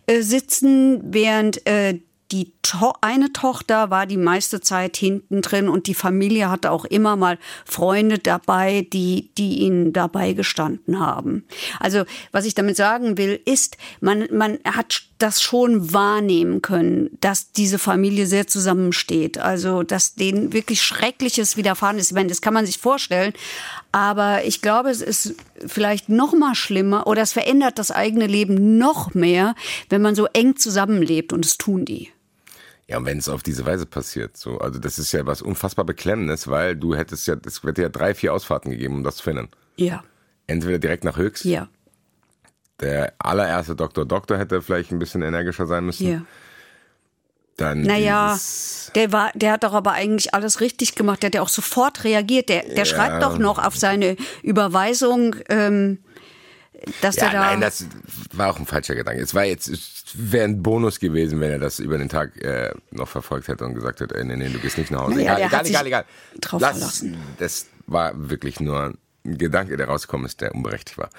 äh, 0.07 0.21
sitzen, 0.21 1.01
während 1.13 1.67
äh, 1.67 1.99
die 2.31 2.53
to 2.61 2.93
eine 3.01 3.33
Tochter 3.33 3.89
war 3.89 4.05
die 4.05 4.17
meiste 4.17 4.61
Zeit 4.61 4.95
hinten 4.95 5.41
drin 5.41 5.67
und 5.67 5.87
die 5.87 5.93
Familie 5.93 6.49
hatte 6.49 6.71
auch 6.71 6.85
immer 6.85 7.15
mal 7.15 7.37
Freunde 7.65 8.19
dabei, 8.19 8.87
die, 8.93 9.31
die 9.37 9.59
ihnen 9.59 9.91
dabei 9.91 10.33
gestanden 10.33 10.99
haben. 10.99 11.45
Also, 11.79 12.05
was 12.31 12.45
ich 12.45 12.53
damit 12.53 12.77
sagen 12.77 13.17
will, 13.17 13.39
ist, 13.45 13.77
man, 13.99 14.27
man 14.31 14.59
hat 14.63 15.03
das 15.17 15.41
schon 15.41 15.93
wahrnehmen 15.93 16.61
können, 16.61 17.09
dass 17.19 17.51
diese 17.51 17.77
Familie 17.77 18.25
sehr 18.25 18.47
zusammensteht. 18.47 19.37
Also, 19.37 19.83
dass 19.83 20.15
denen 20.15 20.53
wirklich 20.53 20.81
Schreckliches 20.81 21.57
widerfahren 21.57 21.97
ist. 21.97 22.11
Ich 22.11 22.15
meine, 22.15 22.29
das 22.29 22.41
kann 22.41 22.53
man 22.53 22.65
sich 22.65 22.77
vorstellen. 22.77 23.33
Aber 23.91 24.45
ich 24.45 24.61
glaube, 24.61 24.89
es 24.89 25.01
ist 25.01 25.35
vielleicht 25.67 26.09
noch 26.09 26.33
mal 26.33 26.55
schlimmer 26.55 27.05
oder 27.07 27.21
es 27.21 27.33
verändert 27.33 27.77
das 27.77 27.91
eigene 27.91 28.27
Leben 28.27 28.77
noch 28.77 29.13
mehr, 29.13 29.55
wenn 29.89 30.01
man 30.01 30.15
so 30.15 30.27
eng 30.33 30.55
zusammenlebt. 30.55 31.33
Und 31.33 31.45
das 31.45 31.57
tun 31.57 31.85
die. 31.85 32.09
Ja, 32.91 32.97
und 32.97 33.05
wenn 33.05 33.19
es 33.19 33.29
auf 33.29 33.41
diese 33.41 33.65
Weise 33.65 33.85
passiert, 33.85 34.35
so, 34.35 34.57
also 34.57 34.77
das 34.77 34.99
ist 34.99 35.13
ja 35.13 35.25
was 35.25 35.41
unfassbar 35.41 35.85
Beklemmendes, 35.85 36.49
weil 36.49 36.75
du 36.75 36.93
hättest 36.93 37.25
ja, 37.25 37.37
es 37.45 37.63
hätte 37.63 37.83
ja 37.83 37.87
drei, 37.87 38.13
vier 38.13 38.33
Ausfahrten 38.33 38.69
gegeben, 38.69 38.95
um 38.95 39.03
das 39.05 39.15
zu 39.15 39.23
finden. 39.23 39.47
Ja. 39.77 40.03
Entweder 40.45 40.77
direkt 40.77 41.05
nach 41.05 41.15
Höchst, 41.15 41.45
Ja. 41.45 41.69
der 42.81 43.13
allererste 43.17 43.77
Doktor 43.77 44.05
Doktor 44.05 44.37
hätte 44.37 44.61
vielleicht 44.61 44.91
ein 44.91 44.99
bisschen 44.99 45.21
energischer 45.21 45.67
sein 45.67 45.85
müssen. 45.85 46.11
Ja. 46.11 46.21
Dann 47.55 47.83
Naja, 47.83 48.37
der 48.95 49.13
war, 49.13 49.31
der 49.35 49.53
hat 49.53 49.63
doch 49.63 49.73
aber 49.73 49.93
eigentlich 49.93 50.33
alles 50.33 50.59
richtig 50.59 50.95
gemacht. 50.95 51.23
Der 51.23 51.27
hat 51.27 51.35
ja 51.35 51.41
auch 51.43 51.47
sofort 51.47 52.03
reagiert. 52.03 52.49
Der, 52.49 52.63
der 52.63 52.83
schreibt 52.83 53.23
doch 53.23 53.37
noch 53.37 53.57
auf 53.57 53.77
seine 53.77 54.17
Überweisung, 54.43 55.37
ähm, 55.47 55.99
dass 57.01 57.15
Ja, 57.15 57.29
der 57.29 57.31
da. 57.39 57.45
nein, 57.51 57.61
das 57.61 57.85
war 58.33 58.49
auch 58.51 58.59
ein 58.59 58.65
falscher 58.65 58.95
Gedanke. 58.95 59.21
Es 59.21 59.33
war 59.35 59.45
jetzt, 59.45 59.67
es 59.67 60.03
wäre 60.13 60.45
ein 60.45 60.61
Bonus 60.63 60.99
gewesen, 60.99 61.39
wenn 61.39 61.51
er 61.51 61.59
das 61.59 61.79
über 61.79 61.97
den 61.97 62.09
Tag 62.09 62.35
äh, 62.43 62.71
noch 62.91 63.07
verfolgt 63.07 63.47
hätte 63.47 63.65
und 63.65 63.73
gesagt 63.75 63.99
hätte, 63.99 64.15
ey, 64.15 64.23
nee, 64.25 64.35
nee, 64.35 64.49
du 64.49 64.59
gehst 64.59 64.77
nicht 64.77 64.91
nach 64.91 65.01
Hause. 65.01 65.15
Naja, 65.15 65.37
egal, 65.37 65.47
egal, 65.47 65.65
egal, 65.67 65.87
egal. 65.87 66.05
drauf 66.41 66.61
Lass- 66.61 66.77
verlassen. 66.77 67.17
Das 67.39 67.67
war 67.87 68.11
wirklich 68.29 68.59
nur 68.59 68.93
ein 69.25 69.37
Gedanke, 69.37 69.77
der 69.77 69.87
rausgekommen 69.87 70.25
ist, 70.25 70.41
der 70.41 70.55
unberechtigt 70.55 70.97
war. 70.97 71.09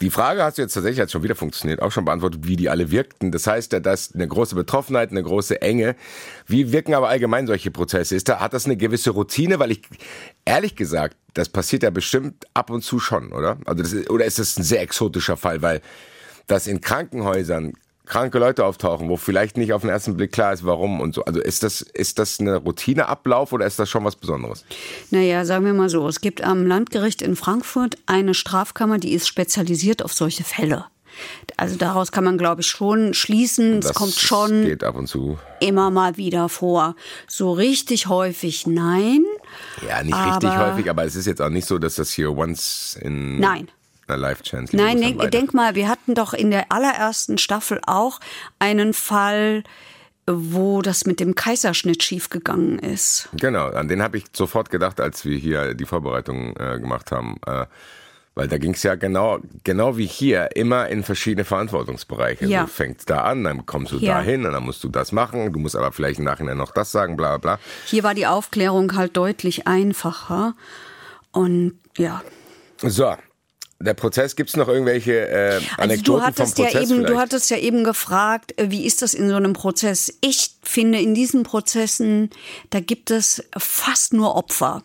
Die 0.00 0.10
Frage 0.10 0.44
hast 0.44 0.58
du 0.58 0.62
jetzt 0.62 0.74
tatsächlich 0.74 1.00
hat 1.00 1.10
schon 1.10 1.24
wieder 1.24 1.34
funktioniert, 1.34 1.82
auch 1.82 1.90
schon 1.90 2.04
beantwortet, 2.04 2.46
wie 2.46 2.54
die 2.54 2.68
alle 2.68 2.92
wirkten. 2.92 3.32
Das 3.32 3.46
heißt 3.48 3.72
ja, 3.72 3.80
dass 3.80 4.14
eine 4.14 4.28
große 4.28 4.54
Betroffenheit, 4.54 5.10
eine 5.10 5.22
große 5.22 5.60
Enge. 5.60 5.96
Wie 6.46 6.70
wirken 6.70 6.94
aber 6.94 7.08
allgemein 7.08 7.48
solche 7.48 7.72
Prozesse? 7.72 8.14
Ist 8.14 8.28
da, 8.28 8.38
hat 8.38 8.52
das 8.52 8.66
eine 8.66 8.76
gewisse 8.76 9.10
Routine? 9.10 9.58
Weil 9.58 9.72
ich, 9.72 9.82
ehrlich 10.44 10.76
gesagt, 10.76 11.16
das 11.34 11.48
passiert 11.48 11.82
ja 11.82 11.90
bestimmt 11.90 12.46
ab 12.54 12.70
und 12.70 12.82
zu 12.82 13.00
schon, 13.00 13.32
oder? 13.32 13.58
Also 13.64 13.82
das 13.82 14.08
oder 14.08 14.24
ist 14.24 14.38
das 14.38 14.56
ein 14.56 14.62
sehr 14.62 14.82
exotischer 14.82 15.36
Fall? 15.36 15.62
Weil 15.62 15.80
dass 16.48 16.66
in 16.66 16.80
Krankenhäusern 16.80 17.74
kranke 18.08 18.38
Leute 18.38 18.64
auftauchen, 18.64 19.08
wo 19.08 19.16
vielleicht 19.16 19.56
nicht 19.56 19.72
auf 19.72 19.82
den 19.82 19.90
ersten 19.90 20.16
Blick 20.16 20.32
klar 20.32 20.52
ist, 20.52 20.64
warum 20.64 21.00
und 21.00 21.14
so. 21.14 21.24
Also 21.24 21.40
ist 21.40 21.62
das, 21.62 21.80
ist 21.82 22.18
das 22.18 22.40
eine 22.40 22.56
Routineablauf 22.56 23.52
oder 23.52 23.66
ist 23.66 23.78
das 23.78 23.88
schon 23.88 24.04
was 24.04 24.16
Besonderes? 24.16 24.64
Naja, 25.10 25.44
sagen 25.44 25.64
wir 25.64 25.74
mal 25.74 25.88
so, 25.88 26.08
es 26.08 26.20
gibt 26.20 26.42
am 26.42 26.66
Landgericht 26.66 27.22
in 27.22 27.36
Frankfurt 27.36 27.98
eine 28.06 28.34
Strafkammer, 28.34 28.98
die 28.98 29.12
ist 29.12 29.28
spezialisiert 29.28 30.02
auf 30.02 30.12
solche 30.12 30.44
Fälle. 30.44 30.86
Also 31.56 31.76
daraus 31.76 32.12
kann 32.12 32.22
man, 32.24 32.38
glaube 32.38 32.60
ich, 32.60 32.68
schon 32.68 33.12
schließen, 33.14 33.78
es 33.78 33.86
Das 33.86 33.94
kommt 33.94 34.14
schon 34.14 34.64
immer 35.60 35.90
mal 35.90 36.16
wieder 36.16 36.48
vor. 36.48 36.94
So 37.26 37.52
richtig 37.52 38.06
häufig 38.06 38.66
nein. 38.66 39.24
Ja, 39.88 40.02
nicht 40.02 40.14
richtig 40.14 40.50
Aber- 40.50 40.72
häufig, 40.72 40.88
aber 40.88 41.04
es 41.04 41.16
ist 41.16 41.26
jetzt 41.26 41.40
auch 41.42 41.48
nicht 41.50 41.66
so, 41.66 41.78
dass 41.78 41.96
das 41.96 42.10
hier 42.12 42.36
once 42.36 42.96
in 43.00 43.38
Nein. 43.40 43.68
Einer 44.08 44.18
Life 44.18 44.42
Chance 44.42 44.76
Nein, 44.76 45.00
denk, 45.00 45.30
denk 45.30 45.54
mal, 45.54 45.74
wir 45.74 45.88
hatten 45.88 46.14
doch 46.14 46.34
in 46.34 46.50
der 46.50 46.70
allerersten 46.72 47.38
Staffel 47.38 47.80
auch 47.86 48.20
einen 48.58 48.94
Fall, 48.94 49.64
wo 50.26 50.82
das 50.82 51.06
mit 51.06 51.20
dem 51.20 51.34
Kaiserschnitt 51.34 52.02
schiefgegangen 52.02 52.78
ist. 52.78 53.28
Genau, 53.32 53.68
an 53.68 53.88
den 53.88 54.02
habe 54.02 54.18
ich 54.18 54.24
sofort 54.32 54.70
gedacht, 54.70 55.00
als 55.00 55.24
wir 55.24 55.36
hier 55.36 55.74
die 55.74 55.86
Vorbereitung 55.86 56.54
äh, 56.56 56.78
gemacht 56.78 57.12
haben. 57.12 57.36
Äh, 57.46 57.66
weil 58.34 58.46
da 58.46 58.56
ging 58.56 58.74
es 58.74 58.84
ja 58.84 58.94
genau, 58.94 59.40
genau 59.64 59.96
wie 59.96 60.06
hier, 60.06 60.50
immer 60.54 60.86
in 60.88 61.02
verschiedene 61.02 61.44
Verantwortungsbereiche. 61.44 62.46
Ja. 62.46 62.62
Du 62.62 62.66
fängst 62.68 63.10
da 63.10 63.22
an, 63.22 63.42
dann 63.42 63.66
kommst 63.66 63.90
du 63.90 63.98
Ja. 63.98 64.14
dahin 64.14 64.46
und 64.46 64.52
dann 64.52 64.62
musst 64.62 64.84
du 64.84 64.88
das 64.88 65.10
machen. 65.10 65.52
Du 65.52 65.58
musst 65.58 65.74
aber 65.74 65.90
vielleicht 65.90 66.20
im 66.20 66.24
Nachhinein 66.24 66.56
noch 66.56 66.70
das 66.70 66.92
sagen, 66.92 67.16
bla 67.16 67.36
bla 67.38 67.56
bla. 67.56 67.64
Hier 67.86 68.04
war 68.04 68.14
die 68.14 68.28
Aufklärung 68.28 68.94
halt 68.94 69.16
deutlich 69.16 69.66
einfacher. 69.66 70.54
Und 71.32 71.80
ja. 71.96 72.22
So, 72.80 73.16
der 73.80 73.94
Prozess, 73.94 74.34
gibt's 74.34 74.56
noch 74.56 74.66
irgendwelche 74.68 75.28
äh, 75.28 75.54
Also 75.54 75.66
Anekdoten 75.78 76.04
du 76.04 76.12
vom 76.12 76.22
hattest 76.26 76.56
Prozess 76.56 76.72
ja 76.72 76.80
eben, 76.80 76.88
vielleicht? 76.88 77.08
du 77.10 77.18
hattest 77.18 77.50
ja 77.50 77.56
eben 77.58 77.84
gefragt, 77.84 78.58
äh, 78.58 78.70
wie 78.70 78.84
ist 78.84 79.02
das 79.02 79.14
in 79.14 79.28
so 79.28 79.36
einem 79.36 79.52
Prozess? 79.52 80.12
Ich 80.20 80.50
finde, 80.64 81.00
in 81.00 81.14
diesen 81.14 81.44
Prozessen, 81.44 82.30
da 82.70 82.80
gibt 82.80 83.10
es 83.12 83.42
fast 83.56 84.12
nur 84.14 84.34
Opfer. 84.34 84.82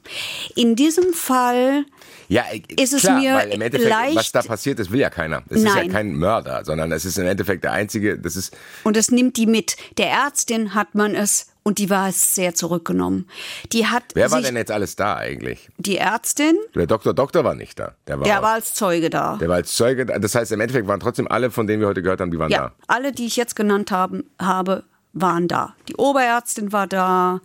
In 0.55 0.75
diesem 0.75 1.11
Fall 1.13 1.85
ja, 2.29 2.43
äh, 2.51 2.61
ist 2.81 2.93
es 2.93 3.01
klar, 3.01 3.19
mir 3.19 3.33
weil 3.35 3.49
im 3.49 3.61
Endeffekt, 3.61 3.91
was 3.91 4.13
leicht- 4.15 4.35
da 4.35 4.41
passiert 4.43 4.79
ist, 4.79 4.91
will 4.91 4.99
ja 4.99 5.09
keiner. 5.09 5.41
Es 5.49 5.57
ist 5.63 5.75
ja 5.75 5.87
kein 5.87 6.13
Mörder, 6.13 6.63
sondern 6.63 6.91
es 6.91 7.03
ist 7.03 7.17
im 7.17 7.25
Endeffekt 7.25 7.63
der 7.63 7.71
einzige, 7.71 8.19
das 8.19 8.35
ist, 8.35 8.55
Und 8.83 8.95
es 8.95 9.09
nimmt 9.09 9.37
die 9.37 9.47
mit. 9.47 9.75
Der 9.97 10.11
Ärztin 10.11 10.75
hat 10.75 10.93
man 10.93 11.15
es 11.15 11.47
und 11.63 11.79
die 11.79 11.89
war 11.89 12.09
es 12.09 12.35
sehr 12.35 12.53
zurückgenommen. 12.53 13.27
Die 13.71 13.87
hat 13.87 14.03
wer 14.13 14.29
war 14.31 14.41
denn 14.41 14.55
jetzt 14.55 14.71
alles 14.71 14.95
da 14.95 15.15
eigentlich? 15.15 15.69
die 15.77 15.97
Ärztin, 15.97 16.55
Der 16.75 16.87
Doktor 16.87 17.13
Doktor 17.13 17.43
war 17.43 17.55
nicht 17.55 17.79
da. 17.79 17.95
Der 18.07 18.19
war, 18.19 18.25
der 18.25 18.41
war 18.41 18.53
als 18.53 18.73
Zeuge 18.73 19.09
da. 19.09 19.37
der 19.37 19.47
war 19.49 19.55
als 19.55 19.73
Zeuge, 19.75 20.05
da. 20.05 20.19
das 20.19 20.35
heißt 20.35 20.51
im 20.51 20.59
Endeffekt 20.61 20.87
waren 20.87 20.99
trotzdem 20.99 21.27
alle, 21.29 21.51
von 21.51 21.65
denen 21.67 21.81
wir 21.81 21.87
heute 21.87 22.01
gehört 22.01 22.21
haben, 22.21 22.31
die 22.31 22.39
waren 22.39 22.51
ja, 22.51 22.59
da. 22.59 22.73
alle, 22.87 23.11
die 23.11 23.25
ich 23.25 23.35
jetzt 23.35 23.55
genannt 23.55 23.91
haben, 23.91 24.23
habe, 24.39 24.83
waren 25.13 25.47
da. 25.47 25.75
Die 25.87 25.95
Oberärztin 25.95 26.71
war 26.71 26.87
da, 26.87 27.41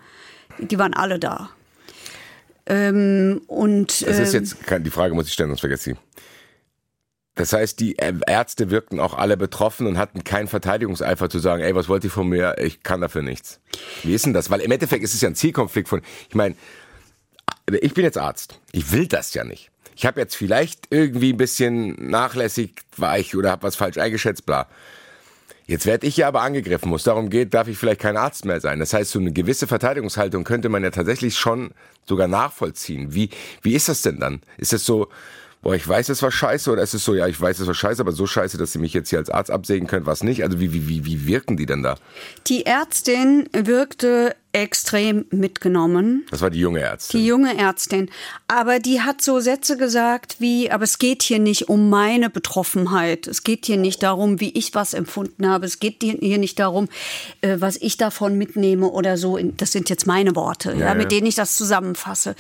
die 0.58 0.78
waren 0.78 0.94
alle 0.94 1.18
da. 1.18 1.50
Ähm, 2.66 3.40
und 3.46 4.02
Das 4.06 4.18
ist 4.18 4.34
ähm, 4.34 4.42
jetzt, 4.42 4.56
die 4.84 4.90
Frage 4.90 5.14
muss 5.14 5.26
ich 5.26 5.32
stellen, 5.32 5.50
sonst 5.50 5.60
vergesse 5.60 5.92
ich. 5.92 5.96
sie. 5.96 6.02
Das 7.38 7.52
heißt, 7.52 7.78
die 7.78 7.96
äh, 8.00 8.12
Ärzte 8.26 8.68
wirkten 8.70 8.98
auch 8.98 9.14
alle 9.14 9.36
betroffen 9.36 9.86
und 9.86 9.96
hatten 9.96 10.24
keinen 10.24 10.48
Verteidigungseifer 10.48 11.30
zu 11.30 11.38
sagen, 11.38 11.62
ey, 11.62 11.72
was 11.72 11.88
wollt 11.88 12.02
ihr 12.02 12.10
von 12.10 12.28
mir? 12.28 12.56
Ich 12.58 12.82
kann 12.82 13.00
dafür 13.00 13.22
nichts. 13.22 13.60
Wie 14.02 14.12
ist 14.12 14.26
denn 14.26 14.32
das? 14.32 14.50
Weil 14.50 14.60
im 14.60 14.72
Endeffekt 14.72 15.04
ist 15.04 15.14
es 15.14 15.20
ja 15.20 15.28
ein 15.28 15.36
Zielkonflikt 15.36 15.88
von, 15.88 16.02
ich 16.28 16.34
meine, 16.34 16.56
ich 17.80 17.94
bin 17.94 18.02
jetzt 18.02 18.18
Arzt. 18.18 18.58
Ich 18.72 18.90
will 18.90 19.06
das 19.06 19.34
ja 19.34 19.44
nicht. 19.44 19.70
ich 19.94 20.04
habe 20.04 20.20
jetzt 20.20 20.34
vielleicht 20.34 20.88
irgendwie 20.90 21.32
ein 21.32 21.36
bisschen 21.36 22.10
nachlässig 22.10 22.74
war 22.96 23.20
ich 23.20 23.36
oder 23.36 23.52
habe 23.52 23.62
was 23.62 23.76
falsch 23.76 23.98
eingeschätzt, 23.98 24.44
bla. 24.44 24.66
Jetzt 25.68 25.86
werde 25.86 26.08
ich 26.08 26.16
ja 26.16 26.26
aber 26.26 26.42
angegriffen, 26.42 26.88
muss 26.88 27.04
darum 27.04 27.30
geht, 27.30 27.54
darf 27.54 27.68
ich 27.68 27.78
vielleicht 27.78 28.00
kein 28.00 28.16
Arzt 28.16 28.46
mehr 28.46 28.60
sein. 28.60 28.80
Das 28.80 28.94
heißt, 28.94 29.12
so 29.12 29.20
eine 29.20 29.32
gewisse 29.32 29.68
Verteidigungshaltung 29.68 30.42
könnte 30.42 30.70
man 30.70 30.82
ja 30.82 30.90
tatsächlich 30.90 31.36
schon 31.38 31.70
sogar 32.04 32.26
nachvollziehen. 32.26 33.14
Wie, 33.14 33.30
wie 33.62 33.74
ist 33.74 33.88
das 33.88 34.02
denn 34.02 34.18
dann? 34.18 34.40
Ist 34.56 34.72
es 34.72 34.84
so, 34.84 35.08
boah, 35.62 35.74
ich 35.74 35.86
weiß, 35.86 36.08
es 36.08 36.22
war 36.22 36.30
scheiße, 36.30 36.70
oder 36.70 36.82
ist 36.82 36.94
es 36.94 37.04
so, 37.04 37.14
ja, 37.14 37.26
ich 37.26 37.40
weiß, 37.40 37.58
es 37.60 37.66
war 37.66 37.74
scheiße, 37.74 38.00
aber 38.00 38.12
so 38.12 38.26
scheiße, 38.26 38.58
dass 38.58 38.72
sie 38.72 38.78
mich 38.78 38.94
jetzt 38.94 39.10
hier 39.10 39.18
als 39.18 39.30
Arzt 39.30 39.50
absägen 39.50 39.88
können, 39.88 40.06
was 40.06 40.22
nicht? 40.22 40.42
Also 40.42 40.60
wie, 40.60 40.72
wie, 40.72 40.88
wie, 40.88 41.04
wie 41.04 41.26
wirken 41.26 41.56
die 41.56 41.66
denn 41.66 41.82
da? 41.82 41.96
Die 42.46 42.66
Ärztin 42.66 43.48
wirkte 43.52 44.34
extrem 44.58 45.26
mitgenommen. 45.30 46.26
Das 46.30 46.40
war 46.40 46.50
die 46.50 46.60
junge 46.60 46.80
Ärztin. 46.80 47.20
Die 47.20 47.26
junge 47.26 47.56
Ärztin. 47.56 48.10
Aber 48.46 48.78
die 48.78 49.00
hat 49.00 49.22
so 49.22 49.40
Sätze 49.40 49.76
gesagt 49.76 50.36
wie, 50.38 50.70
aber 50.70 50.84
es 50.84 50.98
geht 50.98 51.22
hier 51.22 51.38
nicht 51.38 51.68
um 51.68 51.90
meine 51.90 52.30
Betroffenheit. 52.30 53.26
Es 53.26 53.44
geht 53.44 53.66
hier 53.66 53.76
nicht 53.76 54.02
darum, 54.02 54.40
wie 54.40 54.50
ich 54.50 54.74
was 54.74 54.94
empfunden 54.94 55.48
habe. 55.48 55.66
Es 55.66 55.80
geht 55.80 56.02
hier 56.02 56.38
nicht 56.38 56.58
darum, 56.58 56.88
äh, 57.40 57.56
was 57.58 57.76
ich 57.76 57.96
davon 57.96 58.36
mitnehme 58.38 58.88
oder 58.88 59.16
so. 59.16 59.38
Das 59.38 59.72
sind 59.72 59.90
jetzt 59.90 60.06
meine 60.06 60.34
Worte, 60.36 60.72
ja, 60.72 60.86
ja, 60.86 60.94
mit 60.94 61.12
denen 61.12 61.26
ich 61.26 61.34
das 61.34 61.56
zusammenfasse. 61.56 62.34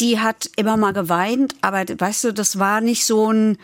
Die 0.00 0.20
hat 0.20 0.50
immer 0.56 0.76
mal 0.76 0.92
geweint, 0.92 1.54
aber 1.60 1.84
weißt 1.88 2.24
du, 2.24 2.32
das 2.32 2.58
war 2.58 2.80
nicht 2.80 3.04
so 3.04 3.32
ein, 3.32 3.58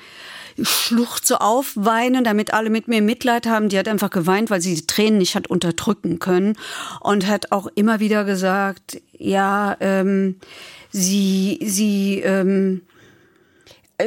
schluchze 0.62 1.40
auf, 1.40 1.72
weine, 1.74 2.22
damit 2.22 2.52
alle 2.54 2.70
mit 2.70 2.88
mir 2.88 3.02
Mitleid 3.02 3.46
haben. 3.46 3.68
Die 3.68 3.78
hat 3.78 3.88
einfach 3.88 4.10
geweint, 4.10 4.50
weil 4.50 4.60
sie 4.60 4.74
die 4.74 4.86
Tränen 4.86 5.18
nicht 5.18 5.34
hat 5.34 5.46
unterdrücken 5.48 6.18
können 6.18 6.56
und 7.00 7.26
hat 7.26 7.52
auch 7.52 7.66
immer 7.74 8.00
wieder 8.00 8.24
gesagt, 8.24 9.00
ja, 9.12 9.76
ähm, 9.80 10.36
sie, 10.90 11.58
sie, 11.62 12.20
ähm, 12.20 12.82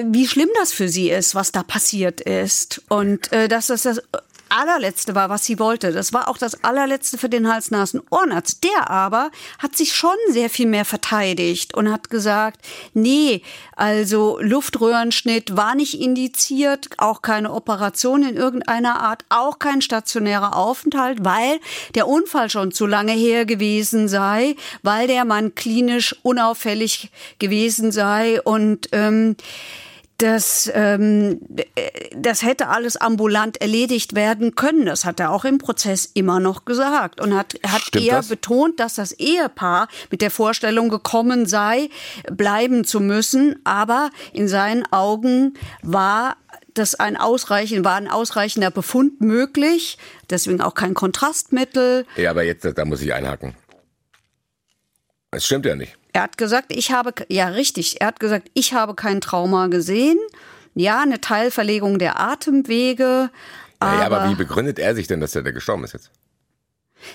wie 0.06 0.28
schlimm 0.28 0.50
das 0.60 0.74
für 0.74 0.90
sie 0.90 1.10
ist, 1.10 1.36
was 1.36 1.52
da 1.52 1.64
passiert 1.64 2.22
ist 2.22 2.82
und 2.90 3.32
äh, 3.32 3.48
dass 3.48 3.68
das 3.68 3.84
das 3.84 4.02
allerletzte 4.50 5.16
war, 5.16 5.30
was 5.30 5.46
sie 5.46 5.60
wollte. 5.60 5.92
Das 5.92 6.14
war 6.14 6.28
auch 6.28 6.38
das 6.38 6.64
allerletzte 6.64 7.18
für 7.18 7.30
den 7.30 7.48
Hals-Nasen-Ohrenarzt. 7.48 8.64
Der 8.64 8.90
aber 8.90 9.32
hat 9.60 9.76
sich 9.76 9.94
schon 9.94 10.16
sehr 10.30 10.50
viel 10.50 10.68
mehr 10.68 10.86
verteidigt 10.86 11.76
und 11.76 11.92
hat 11.92 12.10
gesagt, 12.10 12.62
nee, 12.94 13.42
also 13.76 14.40
Luftröhrenschnitt 14.42 15.56
war 15.56 15.76
nicht 15.76 16.00
indiziert, 16.00 16.90
auch 16.98 17.22
keine 17.22 17.54
Operation 17.54 18.24
in 18.24 18.36
irgendeiner 18.36 19.00
Art, 19.02 19.24
auch 19.30 19.60
kein 19.60 19.82
stationärer 19.82 20.56
Aufenthalt, 20.56 21.24
weil 21.24 21.60
der 21.96 22.08
Unfall 22.08 22.50
schon 22.50 22.72
zu 22.72 22.86
lange 22.86 23.14
her 23.14 23.46
gewesen 23.46 24.08
sei, 24.08 24.56
weil 24.84 25.08
der 25.08 25.26
Mann 25.26 25.56
klinisch 25.56 26.16
unauffällig 26.24 27.12
gewesen 27.40 27.92
sei 27.92 28.42
und 28.42 28.90
ähm, 28.92 29.36
das, 30.18 30.72
ähm, 30.74 31.40
das 32.16 32.42
hätte 32.42 32.70
alles 32.70 32.98
ambulant 32.98 33.62
erledigt 33.62 34.16
werden 34.16 34.56
können. 34.56 34.86
Das 34.86 35.06
hat 35.06 35.20
er 35.20 35.32
auch 35.32 35.46
im 35.46 35.60
Prozess 35.60 36.10
immer 36.14 36.40
noch 36.40 36.66
gesagt 36.66 37.22
und 37.22 37.36
hat, 37.36 37.56
hat 37.66 37.96
eher 37.96 38.18
das? 38.18 38.30
betont, 38.30 38.80
dass 38.80 38.96
das 38.96 39.12
Ehepaar 39.12 39.88
mit 40.10 40.22
der 40.22 40.32
Vorstellung 40.32 40.90
gekommen 40.90 41.46
sei, 41.46 41.90
bleiben 42.32 42.84
zu 42.84 43.00
müssen. 43.00 43.60
Aber 43.64 44.10
in 44.34 44.48
seinen 44.48 44.92
Augen 44.92 45.54
war 45.84 46.38
das 46.74 46.96
ein 46.96 47.18
ausreichend, 47.18 47.86
war 47.86 47.96
ein 47.96 48.08
ausreichender 48.08 48.72
Befund 48.72 49.22
möglich. 49.22 49.98
Deswegen 50.30 50.62
auch 50.62 50.74
kein 50.74 50.96
Kontrastmittel. 50.96 52.06
Ja, 52.16 52.32
aber 52.32 52.44
jetzt, 52.44 52.66
da 52.66 52.86
muss 52.86 53.02
ich 53.02 53.14
einhaken. 53.14 53.56
Es 55.32 55.46
stimmt 55.46 55.66
ja 55.66 55.76
nicht. 55.76 55.96
Er 56.14 56.24
hat 56.24 56.38
gesagt, 56.38 56.68
ich 56.70 56.92
habe, 56.92 57.14
ja 57.28 57.50
richtig, 57.50 58.02
er 58.02 58.08
hat 58.08 58.20
gesagt, 58.20 58.50
ich 58.54 58.74
habe 58.74 58.96
kein 58.96 59.22
Trauma 59.22 59.68
gesehen. 59.68 60.18
Ja, 60.74 61.02
eine 61.02 61.20
Teilverlegung 61.22 62.00
der 62.00 62.20
Atemwege. 62.20 63.30
Aber, 63.80 64.00
ja, 64.00 64.06
aber 64.06 64.30
wie 64.30 64.36
begründet 64.36 64.80
er 64.80 64.96
sich 64.96 65.08
denn, 65.08 65.20
dass 65.20 65.36
er 65.36 65.44
da 65.44 65.52
gestorben 65.52 65.84
ist 65.84 65.94
jetzt? 65.94 66.12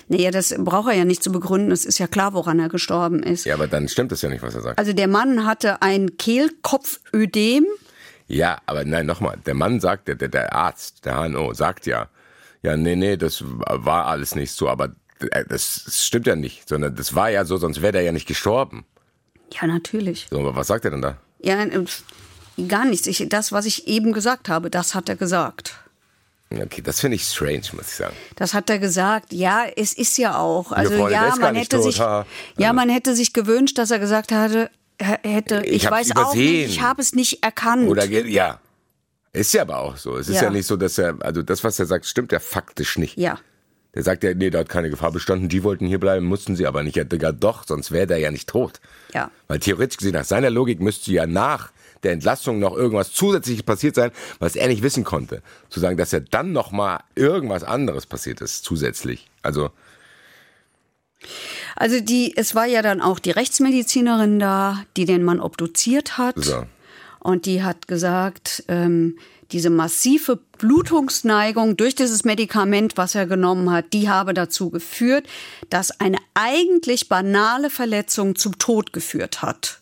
Naja, 0.07 0.31
das 0.31 0.53
braucht 0.57 0.89
er 0.89 0.97
ja 0.97 1.05
nicht 1.05 1.23
zu 1.23 1.31
begründen. 1.31 1.71
Es 1.71 1.85
ist 1.85 1.97
ja 1.97 2.07
klar, 2.07 2.33
woran 2.33 2.59
er 2.59 2.69
gestorben 2.69 3.21
ist. 3.21 3.45
Ja, 3.45 3.55
aber 3.55 3.67
dann 3.67 3.87
stimmt 3.87 4.11
das 4.11 4.21
ja 4.21 4.29
nicht, 4.29 4.43
was 4.43 4.55
er 4.55 4.61
sagt. 4.61 4.79
Also 4.79 4.93
der 4.93 5.07
Mann 5.07 5.45
hatte 5.45 5.81
ein 5.81 6.17
Kehlkopfödem. 6.17 7.65
Ja, 8.27 8.59
aber 8.65 8.85
nein, 8.85 9.05
nochmal. 9.05 9.37
Der 9.45 9.53
Mann 9.53 9.79
sagt, 9.79 10.07
der, 10.07 10.15
der 10.15 10.53
Arzt, 10.53 11.05
der 11.05 11.17
HNO, 11.17 11.53
sagt 11.53 11.85
ja, 11.85 12.09
ja, 12.61 12.77
nee, 12.77 12.95
nee, 12.95 13.17
das 13.17 13.43
war 13.45 14.07
alles 14.07 14.35
nicht 14.35 14.51
so. 14.51 14.69
Aber 14.69 14.95
das 15.49 15.83
stimmt 16.05 16.27
ja 16.27 16.35
nicht, 16.35 16.67
sondern 16.67 16.95
das 16.95 17.15
war 17.15 17.29
ja 17.29 17.45
so, 17.45 17.57
sonst 17.57 17.81
wäre 17.81 17.93
der 17.93 18.01
ja 18.01 18.11
nicht 18.11 18.27
gestorben. 18.27 18.85
Ja, 19.51 19.67
natürlich. 19.67 20.27
So, 20.29 20.39
aber 20.39 20.55
was 20.55 20.67
sagt 20.67 20.85
er 20.85 20.91
denn 20.91 21.01
da? 21.01 21.17
Ja, 21.39 21.61
äh, 21.61 21.85
gar 22.67 22.85
nichts. 22.85 23.07
Ich, 23.07 23.25
das, 23.29 23.51
was 23.51 23.65
ich 23.65 23.87
eben 23.87 24.13
gesagt 24.13 24.49
habe, 24.49 24.69
das 24.69 24.95
hat 24.95 25.09
er 25.09 25.15
gesagt. 25.15 25.75
Okay, 26.51 26.81
das 26.81 26.99
finde 26.99 27.15
ich 27.15 27.23
strange, 27.23 27.63
muss 27.73 27.87
ich 27.87 27.95
sagen. 27.95 28.15
Das 28.35 28.53
hat 28.53 28.69
er 28.69 28.79
gesagt. 28.79 29.33
Ja, 29.33 29.65
es 29.75 29.93
ist 29.93 30.17
ja 30.17 30.37
auch. 30.37 30.71
Also 30.71 30.95
Freunde, 30.95 31.13
ja, 31.13 31.35
man 31.39 31.55
hätte 31.55 31.77
tot, 31.77 31.85
sich, 31.85 31.99
ha. 31.99 32.25
ja, 32.57 32.73
man 32.73 32.89
hätte 32.89 33.15
sich 33.15 33.33
gewünscht, 33.33 33.77
dass 33.77 33.89
er 33.91 33.99
gesagt 33.99 34.31
hatte, 34.31 34.69
hätte. 34.99 35.63
Ich, 35.65 35.83
ich 35.83 35.91
weiß 35.91 36.11
übersehen. 36.11 36.25
auch 36.25 36.35
nicht, 36.35 36.69
ich 36.69 36.81
habe 36.81 37.01
es 37.01 37.13
nicht 37.13 37.43
erkannt. 37.43 37.89
Oder 37.89 38.05
ja, 38.05 38.59
ist 39.31 39.53
ja 39.53 39.63
aber 39.63 39.79
auch 39.79 39.97
so. 39.97 40.17
Es 40.17 40.29
ist 40.29 40.35
ja. 40.35 40.43
ja 40.43 40.49
nicht 40.51 40.67
so, 40.67 40.77
dass 40.77 40.97
er, 40.97 41.17
also 41.21 41.41
das, 41.41 41.63
was 41.63 41.79
er 41.79 41.87
sagt, 41.87 42.05
stimmt 42.05 42.31
ja 42.31 42.39
faktisch 42.39 42.97
nicht. 42.97 43.17
Ja. 43.17 43.39
Der 43.95 44.03
sagt 44.03 44.23
ja, 44.23 44.33
nee, 44.33 44.49
da 44.49 44.59
hat 44.59 44.69
keine 44.69 44.89
Gefahr 44.89 45.11
bestanden, 45.11 45.49
die 45.49 45.63
wollten 45.63 45.85
hier 45.85 45.99
bleiben, 45.99 46.25
mussten 46.25 46.55
sie 46.55 46.65
aber 46.65 46.81
nicht. 46.81 46.95
Ja, 46.95 47.03
Digga, 47.03 47.31
doch, 47.31 47.63
sonst 47.65 47.91
wäre 47.91 48.07
der 48.07 48.17
ja 48.17 48.31
nicht 48.31 48.49
tot. 48.49 48.81
Ja. 49.13 49.29
Weil 49.47 49.59
theoretisch 49.59 49.97
gesehen, 49.97 50.13
nach 50.13 50.25
seiner 50.25 50.49
Logik 50.49 50.81
müsste 50.81 51.11
ja 51.11 51.27
nach 51.27 51.71
der 52.01 52.11
Entlassung 52.11 52.59
noch 52.59 52.75
irgendwas 52.75 53.11
zusätzliches 53.13 53.63
passiert 53.63 53.95
sein, 53.95 54.11
was 54.39 54.55
er 54.55 54.67
nicht 54.67 54.83
wissen 54.83 55.03
konnte. 55.03 55.41
Zu 55.69 55.79
sagen, 55.79 55.97
dass 55.97 56.11
er 56.11 56.21
dann 56.21 56.51
noch 56.51 56.71
mal 56.71 57.01
irgendwas 57.15 57.63
anderes 57.63 58.05
passiert 58.05 58.41
ist, 58.41 58.63
zusätzlich. 58.63 59.29
Also. 59.41 59.69
Also 61.75 62.01
die, 62.01 62.35
es 62.35 62.55
war 62.55 62.65
ja 62.65 62.81
dann 62.81 62.99
auch 62.99 63.19
die 63.19 63.31
Rechtsmedizinerin 63.31 64.39
da, 64.39 64.83
die 64.97 65.05
den 65.05 65.23
Mann 65.23 65.39
obduziert 65.39 66.17
hat. 66.17 66.35
So. 66.37 66.65
Und 67.19 67.45
die 67.45 67.63
hat 67.63 67.87
gesagt, 67.87 68.65
ähm, 68.67 69.17
diese 69.53 69.69
massive 69.69 70.39
Blutungsneigung 70.57 71.77
durch 71.77 71.95
dieses 71.95 72.25
Medikament, 72.25 72.97
was 72.97 73.15
er 73.15 73.27
genommen 73.27 73.71
hat, 73.71 73.93
die 73.93 74.09
habe 74.09 74.33
dazu 74.33 74.69
geführt, 74.69 75.27
dass 75.69 75.99
eine 75.99 76.17
eigentlich 76.33 77.07
banale 77.07 77.69
Verletzung 77.69 78.35
zum 78.35 78.57
Tod 78.57 78.91
geführt 78.91 79.41
hat. 79.41 79.79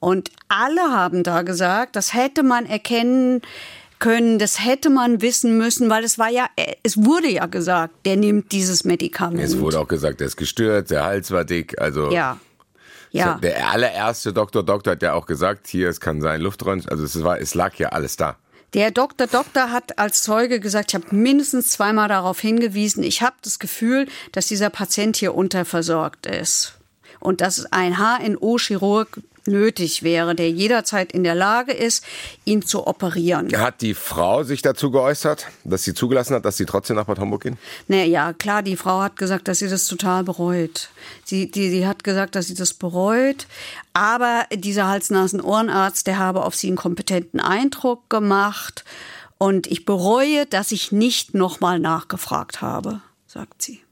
Und 0.00 0.30
alle 0.48 0.82
haben 0.82 1.22
da 1.22 1.42
gesagt, 1.42 1.96
das 1.96 2.14
hätte 2.14 2.42
man 2.42 2.66
erkennen 2.66 3.40
können, 3.98 4.38
das 4.38 4.64
hätte 4.64 4.90
man 4.90 5.22
wissen 5.22 5.56
müssen, 5.56 5.88
weil 5.88 6.04
es 6.04 6.18
war 6.18 6.28
ja, 6.28 6.46
es 6.82 7.04
wurde 7.04 7.30
ja 7.30 7.46
gesagt, 7.46 7.94
der 8.04 8.16
nimmt 8.16 8.52
dieses 8.52 8.84
Medikament. 8.84 9.42
Es 9.42 9.58
wurde 9.58 9.78
auch 9.78 9.88
gesagt, 9.88 10.20
er 10.20 10.26
ist 10.26 10.36
gestört, 10.36 10.90
der 10.90 11.04
Hals 11.04 11.30
war 11.30 11.44
dick, 11.44 11.80
also. 11.80 12.10
Ja. 12.10 12.38
Ja. 13.12 13.38
Der 13.40 13.70
allererste 13.70 14.32
Doktor 14.32 14.64
Doktor 14.64 14.90
hat 14.92 15.02
ja 15.02 15.12
auch 15.12 15.26
gesagt, 15.26 15.68
hier, 15.68 15.88
es 15.88 16.00
kann 16.00 16.20
sein 16.20 16.40
Luftröhren, 16.40 16.82
also 16.88 17.04
es 17.04 17.22
war, 17.22 17.40
es 17.40 17.54
lag 17.54 17.76
ja 17.76 17.90
alles 17.90 18.16
da. 18.16 18.36
Der 18.74 18.90
Doktor 18.90 19.28
Doktor 19.28 19.70
hat 19.70 20.00
als 20.00 20.24
Zeuge 20.24 20.58
gesagt, 20.58 20.90
ich 20.90 20.94
habe 21.00 21.14
mindestens 21.14 21.70
zweimal 21.70 22.08
darauf 22.08 22.40
hingewiesen, 22.40 23.04
ich 23.04 23.22
habe 23.22 23.36
das 23.42 23.60
Gefühl, 23.60 24.08
dass 24.32 24.48
dieser 24.48 24.68
Patient 24.68 25.16
hier 25.16 25.34
unterversorgt 25.34 26.26
ist. 26.26 26.78
Und 27.20 27.40
dass 27.40 27.72
ein 27.72 27.96
HNO-Chirurg 27.98 29.22
nötig 29.46 30.02
wäre, 30.02 30.34
der 30.34 30.50
jederzeit 30.50 31.12
in 31.12 31.24
der 31.24 31.34
Lage 31.34 31.72
ist, 31.72 32.04
ihn 32.44 32.62
zu 32.62 32.86
operieren. 32.86 33.50
Hat 33.56 33.80
die 33.80 33.94
Frau 33.94 34.42
sich 34.42 34.62
dazu 34.62 34.90
geäußert, 34.90 35.46
dass 35.64 35.84
sie 35.84 35.94
zugelassen 35.94 36.34
hat, 36.34 36.44
dass 36.44 36.56
sie 36.56 36.66
trotzdem 36.66 36.96
nach 36.96 37.04
Bad 37.06 37.18
Homburg 37.18 37.42
gehen? 37.42 37.58
Naja, 37.88 38.32
klar, 38.32 38.62
die 38.62 38.76
Frau 38.76 39.00
hat 39.00 39.16
gesagt, 39.16 39.48
dass 39.48 39.58
sie 39.58 39.68
das 39.68 39.86
total 39.86 40.24
bereut. 40.24 40.88
Sie, 41.24 41.50
die, 41.50 41.70
die 41.70 41.86
hat 41.86 42.04
gesagt, 42.04 42.34
dass 42.34 42.46
sie 42.46 42.54
das 42.54 42.74
bereut. 42.74 43.46
Aber 43.92 44.46
dieser 44.52 44.88
Hals-Nasen-Ohrenarzt, 44.88 46.06
der 46.06 46.18
habe 46.18 46.44
auf 46.44 46.54
sie 46.54 46.68
einen 46.68 46.76
kompetenten 46.76 47.40
Eindruck 47.40 48.08
gemacht. 48.10 48.84
Und 49.38 49.66
ich 49.66 49.84
bereue, 49.84 50.46
dass 50.46 50.72
ich 50.72 50.92
nicht 50.92 51.34
nochmal 51.34 51.78
nachgefragt 51.78 52.62
habe, 52.62 53.00
sagt 53.26 53.62
sie. 53.62 53.83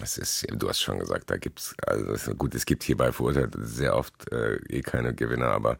Das 0.00 0.18
ist, 0.18 0.46
du 0.50 0.68
hast 0.68 0.80
schon 0.80 0.98
gesagt, 0.98 1.30
da 1.30 1.36
gibt's, 1.36 1.74
also 1.86 2.34
gut, 2.34 2.54
es 2.54 2.64
gibt 2.64 2.82
hier 2.82 2.96
bei 2.96 3.12
Verurteilt 3.12 3.54
sehr 3.58 3.96
oft 3.96 4.32
äh, 4.32 4.56
eh 4.68 4.80
keine 4.80 5.14
Gewinner, 5.14 5.48
aber 5.48 5.78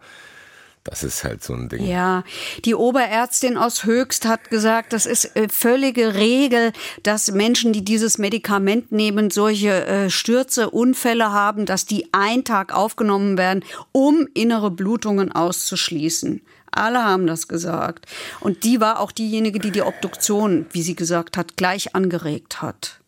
das 0.85 1.05
ist 1.05 1.25
halt 1.25 1.45
so 1.45 1.53
ein 1.53 1.69
Ding. 1.69 1.85
Ja, 1.85 2.25
die 2.65 2.75
Oberärztin 2.75 3.59
aus 3.59 3.85
Höchst 3.85 4.27
hat 4.27 4.49
gesagt, 4.49 4.95
das 4.95 5.05
ist 5.05 5.37
äh, 5.37 5.49
völlige 5.49 6.15
Regel, 6.15 6.73
dass 7.03 7.31
Menschen, 7.31 7.73
die 7.73 7.85
dieses 7.85 8.17
Medikament 8.17 8.91
nehmen, 8.91 9.31
solche 9.31 9.85
äh, 9.87 10.11
Stürze, 10.11 10.71
Unfälle 10.71 11.33
haben, 11.33 11.67
dass 11.67 11.85
die 11.85 12.13
einen 12.13 12.45
Tag 12.45 12.73
aufgenommen 12.73 13.37
werden, 13.37 13.63
um 13.93 14.27
innere 14.33 14.71
Blutungen 14.71 15.33
auszuschließen. 15.33 16.41
Alle 16.71 17.05
haben 17.05 17.27
das 17.27 17.49
gesagt. 17.49 18.07
Und 18.41 18.65
die 18.65 18.81
war 18.81 19.01
auch 19.01 19.13
diejenige, 19.13 19.59
die 19.59 19.73
die 19.73 19.83
Obduktion, 19.83 20.67
wie 20.71 20.83
sie 20.83 20.95
gesagt 20.95 21.37
hat, 21.37 21.57
gleich 21.57 21.95
angeregt 21.95 22.63
hat. 22.63 23.00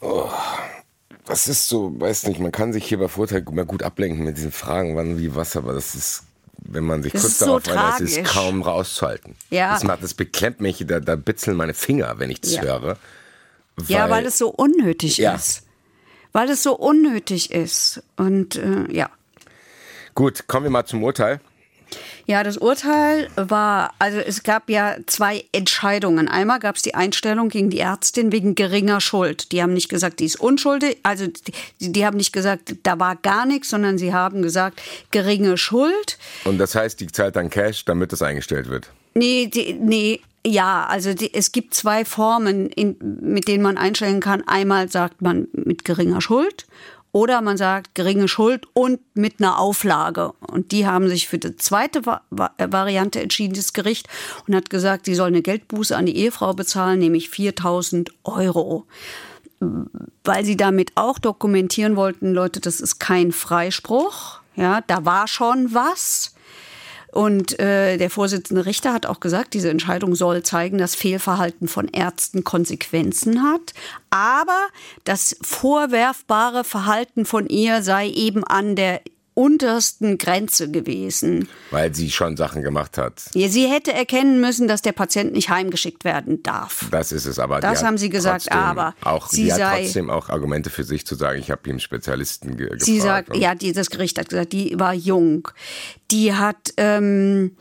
Oh. 0.00 0.30
das 1.26 1.46
ist 1.48 1.68
so, 1.68 1.92
weiß 2.00 2.26
nicht, 2.26 2.40
man 2.40 2.52
kann 2.52 2.72
sich 2.72 2.86
hier 2.86 2.98
bei 2.98 3.08
Vorteil 3.08 3.44
immer 3.48 3.64
gut 3.64 3.82
ablenken 3.82 4.24
mit 4.24 4.36
diesen 4.36 4.52
Fragen, 4.52 4.96
wann, 4.96 5.18
wie, 5.18 5.34
was, 5.34 5.56
aber 5.56 5.72
das 5.74 5.94
ist, 5.94 6.24
wenn 6.58 6.84
man 6.84 7.02
sich 7.02 7.12
Das 7.12 7.22
kurz 7.22 7.32
ist 7.34 7.38
so 7.40 7.58
darauf 7.58 7.94
einlässt, 7.96 8.16
ist 8.18 8.24
kaum 8.26 8.62
rauszuhalten. 8.62 9.36
Ja. 9.50 9.72
Das, 9.74 9.84
macht, 9.84 10.02
das 10.02 10.14
beklemmt 10.14 10.60
mich, 10.60 10.84
da, 10.86 11.00
da 11.00 11.16
bitzeln 11.16 11.56
meine 11.56 11.74
Finger, 11.74 12.18
wenn 12.18 12.30
ich 12.30 12.40
das 12.40 12.52
Ja. 12.54 12.62
höre. 12.62 12.96
Ja, 13.86 14.10
weil 14.10 14.26
es 14.26 14.36
so 14.38 14.48
unnötig 14.50 15.16
Ja. 15.18 15.34
ist. 15.34 15.62
Weil 16.32 16.50
es 16.50 16.62
so 16.62 16.76
unnötig 16.76 17.50
ist. 17.50 18.02
Und 18.16 18.56
äh, 18.56 18.90
ja. 18.92 19.08
Gut, 20.14 20.46
kommen 20.48 20.64
wir 20.64 20.70
mal 20.70 20.84
zum 20.84 21.02
Urteil. 21.02 21.40
Ja, 22.30 22.44
das 22.44 22.58
Urteil 22.58 23.28
war, 23.34 23.92
also 23.98 24.18
es 24.18 24.44
gab 24.44 24.70
ja 24.70 24.94
zwei 25.06 25.46
Entscheidungen. 25.50 26.28
Einmal 26.28 26.60
gab 26.60 26.76
es 26.76 26.82
die 26.82 26.94
Einstellung 26.94 27.48
gegen 27.48 27.70
die 27.70 27.80
Ärztin 27.80 28.30
wegen 28.30 28.54
geringer 28.54 29.00
Schuld. 29.00 29.50
Die 29.50 29.60
haben 29.60 29.72
nicht 29.72 29.88
gesagt, 29.88 30.20
die 30.20 30.26
ist 30.26 30.38
unschuldig, 30.38 30.98
also 31.02 31.26
die, 31.26 31.90
die 31.90 32.06
haben 32.06 32.16
nicht 32.16 32.32
gesagt, 32.32 32.76
da 32.84 33.00
war 33.00 33.16
gar 33.16 33.46
nichts, 33.46 33.70
sondern 33.70 33.98
sie 33.98 34.14
haben 34.14 34.42
gesagt, 34.42 34.80
geringe 35.10 35.58
Schuld. 35.58 36.18
Und 36.44 36.58
das 36.58 36.76
heißt, 36.76 37.00
die 37.00 37.08
zahlt 37.08 37.34
dann 37.34 37.50
Cash, 37.50 37.84
damit 37.84 38.12
das 38.12 38.22
eingestellt 38.22 38.68
wird. 38.68 38.92
Nee, 39.14 39.48
die, 39.48 39.72
nee, 39.72 40.20
ja, 40.46 40.86
also 40.86 41.14
die, 41.14 41.34
es 41.34 41.50
gibt 41.50 41.74
zwei 41.74 42.04
Formen, 42.04 42.68
in, 42.68 42.94
mit 43.00 43.48
denen 43.48 43.64
man 43.64 43.76
einstellen 43.76 44.20
kann. 44.20 44.46
Einmal 44.46 44.88
sagt 44.88 45.20
man 45.20 45.48
mit 45.52 45.84
geringer 45.84 46.20
Schuld 46.20 46.66
oder 47.12 47.40
man 47.40 47.56
sagt 47.56 47.94
geringe 47.94 48.28
Schuld 48.28 48.66
und 48.72 49.00
mit 49.14 49.40
einer 49.40 49.58
Auflage. 49.58 50.32
Und 50.40 50.72
die 50.72 50.86
haben 50.86 51.08
sich 51.08 51.28
für 51.28 51.38
die 51.38 51.56
zweite 51.56 52.06
Va 52.06 52.22
Variante 52.30 53.20
entschieden, 53.20 53.54
das 53.54 53.72
Gericht, 53.72 54.08
und 54.46 54.54
hat 54.54 54.70
gesagt, 54.70 55.06
sie 55.06 55.14
soll 55.14 55.28
eine 55.28 55.42
Geldbuße 55.42 55.96
an 55.96 56.06
die 56.06 56.16
Ehefrau 56.16 56.52
bezahlen, 56.54 57.00
nämlich 57.00 57.30
4000 57.30 58.10
Euro. 58.24 58.86
Weil 60.24 60.44
sie 60.44 60.56
damit 60.56 60.92
auch 60.94 61.18
dokumentieren 61.18 61.96
wollten, 61.96 62.32
Leute, 62.32 62.60
das 62.60 62.80
ist 62.80 62.98
kein 62.98 63.32
Freispruch. 63.32 64.40
Ja, 64.56 64.82
da 64.86 65.04
war 65.04 65.28
schon 65.28 65.74
was. 65.74 66.34
Und 67.12 67.58
äh, 67.58 67.96
der 67.96 68.10
Vorsitzende 68.10 68.66
Richter 68.66 68.92
hat 68.92 69.06
auch 69.06 69.20
gesagt, 69.20 69.54
diese 69.54 69.70
Entscheidung 69.70 70.14
soll 70.14 70.42
zeigen, 70.42 70.78
dass 70.78 70.94
Fehlverhalten 70.94 71.66
von 71.66 71.88
Ärzten 71.88 72.44
Konsequenzen 72.44 73.42
hat. 73.42 73.74
Aber 74.10 74.68
das 75.04 75.36
vorwerfbare 75.42 76.62
Verhalten 76.62 77.24
von 77.24 77.48
ihr 77.48 77.82
sei 77.82 78.08
eben 78.08 78.44
an 78.44 78.76
der 78.76 79.00
untersten 79.34 80.18
Grenze 80.18 80.70
gewesen. 80.70 81.48
Weil 81.70 81.94
sie 81.94 82.10
schon 82.10 82.36
Sachen 82.36 82.62
gemacht 82.62 82.98
hat. 82.98 83.20
Sie 83.32 83.66
hätte 83.68 83.92
erkennen 83.92 84.40
müssen, 84.40 84.68
dass 84.68 84.82
der 84.82 84.92
Patient 84.92 85.32
nicht 85.32 85.48
heimgeschickt 85.50 86.04
werden 86.04 86.42
darf. 86.42 86.86
Das 86.90 87.12
ist 87.12 87.26
es 87.26 87.38
aber. 87.38 87.60
Das 87.60 87.72
die 87.72 87.78
hat 87.78 87.86
haben 87.86 87.98
sie 87.98 88.10
gesagt, 88.10 88.50
aber 88.52 88.94
auch, 89.02 89.28
sie 89.28 89.44
sie 89.44 89.52
hat 89.52 89.58
sei- 89.60 89.82
trotzdem 89.84 90.10
auch 90.10 90.28
Argumente 90.28 90.70
für 90.70 90.84
sich 90.84 91.06
zu 91.06 91.14
sagen, 91.14 91.38
ich 91.38 91.50
habe 91.50 91.60
hier 91.64 91.72
einen 91.74 91.80
Spezialisten 91.80 92.56
ge 92.56 92.68
Sie 92.78 92.96
gefragt. 92.96 93.26
sagt, 93.28 93.30
und- 93.36 93.40
ja, 93.42 93.54
dieses 93.54 93.90
Gericht 93.90 94.18
hat 94.18 94.28
gesagt, 94.28 94.52
die 94.52 94.78
war 94.78 94.92
jung. 94.94 95.48
Die 96.10 96.34
hat 96.34 96.74
ähm, 96.76 97.56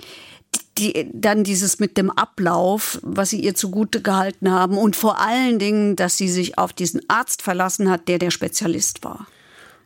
die, 0.78 1.10
dann 1.14 1.44
dieses 1.44 1.80
mit 1.80 1.98
dem 1.98 2.10
Ablauf, 2.10 3.00
was 3.04 3.30
sie 3.32 3.40
ihr 3.42 3.54
zugute 3.54 4.02
gehalten 4.02 4.50
haben 4.52 4.78
und 4.78 4.96
vor 4.96 5.20
allen 5.20 5.60
Dingen, 5.60 5.96
dass 5.96 6.18
sie 6.18 6.30
sich 6.30 6.58
auf 6.58 6.74
diesen 6.74 7.02
Arzt 7.10 7.42
verlassen 7.42 7.90
hat, 7.90 8.08
der 8.08 8.18
der 8.18 8.32
Spezialist 8.32 9.04
war. 9.04 9.28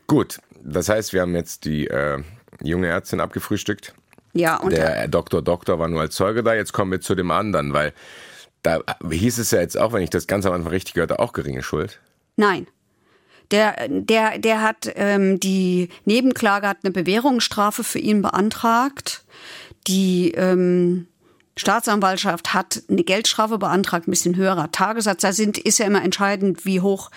Gut, 0.08 0.40
das 0.64 0.90
heißt, 0.90 1.14
wir 1.14 1.22
haben 1.22 1.36
jetzt 1.36 1.66
die 1.66 1.88
äh, 1.88 2.22
junge 2.62 2.88
Ärztin 2.88 3.20
abgefrühstückt. 3.20 3.94
Ja, 4.34 4.58
und 4.58 4.72
Der 4.72 5.08
Doktor 5.08 5.42
Doktor 5.42 5.78
war 5.78 5.88
nur 5.88 6.02
als 6.02 6.16
Zeuge 6.16 6.44
da. 6.44 6.56
Jetzt 6.56 6.74
kommen 6.74 6.92
wir 6.92 7.02
zu 7.02 7.14
dem 7.14 7.30
anderen, 7.30 7.74
weil 7.74 7.94
da 8.64 8.80
hieß 9.08 9.38
es 9.38 9.52
ja 9.52 9.60
jetzt 9.60 9.78
auch, 9.78 9.94
wenn 9.94 10.02
ich 10.02 10.10
das 10.10 10.26
ganz 10.26 10.46
am 10.46 10.54
Anfang 10.54 10.72
richtig 10.72 10.94
gehört 10.94 11.12
habe, 11.12 11.22
auch 11.22 11.34
geringe 11.34 11.62
Schuld. 11.62 12.00
Nein. 12.36 12.68
Der, 13.52 13.76
der, 13.88 14.40
der 14.40 14.62
hat 14.62 14.92
ähm, 14.96 15.40
die 15.40 15.90
Nebenklage 16.06 16.68
hat 16.68 16.78
eine 16.84 16.92
Bewährungsstrafe 16.92 17.84
für 17.84 18.00
ihn 18.00 18.22
beantragt. 18.22 19.24
Die 19.86 20.32
ähm, 20.32 21.08
Staatsanwaltschaft 21.56 22.54
hat 22.54 22.82
eine 22.90 23.04
Geldstrafe 23.04 23.58
beantragt, 23.58 24.08
ein 24.08 24.12
bisschen 24.12 24.36
höherer 24.36 24.72
Tagessatz. 24.72 25.22
Da 25.22 25.34
sind, 25.34 25.58
ist 25.58 25.78
ja 25.80 25.86
immer 25.86 26.04
entscheidend, 26.04 26.66
wie 26.66 26.82
hoch, 26.82 27.12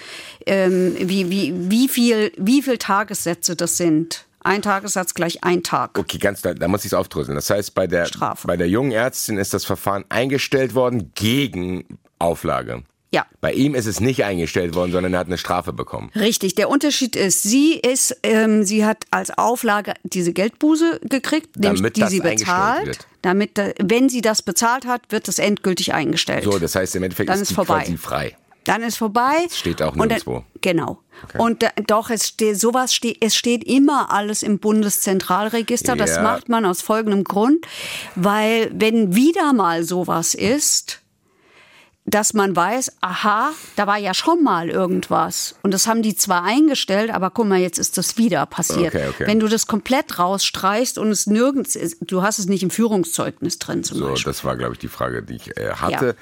ähm, 0.45 0.95
wie, 0.99 1.30
wie, 1.30 1.55
wie 1.70 1.89
viel, 1.89 2.32
wie 2.37 2.62
viel 2.62 2.78
Tagessätze 2.78 3.57
das 3.57 3.76
sind. 3.76 4.26
Ein 4.41 4.62
Tagessatz 4.62 5.14
gleich 5.14 5.43
ein 5.43 5.62
Tag. 5.62 5.99
Okay, 5.99 6.18
ganz 6.18 6.43
da, 6.43 6.55
da 6.55 6.68
muss 6.68 6.82
ich 6.82 6.93
es 6.93 6.95
aufdröseln. 6.95 7.34
Das 7.34 7.51
heißt, 7.51 7.74
bei 7.74 7.87
der, 7.87 8.07
Strafe. 8.07 8.47
bei 8.47 8.57
der 8.57 8.68
jungen 8.68 8.93
Ärztin 8.93 9.39
ist 9.39 9.55
das 9.55 9.64
Verfahren 9.64 10.05
eingestellt 10.09 10.74
worden 10.74 11.11
gegen 11.14 11.99
Auflage. 12.18 12.84
Ja. 13.12 13.24
Bei 13.40 13.52
ihm 13.52 13.74
ist 13.74 13.86
es 13.86 14.00
nicht 14.00 14.24
eingestellt 14.24 14.74
worden, 14.74 14.90
sondern 14.92 15.14
er 15.14 15.20
hat 15.20 15.28
eine 15.28 15.38
Strafe 15.38 15.72
bekommen. 15.72 16.11
Richtig, 16.16 16.54
der 16.57 16.68
Unterschied 16.68 17.14
ist, 17.16 17.42
sie 17.44 17.74
ist, 17.74 18.16
ähm, 18.24 18.64
sie 18.64 18.84
hat 18.84 19.04
als 19.11 19.36
Auflage 19.38 19.94
diese 20.02 20.32
Geldbuße 20.32 21.00
gekriegt, 21.09 21.57
nämlich 21.57 21.80
Damit 21.80 21.96
die 21.96 22.00
das 22.00 22.11
sie 22.11 22.20
bezahlt. 22.20 22.86
wird. 22.86 23.07
Damit, 23.22 23.59
äh, 23.59 23.74
wenn 23.82 24.09
sie 24.09 24.20
das 24.22 24.42
bezahlt 24.42 24.86
hat, 24.86 25.02
wird 25.11 25.28
das 25.28 25.38
endgültig 25.38 25.94
eingestellt. 25.94 26.44
So, 26.44 26.59
das 26.59 26.74
heißt, 26.74 26.96
im 26.96 27.04
Endeffekt 27.04 27.28
Dann 27.30 27.40
ist 27.40 27.50
ist 27.50 27.54
vorbei. 27.54 27.80
quasi 27.84 27.96
frei. 27.96 28.36
Dann 28.64 28.82
ist 28.82 28.96
vorbei. 28.96 29.46
steht 29.52 29.80
auch 29.80 29.92
Und 29.94 30.09
nirgendwo. 30.09 30.42
Genau. 30.61 30.98
Und 31.38 31.62
da, 31.62 31.68
doch, 31.86 32.11
es 32.11 32.26
steht, 32.26 32.59
sowas 32.59 32.92
steht, 32.92 33.18
es 33.20 33.36
steht 33.36 33.62
immer 33.62 34.11
alles 34.12 34.42
im 34.42 34.59
Bundeszentralregister. 34.59 35.94
Das 35.96 36.16
Ja. 36.16 36.22
macht 36.22 36.48
man 36.48 36.64
aus 36.66 36.82
folgendem 36.82 37.22
Grund, 37.22 37.64
weil 38.16 38.70
wenn 38.74 39.14
wieder 39.14 39.52
mal 39.52 39.84
sowas 39.84 40.34
ist, 40.34 41.00
dass 42.07 42.34
man 42.34 42.54
weiß, 42.54 42.92
aha, 43.00 43.50
da 43.74 43.86
war 43.88 43.98
ja 43.98 44.14
schon 44.14 44.42
mal 44.42 44.68
irgendwas. 44.68 45.57
Und 45.62 45.74
das 45.74 45.88
haben 45.88 46.02
die 46.02 46.14
zwar 46.16 46.44
eingestellt, 46.44 47.11
aber 47.11 47.30
guck 47.30 47.46
mal, 47.48 47.59
jetzt 47.59 47.78
ist 47.78 47.98
das 47.98 48.16
wieder 48.16 48.46
passiert. 48.46 48.94
Okay, 48.94 49.09
okay. 49.09 49.26
Wenn 49.26 49.40
du 49.40 49.48
das 49.48 49.66
komplett 49.66 50.18
rausstreichst 50.18 50.98
und 50.98 51.11
es 51.11 51.26
nirgends 51.26 51.74
ist, 51.74 51.96
du 52.00 52.22
hast 52.22 52.38
es 52.38 52.46
nicht 52.46 52.62
im 52.62 52.70
Führungszeugnis 52.70 53.59
drin 53.59 53.82
zum 53.82 53.98
So, 53.98 54.09
Beispiel. 54.09 54.30
das 54.32 54.44
war, 54.44 54.57
glaube 54.57 54.74
ich, 54.74 54.78
die 54.78 54.88
Frage, 54.88 55.22
die 55.22 55.34
ich 55.34 55.57
äh, 55.57 55.72
hatte. 55.74 56.14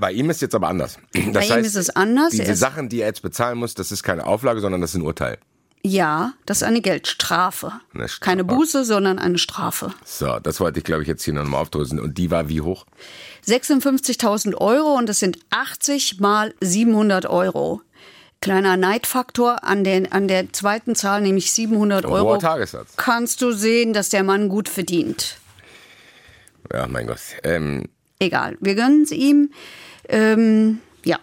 Bei 0.00 0.10
ihm 0.12 0.30
ist 0.30 0.40
jetzt 0.42 0.54
aber 0.54 0.68
anders. 0.68 0.98
Das 1.12 1.48
Bei 1.48 1.58
ihm 1.58 1.64
ist 1.64 1.76
es 1.76 1.90
anders. 1.90 2.32
Er 2.32 2.40
Diese 2.40 2.56
Sachen, 2.56 2.88
die 2.88 3.02
er 3.02 3.06
jetzt 3.08 3.22
bezahlen 3.22 3.58
muss, 3.58 3.74
das 3.74 3.92
ist 3.92 4.02
keine 4.02 4.26
Auflage, 4.26 4.60
sondern 4.60 4.80
das 4.80 4.90
ist 4.90 4.96
ein 4.96 5.02
Urteil. 5.02 5.38
Ja, 5.82 6.34
das 6.44 6.58
ist 6.58 6.62
eine 6.64 6.82
Geldstrafe. 6.82 7.72
Eine. 7.94 8.06
Keine 8.20 8.44
Buße, 8.44 8.84
sondern 8.84 9.18
eine 9.18 9.38
Strafe. 9.38 9.94
So, 10.04 10.38
das 10.38 10.60
wollte 10.60 10.78
ich, 10.78 10.84
glaube 10.84 11.02
ich, 11.02 11.08
jetzt 11.08 11.24
hier 11.24 11.32
nochmal 11.32 11.62
aufdröseln. 11.62 12.00
Und 12.00 12.18
die 12.18 12.30
war 12.30 12.48
wie 12.48 12.60
hoch? 12.60 12.84
56.000 13.46 14.54
Euro 14.56 14.94
und 14.96 15.08
das 15.08 15.20
sind 15.20 15.38
80 15.50 16.20
mal 16.20 16.54
700 16.60 17.26
Euro. 17.26 17.80
Kleiner 18.42 18.76
Neidfaktor 18.76 19.64
an, 19.64 19.84
den, 19.84 20.12
an 20.12 20.28
der 20.28 20.52
zweiten 20.52 20.94
Zahl, 20.94 21.22
nämlich 21.22 21.52
700 21.52 22.04
Ein 22.04 22.10
Euro. 22.10 22.28
hoher 22.30 22.38
Tagessatz. 22.38 22.94
Kannst 22.96 23.42
du 23.42 23.52
sehen, 23.52 23.92
dass 23.92 24.08
der 24.10 24.22
Mann 24.22 24.48
gut 24.48 24.68
verdient. 24.68 25.38
Ja, 26.72 26.86
mein 26.88 27.06
Gott. 27.06 27.20
Ähm, 27.42 27.88
Egal, 28.18 28.56
wir 28.60 28.74
gönnen 28.74 29.02
es 29.02 29.12
ihm. 29.12 29.50
Ähm, 30.08 30.80
ja, 31.04 31.18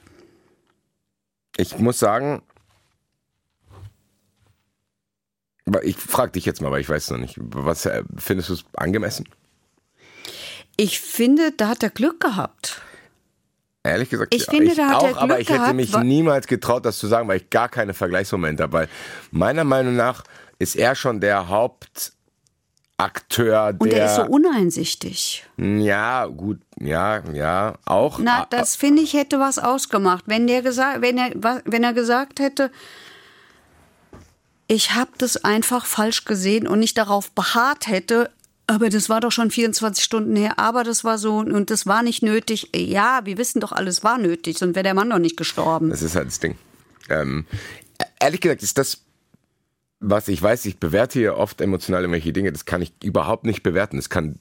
ich 1.57 1.77
muss 1.79 1.97
sagen, 1.97 2.39
aber 2.39 2.43
ich 5.83 5.97
frage 5.97 6.33
dich 6.33 6.45
jetzt 6.45 6.61
mal, 6.61 6.71
weil 6.71 6.81
ich 6.81 6.89
weiß 6.89 7.11
noch 7.11 7.17
nicht. 7.17 7.35
Was 7.39 7.85
äh, 7.85 8.03
findest 8.17 8.49
du 8.49 8.53
es 8.53 8.65
angemessen? 8.73 9.27
ich 10.77 10.99
finde, 11.01 11.51
da 11.51 11.69
hat 11.69 11.81
er 11.83 11.89
Glück 11.89 12.19
gehabt. 12.19 12.81
Ehrlich 13.83 14.09
gesagt, 14.09 14.33
Ich 14.33 14.45
ja, 14.45 14.51
finde, 14.51 14.71
ich 14.71 14.75
da 14.77 14.87
hat 14.89 14.95
auch, 14.95 15.03
er 15.03 15.09
Glück 15.09 15.21
aber 15.23 15.39
ich 15.39 15.49
hätte 15.49 15.73
mich 15.73 15.97
niemals 15.97 16.45
getraut, 16.47 16.85
das 16.85 16.99
zu 16.99 17.07
sagen, 17.07 17.27
weil 17.27 17.37
ich 17.37 17.49
gar 17.49 17.67
keine 17.69 17.93
Vergleichsmomente 17.93 18.63
habe. 18.63 18.73
Weil 18.73 18.87
meiner 19.31 19.63
Meinung 19.63 19.95
nach 19.95 20.23
ist 20.59 20.75
er 20.75 20.93
schon 20.95 21.19
der 21.19 21.47
Hauptakteur, 21.49 22.13
der. 23.73 23.81
Und 23.81 23.91
er 23.93 24.05
ist 24.05 24.15
so 24.17 24.23
uneinsichtig. 24.25 25.45
ja, 25.57 26.25
gut, 26.27 26.59
ja, 26.79 27.23
ja, 27.33 27.73
auch. 27.85 28.19
Na, 28.19 28.43
Ah, 28.43 28.47
das 28.49 28.75
finde 28.75 29.01
ich 29.01 29.13
hätte 29.13 29.39
was 29.39 29.57
ausgemacht. 29.57 30.25
Wenn 30.27 30.45
der 30.45 30.61
gesagt, 30.61 31.01
wenn 31.01 31.17
er, 31.17 31.31
wenn 31.65 31.83
er 31.83 31.93
gesagt 31.93 32.39
hätte, 32.39 32.71
ich 34.67 34.93
habe 34.93 35.11
das 35.17 35.43
einfach 35.43 35.85
falsch 35.85 36.25
gesehen 36.25 36.67
und 36.67 36.79
nicht 36.79 36.97
darauf 36.97 37.31
beharrt 37.31 37.87
hätte, 37.87 38.29
aber 38.67 38.89
das 38.89 39.07
war 39.07 39.21
doch 39.21 39.31
schon 39.31 39.49
24 39.49 40.03
Stunden 40.03 40.35
her, 40.35 40.59
aber 40.59 40.83
das 40.83 41.05
war 41.05 41.17
so 41.17 41.37
und 41.37 41.69
das 41.69 41.85
war 41.85 42.03
nicht 42.03 42.21
nötig. 42.21 42.69
Ja, 42.75 43.21
wir 43.23 43.37
wissen 43.37 43.61
doch, 43.61 43.71
alles 43.71 44.03
war 44.03 44.17
nötig, 44.17 44.57
sonst 44.57 44.75
wäre 44.75 44.83
der 44.83 44.93
Mann 44.93 45.09
doch 45.09 45.19
nicht 45.19 45.37
gestorben. 45.37 45.89
Das 45.89 46.01
ist 46.01 46.15
halt 46.15 46.27
das 46.27 46.39
Ding. 46.39 46.55
Ähm, 47.09 47.45
ehrlich 48.19 48.41
gesagt 48.41 48.61
ist 48.63 48.77
das, 48.77 49.03
was 50.01 50.27
ich 50.27 50.41
weiß, 50.41 50.65
ich 50.65 50.79
bewerte 50.79 51.19
hier 51.19 51.37
oft 51.37 51.61
emotional 51.61 52.01
irgendwelche 52.01 52.33
Dinge, 52.33 52.51
das 52.51 52.65
kann 52.65 52.81
ich 52.81 52.91
überhaupt 53.01 53.45
nicht 53.45 53.63
bewerten. 53.63 53.95
Das 53.95 54.09
kann, 54.09 54.37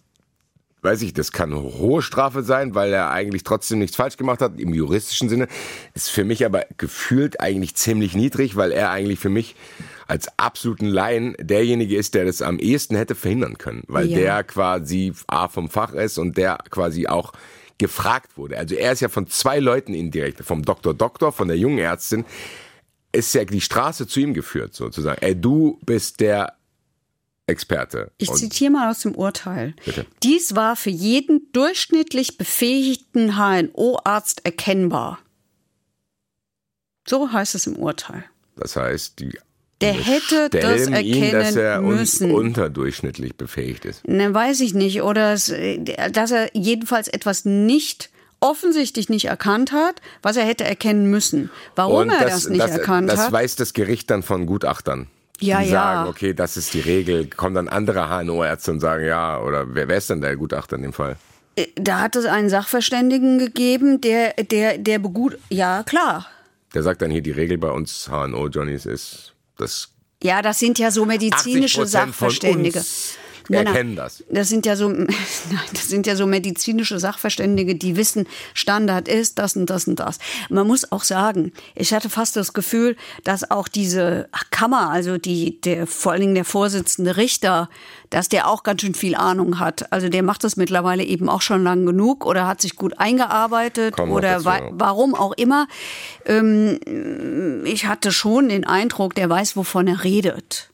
weiß 0.82 1.02
ich, 1.02 1.14
das 1.14 1.30
kann 1.30 1.54
hohe 1.54 2.02
Strafe 2.02 2.42
sein, 2.42 2.74
weil 2.74 2.92
er 2.92 3.10
eigentlich 3.10 3.44
trotzdem 3.44 3.78
nichts 3.78 3.96
falsch 3.96 4.16
gemacht 4.16 4.40
hat, 4.40 4.58
im 4.58 4.74
juristischen 4.74 5.28
Sinne. 5.28 5.46
Ist 5.94 6.10
für 6.10 6.24
mich 6.24 6.44
aber 6.44 6.66
gefühlt 6.76 7.40
eigentlich 7.40 7.76
ziemlich 7.76 8.16
niedrig, 8.16 8.56
weil 8.56 8.72
er 8.72 8.90
eigentlich 8.90 9.20
für 9.20 9.30
mich 9.30 9.54
als 10.07 10.28
absoluten 10.38 10.86
Laien 10.86 11.34
derjenige 11.40 11.96
ist, 11.96 12.14
der 12.14 12.24
das 12.26 12.42
am 12.42 12.59
ehesten 12.59 12.96
hätte 12.96 13.14
verhindern 13.14 13.59
können, 13.59 13.82
weil 13.88 14.07
Ja. 14.09 14.18
der 14.18 14.44
quasi 14.44 15.12
A 15.26 15.48
vom 15.48 15.68
Fach 15.68 15.92
ist 15.92 16.18
und 16.18 16.36
der 16.36 16.59
quasi 16.70 17.07
auch 17.09 17.32
gefragt 17.78 18.36
wurde. 18.38 18.57
Also 18.57 18.74
er 18.74 18.92
ist 18.92 19.00
ja 19.00 19.09
von 19.09 19.26
zwei 19.26 19.59
Leuten 19.59 19.92
indirekt, 19.94 20.42
vom 20.44 20.62
Doktor 20.62 20.94
Doktor, 20.94 21.32
von 21.32 21.48
der 21.48 21.59
jungen 21.59 21.78
Ärztin, 21.78 22.24
ist 23.12 23.34
ja 23.34 23.44
die 23.44 23.61
Straße 23.61 24.07
zu 24.07 24.20
ihm 24.20 24.32
geführt, 24.34 24.74
sozusagen. 24.74 25.20
Ey, 25.22 25.38
du 25.40 25.78
bist 25.84 26.20
der 26.20 26.54
Experte. 27.48 28.11
Ich 28.18 28.32
zitiere 28.32 28.72
mal 28.72 28.90
aus 28.90 29.00
dem 29.00 29.14
Urteil. 29.14 29.74
Bitte. 29.84 30.04
Dies 30.22 30.57
war 30.57 30.74
für 30.74 30.90
jeden 30.90 31.52
durchschnittlich 31.52 32.38
befähigten 32.38 33.36
HNO-Arzt 33.36 34.44
erkennbar. 34.44 35.18
So 37.07 37.30
heißt 37.32 37.54
es 37.54 37.66
im 37.66 37.76
Urteil. 37.76 38.24
das 38.57 38.74
heißt, 38.76 39.20
die 39.20 39.38
Der 39.82 39.92
hätte 39.92 40.48
das 40.48 40.82
stellen 40.84 41.04
ihn, 41.04 41.32
dass 41.32 41.54
er 41.54 41.64
erkennen 41.72 41.88
un 41.90 41.96
müssen. 41.96 42.30
unterdurchschnittlich 42.30 43.36
befähigt 43.36 43.84
ist. 43.84 44.06
Ne, 44.08 44.32
weiß 44.32 44.60
ich 44.60 44.72
nicht. 44.74 45.02
Oder 45.02 45.34
es, 45.34 45.52
dass 46.12 46.30
er 46.30 46.48
jedenfalls 46.54 47.08
etwas 47.08 47.44
nicht 47.44 48.10
offensichtlich 48.40 49.08
nicht 49.08 49.26
erkannt 49.26 49.72
hat, 49.72 50.00
was 50.22 50.36
er 50.36 50.44
hätte 50.44 50.64
erkennen 50.64 51.10
müssen. 51.10 51.50
Warum 51.74 52.08
er 52.10 52.24
das, 52.26 52.48
nicht 52.48 52.60
erkannt 52.60 53.10
das 53.10 53.18
hat? 53.26 53.32
weiß 53.32 53.56
das 53.56 53.72
Gericht 53.74 54.10
dann 54.10 54.22
von 54.22 54.46
Gutachtern. 54.46 55.08
Ja, 55.40 55.60
die 55.60 55.66
ja. 55.66 55.70
sagen, 55.70 56.08
okay, 56.08 56.32
das 56.32 56.56
ist 56.56 56.72
die 56.72 56.80
Regel. 56.80 57.26
Kommen 57.26 57.54
dann 57.54 57.68
andere 57.68 58.08
HNO-Ärzte 58.08 58.70
und 58.70 58.80
sagen, 58.80 59.04
ja, 59.06 59.38
oder 59.40 59.74
wer, 59.74 59.88
wer 59.88 59.96
ist 59.98 60.08
denn 60.08 60.22
der 60.22 60.36
Gutachter 60.36 60.76
in 60.76 60.82
dem 60.82 60.92
Fall? 60.94 61.16
Äh, 61.56 61.66
Da 61.74 62.00
hat 62.00 62.16
es 62.16 62.24
einen 62.24 62.48
Sachverständigen 62.48 63.38
gegeben, 63.38 64.00
der, 64.00 64.32
der, 64.34 64.78
der 64.78 64.98
begut, 64.98 65.36
ja, 65.50 65.82
klar. 65.82 66.26
Der 66.74 66.82
sagt 66.82 67.02
dann 67.02 67.10
hier, 67.10 67.22
die 67.22 67.32
Regel 67.32 67.58
bei 67.58 67.70
uns 67.70 68.08
HNO-Johnnies 68.10 68.86
ist, 68.86 69.34
das 69.57 69.88
Ja, 70.22 70.42
das 70.42 70.59
sind 70.59 70.78
ja 70.78 70.90
so 70.90 71.02
80 71.02 71.09
medizinische 71.09 71.80
Prozent 71.82 72.14
von 72.14 72.30
Sachverständige. 72.30 72.78
uns 72.78 73.16
Nein, 73.49 73.64
nein. 73.64 73.74
erkennen 73.74 73.97
das. 73.97 74.24
Das 74.30 74.49
sind 74.49 74.66
ja 74.66 74.76
so, 74.76 74.88
nein, 74.88 75.09
das 75.72 75.88
sind 75.88 76.07
ja 76.07 76.16
so 76.16 76.26
medizinische 76.26 76.99
Sachverständige, 76.99 77.74
die 77.74 77.97
wissen, 77.97 78.26
Standard 78.55 79.09
ist 79.09 79.38
das 79.38 79.57
und 79.57 79.70
das 79.70 79.86
und 79.86 80.01
das. 80.01 80.18
Man 80.49 80.66
muss 80.66 80.90
auch 80.92 81.05
sagen, 81.05 81.53
ich 81.74 81.92
hatte 81.92 82.11
fast 82.11 82.36
das 82.36 82.53
Gefühl, 82.53 82.97
dass 83.24 83.51
auch 83.51 83.68
diese 83.68 84.28
Kammer, 84.51 84.90
also 84.90 85.18
die, 85.18 85.61
der, 85.61 85.86
vor 85.86 86.12
allen 86.12 86.20
Dingen 86.22 86.34
der 86.34 86.44
Vorsitzende 86.44 87.16
Richter, 87.16 87.68
dass 88.11 88.28
der 88.28 88.49
auch 88.49 88.62
ganz 88.62 88.82
schön 88.82 88.94
viel 88.94 89.14
Ahnung 89.14 89.59
hat. 89.59 89.92
Also 89.92 90.09
der 90.09 90.22
macht 90.22 90.44
das 90.44 90.57
mittlerweile 90.57 91.05
eben 91.05 91.28
auch 91.28 91.42
schon 91.42 91.64
lang 91.64 91.86
genug 91.86 92.24
oder 92.24 92.47
hat 92.47 92.61
sich 92.61 92.76
gut 92.76 92.99
eingearbeitet 92.99 93.99
wir 93.99 94.09
oder 94.09 94.44
wa 94.44 94.61
warum 94.72 95.14
auch 95.14 95.32
immer. 95.32 95.66
Ähm, 96.24 96.78
ich 97.64 97.86
hatte 97.86 98.12
schon 98.12 98.49
den 98.49 98.66
Eindruck, 98.66 99.14
der 99.14 99.28
weiß, 99.28 99.57
wovon 99.57 99.88
er 99.88 100.05
redet. 100.05 100.70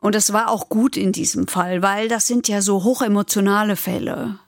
Und 0.00 0.14
das 0.14 0.32
war 0.32 0.50
auch 0.50 0.68
gut 0.68 0.96
in 0.96 1.12
diesem 1.12 1.48
Fall, 1.48 1.82
weil 1.82 2.08
das 2.08 2.26
sind 2.26 2.48
ja 2.48 2.60
so 2.60 2.84
hochemotionale 2.84 3.76
Fälle. 3.76 4.38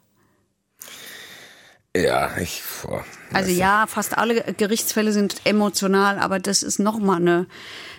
Ja, 1.97 2.37
ich, 2.39 2.63
boah. 2.83 3.05
Also 3.33 3.51
ja, 3.51 3.87
fast 3.89 4.17
alle 4.17 4.43
Gerichtsfälle 4.55 5.13
sind 5.13 5.41
emotional, 5.45 6.19
aber 6.19 6.39
das 6.39 6.63
ist 6.63 6.79
noch 6.79 6.99
mal 6.99 7.17
eine, 7.17 7.47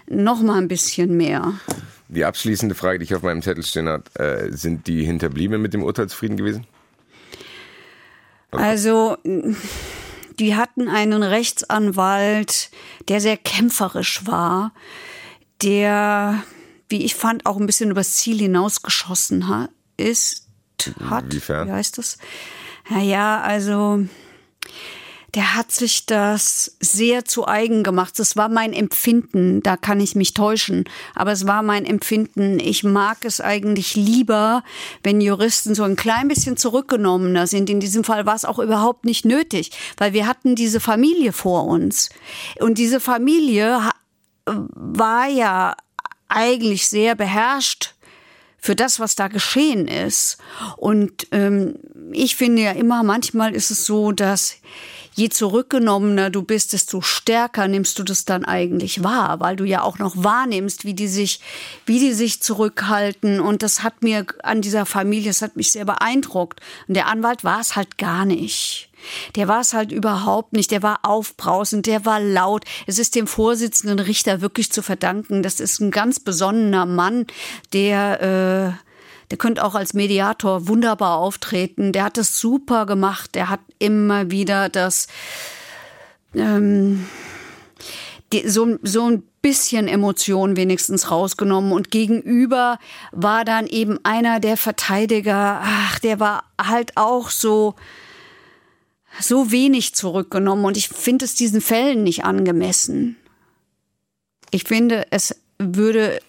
noch 0.07 0.41
mal 0.41 0.57
ein 0.57 0.67
bisschen 0.67 1.17
mehr. 1.17 1.53
Die 2.07 2.23
abschließende 2.23 2.75
Frage, 2.75 2.99
die 2.99 3.05
ich 3.05 3.15
auf 3.15 3.23
meinem 3.23 3.41
Zettel 3.41 3.63
stehen 3.63 3.89
hat, 3.89 4.17
äh, 4.17 4.51
sind 4.51 4.87
die 4.87 5.03
Hinterbliebenen 5.03 5.61
mit 5.61 5.73
dem 5.73 5.83
Urteil 5.83 6.07
zufrieden 6.07 6.37
gewesen? 6.37 6.65
Also 8.51 9.17
die 10.39 10.55
hatten 10.55 10.87
einen 10.87 11.21
Rechtsanwalt, 11.21 12.71
der 13.07 13.21
sehr 13.21 13.37
kämpferisch 13.37 14.25
war, 14.25 14.73
der, 15.61 16.43
wie 16.89 17.05
ich 17.05 17.15
fand, 17.15 17.45
auch 17.45 17.57
ein 17.57 17.65
bisschen 17.65 17.91
übers 17.91 18.13
Ziel 18.17 18.37
hinausgeschossen 18.39 19.47
hat, 19.47 19.69
ist, 19.97 20.47
hat. 21.09 21.25
Inwiefern? 21.25 21.67
Wie 21.67 21.71
heißt 21.71 21.97
das? 21.97 22.17
Naja, 22.89 23.41
also 23.41 24.05
der 25.35 25.53
hat 25.53 25.71
sich 25.71 26.07
das 26.07 26.75
sehr 26.79 27.23
zu 27.23 27.47
eigen 27.47 27.83
gemacht. 27.83 28.17
Das 28.17 28.35
war 28.35 28.49
mein 28.49 28.73
Empfinden, 28.73 29.61
da 29.61 29.77
kann 29.77 29.99
ich 29.99 30.15
mich 30.15 30.33
täuschen, 30.33 30.85
aber 31.13 31.31
es 31.31 31.45
war 31.45 31.61
mein 31.61 31.85
Empfinden. 31.85 32.59
Ich 32.59 32.83
mag 32.83 33.23
es 33.23 33.39
eigentlich 33.39 33.95
lieber, 33.95 34.63
wenn 35.03 35.21
Juristen 35.21 35.75
so 35.75 35.83
ein 35.83 35.95
klein 35.95 36.27
bisschen 36.29 36.57
zurückgenommener 36.57 37.45
sind. 37.45 37.69
In 37.69 37.79
diesem 37.79 38.03
Fall 38.03 38.25
war 38.25 38.33
es 38.33 38.45
auch 38.45 38.57
überhaupt 38.57 39.05
nicht 39.05 39.23
nötig, 39.23 39.71
weil 39.97 40.13
wir 40.13 40.25
hatten 40.25 40.55
diese 40.55 40.79
Familie 40.79 41.31
vor 41.31 41.65
uns. 41.65 42.09
Und 42.59 42.79
diese 42.79 42.99
Familie 42.99 43.83
ha- 43.85 43.93
war 44.47 45.27
ja 45.27 45.75
eigentlich 46.29 46.87
sehr 46.87 47.15
beherrscht 47.15 47.93
für 48.57 48.75
das, 48.75 48.99
was 48.99 49.15
da 49.15 49.27
geschehen 49.27 49.87
ist. 49.87 50.37
Und 50.77 51.27
ähm, 51.31 51.75
ich 52.11 52.35
finde 52.35 52.61
ja 52.61 52.71
immer, 52.71 53.03
manchmal 53.03 53.55
ist 53.55 53.71
es 53.71 53.85
so, 53.85 54.11
dass 54.11 54.57
je 55.13 55.29
zurückgenommener 55.29 56.29
du 56.29 56.43
bist, 56.43 56.73
desto 56.73 57.01
stärker 57.01 57.67
nimmst 57.67 57.99
du 57.99 58.03
das 58.03 58.25
dann 58.25 58.45
eigentlich 58.45 59.03
wahr, 59.03 59.39
weil 59.39 59.55
du 59.55 59.65
ja 59.65 59.81
auch 59.81 59.99
noch 59.99 60.15
wahrnimmst, 60.15 60.85
wie 60.85 60.93
die 60.93 61.07
sich, 61.07 61.41
wie 61.85 61.99
die 61.99 62.13
sich 62.13 62.41
zurückhalten. 62.41 63.39
Und 63.39 63.63
das 63.63 63.83
hat 63.83 64.01
mir 64.01 64.25
an 64.43 64.61
dieser 64.61 64.85
Familie, 64.85 65.29
das 65.29 65.41
hat 65.41 65.55
mich 65.55 65.71
sehr 65.71 65.85
beeindruckt. 65.85 66.61
Und 66.87 66.95
der 66.95 67.07
Anwalt 67.07 67.43
war 67.43 67.59
es 67.59 67.75
halt 67.75 67.97
gar 67.97 68.25
nicht. 68.25 68.88
Der 69.35 69.47
war 69.47 69.61
es 69.61 69.73
halt 69.73 69.91
überhaupt 69.91 70.53
nicht. 70.53 70.71
Der 70.71 70.83
war 70.83 70.99
aufbrausend, 71.03 71.85
der 71.85 72.05
war 72.05 72.19
laut. 72.19 72.65
Es 72.87 72.99
ist 72.99 73.15
dem 73.15 73.27
Vorsitzenden 73.27 73.99
Richter 73.99 74.41
wirklich 74.41 74.71
zu 74.71 74.81
verdanken. 74.81 75.43
Das 75.43 75.59
ist 75.59 75.79
ein 75.79 75.91
ganz 75.91 76.19
besonnener 76.19 76.85
Mann, 76.85 77.27
der, 77.73 78.21
äh, 78.21 78.85
der 79.31 79.37
könnte 79.37 79.63
auch 79.63 79.75
als 79.75 79.93
Mediator 79.93 80.67
wunderbar 80.67 81.17
auftreten. 81.17 81.91
Der 81.91 82.03
hat 82.05 82.17
das 82.17 82.39
super 82.39 82.85
gemacht. 82.85 83.35
Der 83.35 83.49
hat 83.49 83.61
immer 83.77 84.31
wieder 84.31 84.69
das, 84.69 85.07
ähm, 86.33 87.05
die, 88.33 88.47
so, 88.47 88.77
so 88.83 89.09
ein 89.09 89.23
bisschen 89.41 89.87
Emotion 89.87 90.57
wenigstens 90.57 91.11
rausgenommen 91.11 91.71
und 91.71 91.91
gegenüber 91.91 92.77
war 93.11 93.45
dann 93.45 93.67
eben 93.67 93.99
einer 94.03 94.39
der 94.39 94.57
Verteidiger, 94.57 95.61
ach, 95.63 95.99
der 95.99 96.19
war 96.19 96.43
halt 96.61 96.97
auch 96.97 97.29
so, 97.29 97.75
so 99.21 99.51
wenig 99.51 99.95
zurückgenommen 99.95 100.65
und 100.65 100.77
ich 100.77 100.89
finde 100.89 101.25
es 101.25 101.35
diesen 101.35 101.61
Fällen 101.61 102.03
nicht 102.03 102.23
angemessen. 102.23 103.17
Ich 104.51 104.63
finde, 104.63 105.05
es 105.11 105.35
würde 105.59 106.19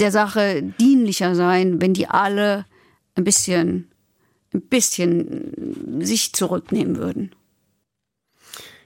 der 0.00 0.12
Sache 0.12 0.62
dienlicher 0.80 1.34
sein, 1.34 1.80
wenn 1.80 1.94
die 1.94 2.08
alle 2.08 2.64
ein 3.16 3.24
bisschen, 3.24 3.90
ein 4.54 4.62
bisschen 4.62 6.00
sich 6.00 6.32
zurücknehmen 6.32 6.96
würden. 6.96 7.34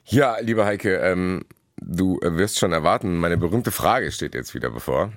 Ja, 0.04 0.38
lieber 0.40 0.64
Heike, 0.64 0.96
ähm, 0.96 1.44
du 1.80 2.18
wirst 2.22 2.58
schon 2.58 2.72
erwarten, 2.72 3.18
meine 3.18 3.36
berühmte 3.36 3.70
Frage 3.70 4.10
steht 4.10 4.34
jetzt 4.34 4.54
wieder 4.54 4.70
bevor. 4.70 5.12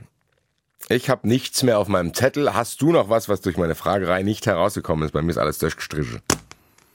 Ich 0.89 1.09
habe 1.09 1.27
nichts 1.27 1.63
mehr 1.63 1.79
auf 1.79 1.87
meinem 1.87 2.13
Zettel. 2.13 2.53
Hast 2.53 2.81
du 2.81 2.91
noch 2.91 3.09
was, 3.09 3.27
was 3.27 3.41
durch 3.41 3.57
meine 3.57 3.73
Fragerei 3.73 4.21
nicht 4.21 4.45
herausgekommen 4.45 5.05
ist? 5.05 5.13
Bei 5.13 5.21
mir 5.21 5.31
ist 5.31 5.37
alles 5.37 5.57
durchgestrichen. 5.57 6.21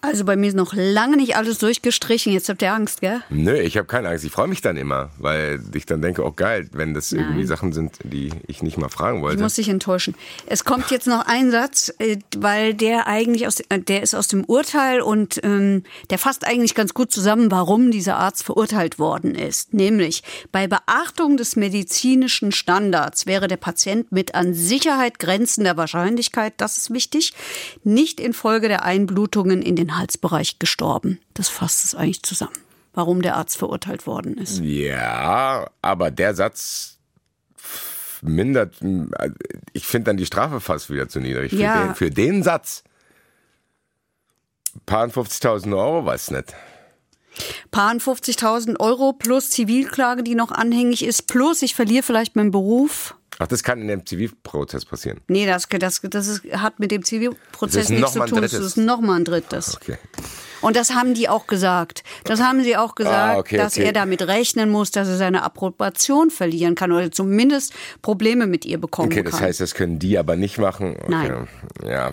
Also 0.03 0.25
bei 0.25 0.35
mir 0.35 0.49
ist 0.49 0.57
noch 0.57 0.73
lange 0.75 1.17
nicht 1.19 1.37
alles 1.37 1.59
durchgestrichen. 1.59 2.33
Jetzt 2.33 2.49
habt 2.49 2.63
ihr 2.63 2.73
Angst, 2.73 3.03
gell? 3.03 3.21
Nö, 3.29 3.55
ich 3.55 3.77
habe 3.77 3.87
keine 3.87 4.09
Angst. 4.09 4.25
Ich 4.25 4.33
freue 4.33 4.49
mich 4.49 4.63
dann 4.63 4.79
immer, 4.79 5.11
weil 5.19 5.61
ich 5.75 5.85
dann 5.85 6.01
denke, 6.01 6.25
oh 6.25 6.33
geil, 6.33 6.69
wenn 6.73 6.95
das 6.95 7.13
irgendwie 7.13 7.41
Nein. 7.41 7.47
Sachen 7.47 7.73
sind, 7.73 7.99
die 8.03 8.31
ich 8.47 8.63
nicht 8.63 8.79
mal 8.79 8.89
fragen 8.89 9.19
Ich 9.19 9.23
wollte. 9.25 9.43
muss 9.43 9.57
dich 9.57 9.69
enttäuschen. 9.69 10.15
Es 10.47 10.65
kommt 10.65 10.91
jetzt 10.91 11.07
noch 11.07 11.27
ein 11.27 11.51
Satz, 11.51 11.93
äh, 11.99 12.17
weil 12.39 12.73
der 12.73 13.09
eigentlich 13.09 13.47
aus, 13.47 13.61
äh, 13.69 13.79
der 13.79 14.03
ist 14.03 14.15
aus 14.15 14.29
dem 14.29 14.45
Urteil 14.45 15.03
und 15.03 15.39
ähm, 15.45 15.83
der 16.09 16.17
fasst 16.19 16.47
eigentlich 16.47 16.75
ganz 16.75 16.95
gut 16.95 17.13
zusammen, 17.13 17.51
warum 17.51 17.91
dieser 17.91 18.17
Arzt 18.17 18.43
verurteilt 18.43 18.99
worden 18.99 19.35
ist. 19.35 19.75
Nämlich 19.75 20.23
bei 20.51 20.67
Beachtung 20.67 21.37
des 21.37 21.57
medizinischen 21.57 22.53
Standards 22.53 23.27
wäre 23.27 23.49
der 23.49 23.59
Patient 23.59 24.11
mit 24.11 24.35
an 24.35 24.55
Sicherheit 24.55 25.19
grenzender 25.19 25.77
Wahrscheinlichkeit, 25.77 26.55
das 26.57 26.79
ist 26.79 26.91
wichtig, 26.91 27.35
nicht 27.85 28.19
infolge 28.19 28.69
der 28.69 28.85
Einblutungen 28.85 29.61
in 29.61 29.77
den 29.77 29.90
Halsbereich 29.99 30.59
gestorben. 30.59 31.21
Das 31.35 31.49
fasst 31.49 31.85
es 31.85 31.95
eigentlich 31.95 32.23
zusammen, 32.23 32.53
warum 32.95 33.23
der 33.23 33.37
Arzt 33.37 33.57
verurteilt 33.57 34.07
worden 34.07 34.37
ist. 34.37 34.61
Ja, 34.61 35.71
aber 35.83 36.11
der 36.11 36.35
Satz 36.35 36.99
mindert, 38.23 38.75
ich 39.73 39.87
finde 39.87 40.07
dann 40.11 40.17
die 40.17 40.27
Strafe 40.27 40.61
fast 40.61 40.91
wieder 40.91 41.09
zu 41.09 41.21
niedrig. 41.21 41.51
Für, 41.53 41.57
Ja. 41.59 41.85
den, 41.87 41.95
für 41.95 42.11
den 42.11 42.43
Satz. 42.43 42.85
Paar 44.87 45.07
50.000 45.09 45.77
Euro, 45.77 46.05
weiß 46.05 46.31
nicht. 46.31 46.55
Paar 47.71 47.93
50.000 47.95 48.79
Euro 48.81 49.13
plus 49.13 49.51
Zivilklage, 49.51 50.23
die 50.23 50.35
noch 50.35 50.51
anhängig 50.53 51.05
ist, 51.05 51.27
plus 51.27 51.63
ich 51.63 51.75
verliere 51.75 52.03
vielleicht 52.03 52.37
meinen 52.37 52.51
Beruf. 52.51 53.15
Ach, 53.39 53.47
das 53.47 53.63
kann 53.63 53.81
in 53.81 53.89
dem 53.89 54.05
Zivilprozess 54.05 54.85
passieren. 54.85 55.21
Nee, 55.29 55.47
das, 55.47 55.67
das, 55.69 56.01
das 56.03 56.27
ist, 56.27 56.43
hat 56.53 56.79
mit 56.79 56.91
dem 56.91 57.05
Zivilprozess 57.05 57.89
nichts 57.89 58.13
zu 58.13 58.21
tun. 58.27 58.43
Das 58.43 58.53
ist 58.53 58.77
nochmal 58.77 59.21
ein 59.21 59.25
drittes. 59.25 59.77
Okay. 59.77 59.97
Und 60.61 60.77
das 60.77 60.95
haben 60.95 61.15
die 61.15 61.27
auch 61.27 61.47
gesagt. 61.47 62.03
Das 62.25 62.43
haben 62.43 62.63
sie 62.63 62.77
auch 62.77 62.95
gesagt, 62.95 63.37
Ah, 63.37 63.39
okay, 63.39 63.57
dass 63.57 63.77
okay. 63.79 63.87
er 63.87 63.93
damit 63.95 64.21
rechnen 64.21 64.69
muss, 64.69 64.91
dass 64.91 65.09
er 65.09 65.17
seine 65.17 65.43
Approbation 65.43 66.29
verlieren 66.31 66.75
kann 66.75 66.93
oder 66.93 67.11
zumindest 67.11 67.73
Probleme 68.03 68.47
mit 68.47 68.67
ihr 68.67 68.79
bekommen 68.79 69.11
Okay, 69.11 69.23
das 69.23 69.37
kann. 69.37 69.45
heißt, 69.45 69.61
das 69.61 69.73
können 69.75 69.99
die 69.99 70.19
aber 70.19 70.37
nicht 70.37 70.59
machen. 70.59 70.97
Okay. 70.99 71.09
Nein. 71.09 71.49
Ja. 71.89 72.13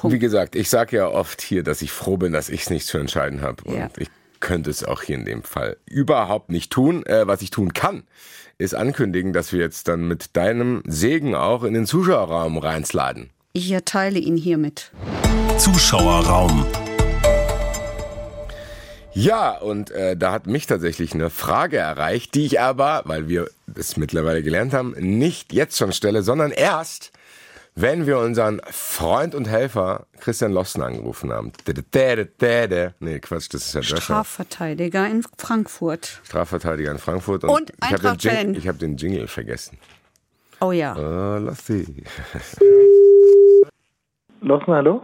Punkt. 0.00 0.14
Wie 0.14 0.18
gesagt, 0.18 0.56
ich 0.56 0.70
sage 0.70 0.96
ja 0.96 1.08
oft 1.08 1.42
hier, 1.42 1.62
dass 1.62 1.82
ich 1.82 1.92
froh 1.92 2.16
bin, 2.16 2.32
dass 2.32 2.48
ich 2.48 2.62
es 2.62 2.70
nicht 2.70 2.86
zu 2.86 2.98
entscheiden 2.98 3.42
habe. 3.42 3.62
Und 3.64 3.76
Ja. 3.76 3.88
ich 3.98 4.08
könnte 4.40 4.70
es 4.70 4.82
auch 4.84 5.02
hier 5.02 5.16
in 5.16 5.26
dem 5.26 5.42
Fall 5.42 5.76
überhaupt 5.84 6.50
nicht 6.50 6.70
tun. 6.72 7.04
Äh, 7.04 7.26
was 7.26 7.42
ich 7.42 7.50
tun 7.50 7.74
kann, 7.74 8.04
ist 8.56 8.74
ankündigen, 8.74 9.32
dass 9.34 9.52
wir 9.52 9.60
jetzt 9.60 9.88
dann 9.88 10.08
mit 10.08 10.36
deinem 10.36 10.82
Segen 10.86 11.34
auch 11.34 11.62
in 11.64 11.74
den 11.74 11.86
Zuschauerraum 11.86 12.56
reinsladen. 12.58 13.30
Ich 13.52 13.70
erteile 13.72 14.18
ihn 14.18 14.36
hiermit. 14.36 14.90
Zuschauerraum. 15.58 16.64
Ja, 19.12 19.58
und 19.58 19.90
äh, 19.90 20.16
da 20.16 20.30
hat 20.32 20.46
mich 20.46 20.66
tatsächlich 20.66 21.12
eine 21.14 21.30
Frage 21.30 21.76
erreicht, 21.78 22.34
die 22.34 22.46
ich 22.46 22.60
aber, 22.60 23.02
weil 23.06 23.28
wir 23.28 23.50
es 23.74 23.96
mittlerweile 23.96 24.42
gelernt 24.42 24.72
haben, 24.72 24.92
nicht 24.98 25.52
jetzt 25.52 25.76
schon 25.76 25.92
stelle, 25.92 26.22
sondern 26.22 26.52
erst, 26.52 27.10
wenn 27.74 28.06
wir 28.06 28.18
unseren 28.18 28.60
Freund 28.70 29.34
und 29.34 29.48
Helfer 29.48 30.06
Christian 30.20 30.52
Lossen 30.52 30.82
angerufen 30.82 31.32
haben. 31.32 31.52
Nee, 31.66 33.18
Quatsch, 33.20 33.48
das 33.52 33.66
ist 33.66 33.74
ja 33.74 33.80
Drescher. 33.80 33.96
Strafverteidiger 34.00 35.06
in 35.06 35.24
Frankfurt. 35.38 36.20
Strafverteidiger 36.24 36.90
in 36.92 36.98
Frankfurt. 36.98 37.44
Und, 37.44 37.50
Und 37.50 37.72
ich 37.82 37.92
habe 37.92 38.16
den. 38.16 38.18
Jing- 38.18 38.54
ich 38.56 38.68
hab 38.68 38.78
den 38.78 38.96
Jingle 38.96 39.26
vergessen. 39.28 39.78
Oh 40.60 40.72
ja. 40.72 40.94
Oh, 40.96 41.38
Lossi. 41.38 41.86
Lossen, 44.42 44.72
hallo? 44.72 45.02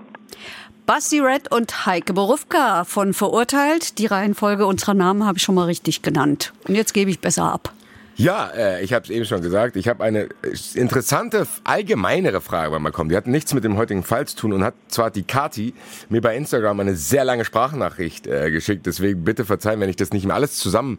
Basti 0.87 1.19
Red 1.21 1.51
und 1.53 1.87
Heike 1.87 2.13
Borufka 2.15 2.85
von 2.85 3.13
Verurteilt. 3.13 3.99
Die 3.99 4.07
Reihenfolge 4.07 4.67
unserer 4.67 4.95
Namen 4.95 5.25
habe 5.27 5.39
ich 5.39 5.43
schon 5.45 5.55
mal 5.57 5.65
richtig 5.65 6.03
genannt. 6.03 6.53
Und 6.69 6.75
jetzt 6.75 6.95
gebe 6.95 7.11
ich 7.11 7.21
besser 7.21 7.53
ab. 7.53 7.73
Ja, 8.19 8.49
äh, 8.49 8.83
ich 8.83 8.95
habe 8.95 9.05
es 9.05 9.11
eben 9.11 9.27
schon 9.27 9.43
gesagt. 9.43 9.77
Ich 9.77 9.89
habe 9.89 10.03
eine 10.03 10.23
äh, 10.23 10.29
interessante, 10.75 11.47
allgemeinere 11.65 12.41
Frage 12.41 12.71
beim 12.71 12.81
Malcolm. 12.83 13.11
Die 13.11 13.17
hat 13.17 13.27
nichts 13.27 13.53
mit 13.53 13.63
dem 13.63 13.77
heutigen 13.77 14.03
Fall 14.03 14.27
zu 14.27 14.37
tun 14.37 14.55
und 14.55 14.65
hat 14.65 14.73
zwar 14.89 15.11
die 15.11 15.23
Kati 15.23 15.75
mir 16.09 16.23
bei 16.23 16.35
Instagram 16.35 16.81
eine 16.81 16.97
sehr 16.97 17.25
lange 17.25 17.45
Sprachnachricht 17.45 18.27
äh, 18.27 18.51
geschickt. 18.51 18.87
Deswegen 18.87 19.23
bitte 19.23 19.45
verzeihen, 19.45 19.81
wenn 19.81 19.91
ich 19.91 19.97
das 19.97 20.13
nicht 20.13 20.25
mehr 20.25 20.35
alles 20.35 20.57
zusammen 20.57 20.99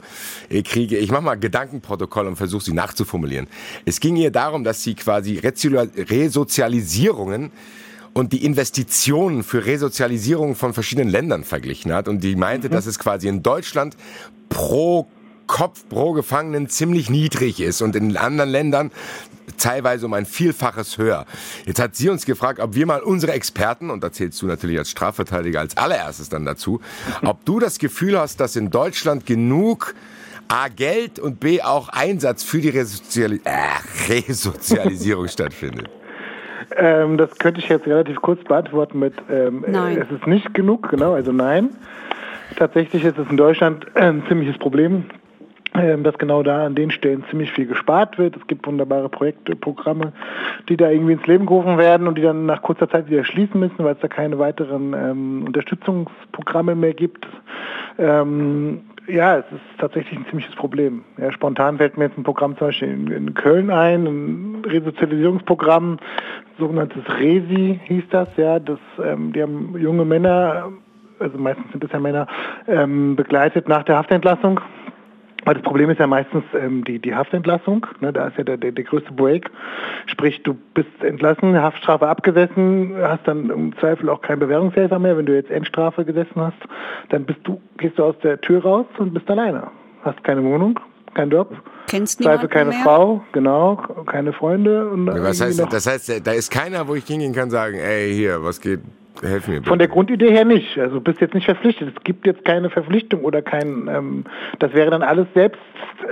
äh, 0.50 0.62
kriege. 0.62 1.00
Ich 1.00 1.10
mache 1.10 1.24
mal 1.24 1.34
Gedankenprotokoll 1.36 2.28
und 2.28 2.36
versuche 2.36 2.64
sie 2.64 2.74
nachzuformulieren. 2.74 3.48
Es 3.86 4.00
ging 4.00 4.16
ihr 4.16 4.30
darum, 4.30 4.64
dass 4.64 4.84
sie 4.84 4.94
quasi 4.94 5.40
Resozialisierungen 5.40 7.52
und 8.14 8.32
die 8.32 8.46
Investitionen 8.46 9.44
für 9.44 9.66
Resozialisierung 9.66 10.54
von 10.56 10.76
verschiedenen 10.76 11.10
Ländern 11.10 11.44
verglichen 11.44 11.92
hat. 11.94 12.08
Und 12.08 12.24
die 12.24 12.36
meinte, 12.36 12.70
dass 12.70 12.86
es 12.86 13.00
quasi 13.00 13.28
in 13.28 13.42
Deutschland 13.42 13.98
pro 14.50 15.08
Kopf 15.48 15.88
pro 15.90 16.14
Gefangenen 16.14 16.70
ziemlich 16.70 17.10
niedrig 17.10 17.60
ist 17.60 17.82
und 17.82 17.96
in 17.96 18.18
anderen 18.18 18.50
Ländern 18.50 18.92
teilweise 19.58 20.06
um 20.06 20.14
ein 20.14 20.26
Vielfaches 20.26 20.98
höher. 20.98 21.26
Jetzt 21.66 21.82
hat 21.82 21.96
sie 21.96 22.10
uns 22.10 22.26
gefragt, 22.26 22.60
ob 22.60 22.76
wir 22.76 22.86
mal 22.86 23.02
unsere 23.02 23.32
Experten, 23.34 23.90
und 23.90 24.04
da 24.04 24.12
zählst 24.12 24.42
du 24.42 24.46
natürlich 24.46 24.78
als 24.78 24.90
Strafverteidiger 24.90 25.60
als 25.60 25.76
allererstes 25.78 26.30
dann 26.30 26.46
dazu, 26.46 26.82
ob 27.24 27.44
du 27.46 27.60
das 27.60 27.80
Gefühl 27.80 28.20
hast, 28.20 28.40
dass 28.40 28.56
in 28.56 28.70
Deutschland 28.70 29.26
genug 29.26 29.96
A, 30.50 30.70
Geld 30.70 31.20
und 31.20 31.40
B, 31.40 31.62
auch 31.62 31.90
Einsatz 31.90 32.44
für 32.44 32.60
die 32.60 32.70
Resoziali 32.70 33.42
äh, 33.44 34.12
Resozialisierung 34.14 35.28
stattfindet. 35.28 35.90
Ähm, 36.76 37.18
das 37.18 37.38
könnte 37.38 37.60
ich 37.60 37.70
jetzt 37.70 37.86
relativ 37.86 38.22
kurz 38.22 38.44
beantworten 38.44 39.00
mit 39.00 39.14
ähm, 39.30 39.66
Nein. 39.68 39.98
äh, 39.98 40.02
es 40.02 40.12
ist 40.12 40.28
nicht 40.28 40.54
genug, 40.54 40.90
genau, 40.90 41.14
also 41.14 41.32
nein. 41.32 41.70
Tatsächlich 42.56 43.04
ist 43.04 43.18
es 43.18 43.30
in 43.30 43.38
Deutschland 43.38 43.86
äh, 43.96 44.04
ein 44.04 44.24
ziemliches 44.28 44.58
Problem, 44.58 45.06
dass 46.04 46.18
genau 46.18 46.44
da 46.44 46.66
an 46.66 46.76
den 46.76 46.92
Stellen 46.92 47.24
ziemlich 47.30 47.52
viel 47.52 47.68
gespart 47.68 48.18
wird. 48.18 48.36
Es 48.36 48.48
gibt 48.48 48.68
wunderbare 48.68 49.10
Projekte, 49.10 49.56
Programme, 49.56 50.14
die 50.70 50.78
da 50.78 50.90
irgendwie 50.90 51.14
ins 51.14 51.28
Leben 51.28 51.46
gerufen 51.46 51.78
werden 51.78 52.08
und 52.08 52.18
die 52.18 52.22
dann 52.22 52.46
nach 52.46 52.62
kurzer 52.62 52.90
Zeit 52.90 53.10
wieder 53.10 53.24
schließen 53.24 53.60
müssen, 53.60 53.80
weil 53.80 53.94
es 53.94 54.00
da 54.02 54.08
keine 54.08 54.40
weiteren 54.40 54.94
ähm, 54.94 55.44
Unterstützungsprogramme 55.46 56.76
mehr 56.76 56.94
gibt. 56.94 57.28
Ähm, 57.98 58.82
ja, 59.08 59.38
es 59.38 59.46
ist 59.52 59.62
tatsächlich 59.78 60.20
ein 60.20 60.26
ziemliches 60.30 60.56
Problem. 60.56 61.04
Ja, 61.18 61.32
spontan 61.32 61.78
fällt 61.78 61.98
mir 61.98 62.06
jetzt 62.06 62.18
ein 62.18 62.24
Programm 62.24 62.58
zum 62.58 62.68
Beispiel 62.68 62.90
in, 62.90 63.08
in 63.08 63.34
Köln 63.34 63.72
ein, 63.72 64.06
ein 64.06 64.66
Resozialisierungsprogramm, 64.66 65.98
sogenanntes 66.60 67.04
Resi 67.18 67.80
hieß 67.86 68.04
das, 68.10 68.28
ja, 68.36 68.60
das, 68.60 68.80
ähm, 69.04 69.32
die 69.32 69.42
haben 69.42 69.76
junge 69.78 70.04
Männer, 70.06 70.72
also 71.20 71.38
meistens 71.38 71.72
sind 71.72 71.84
es 71.84 71.92
ja 71.92 72.00
Männer, 72.00 72.28
ähm, 72.68 73.16
begleitet 73.16 73.70
nach 73.70 73.84
der 73.84 73.98
Haftentlassung. 73.98 74.60
Weil 75.48 75.54
das 75.54 75.64
Problem 75.64 75.90
ist 75.90 75.98
ja 75.98 76.08
meistens 76.08 76.44
ähm, 76.54 76.84
die, 76.84 77.00
die 77.00 77.16
Haftentlassung, 77.16 77.88
ne, 78.02 78.12
da 78.12 78.28
ist 78.28 78.38
ja 78.38 78.44
der, 78.44 78.58
der, 78.58 78.74
der 78.74 78.84
größte 78.84 79.14
Break. 79.14 79.50
Sprich, 80.06 80.44
du 80.44 80.54
bist 80.74 80.90
entlassen, 81.02 81.56
Haftstrafe 81.56 82.06
abgesessen, 82.06 82.94
hast 83.02 83.26
dann 83.26 83.50
im 83.50 83.78
Zweifel 83.78 84.10
auch 84.10 84.22
keinen 84.22 84.40
Bewährungshelfer 84.40 85.00
mehr. 85.00 85.16
Wenn 85.18 85.26
du 85.26 85.34
jetzt 85.34 85.50
Endstrafe 85.50 86.04
gesessen 86.04 86.36
hast, 86.36 86.58
dann 87.08 87.24
bist 87.24 87.40
du, 87.46 87.62
gehst 87.78 87.98
du 87.98 88.04
aus 88.04 88.16
der 88.24 88.42
Tür 88.42 88.62
raus 88.62 88.88
und 88.98 89.14
bist 89.14 89.30
alleine. 89.30 89.72
Hast 90.02 90.22
keine 90.26 90.44
Wohnung, 90.44 90.82
keinen 91.14 91.32
Job, 91.32 91.56
Kennst 91.88 92.22
Zweifel 92.22 92.50
keine 92.50 92.72
mehr? 92.72 92.84
Frau, 92.84 93.24
genau, 93.32 93.78
keine 94.06 94.34
Freunde. 94.34 94.90
Und 94.90 95.08
Was 95.08 95.40
irgendwie 95.40 95.62
heißt, 95.62 95.74
das 95.74 95.88
heißt, 95.88 96.28
da 96.28 96.32
ist 96.34 96.52
keiner, 96.52 96.90
wo 96.90 96.96
ich 96.96 97.06
hingehen 97.06 97.34
kann, 97.34 97.50
sagen, 97.50 97.78
ey, 97.78 98.14
hier, 98.14 98.44
was 98.44 98.60
geht, 98.60 98.82
helf 99.22 99.48
mir 99.48 99.56
bitte. 99.56 99.70
Von 99.70 99.80
der 99.80 99.88
Grundidee 99.88 100.32
her 100.32 100.46
nicht. 100.46 100.78
Also 100.78 100.96
du 100.96 101.02
bist 101.02 101.20
jetzt 101.22 101.34
nicht 101.34 101.46
verpflichtet. 101.46 101.94
Es 101.98 102.04
gibt 102.04 102.26
jetzt 102.26 102.44
keine 102.46 102.70
Verpflichtung 102.70 103.24
oder 103.24 103.42
kein, 103.42 103.88
ähm, 103.88 104.26
das 104.60 104.74
wäre 104.74 104.92
dann 104.92 105.02
alles 105.04 105.28
selbst 105.34 105.60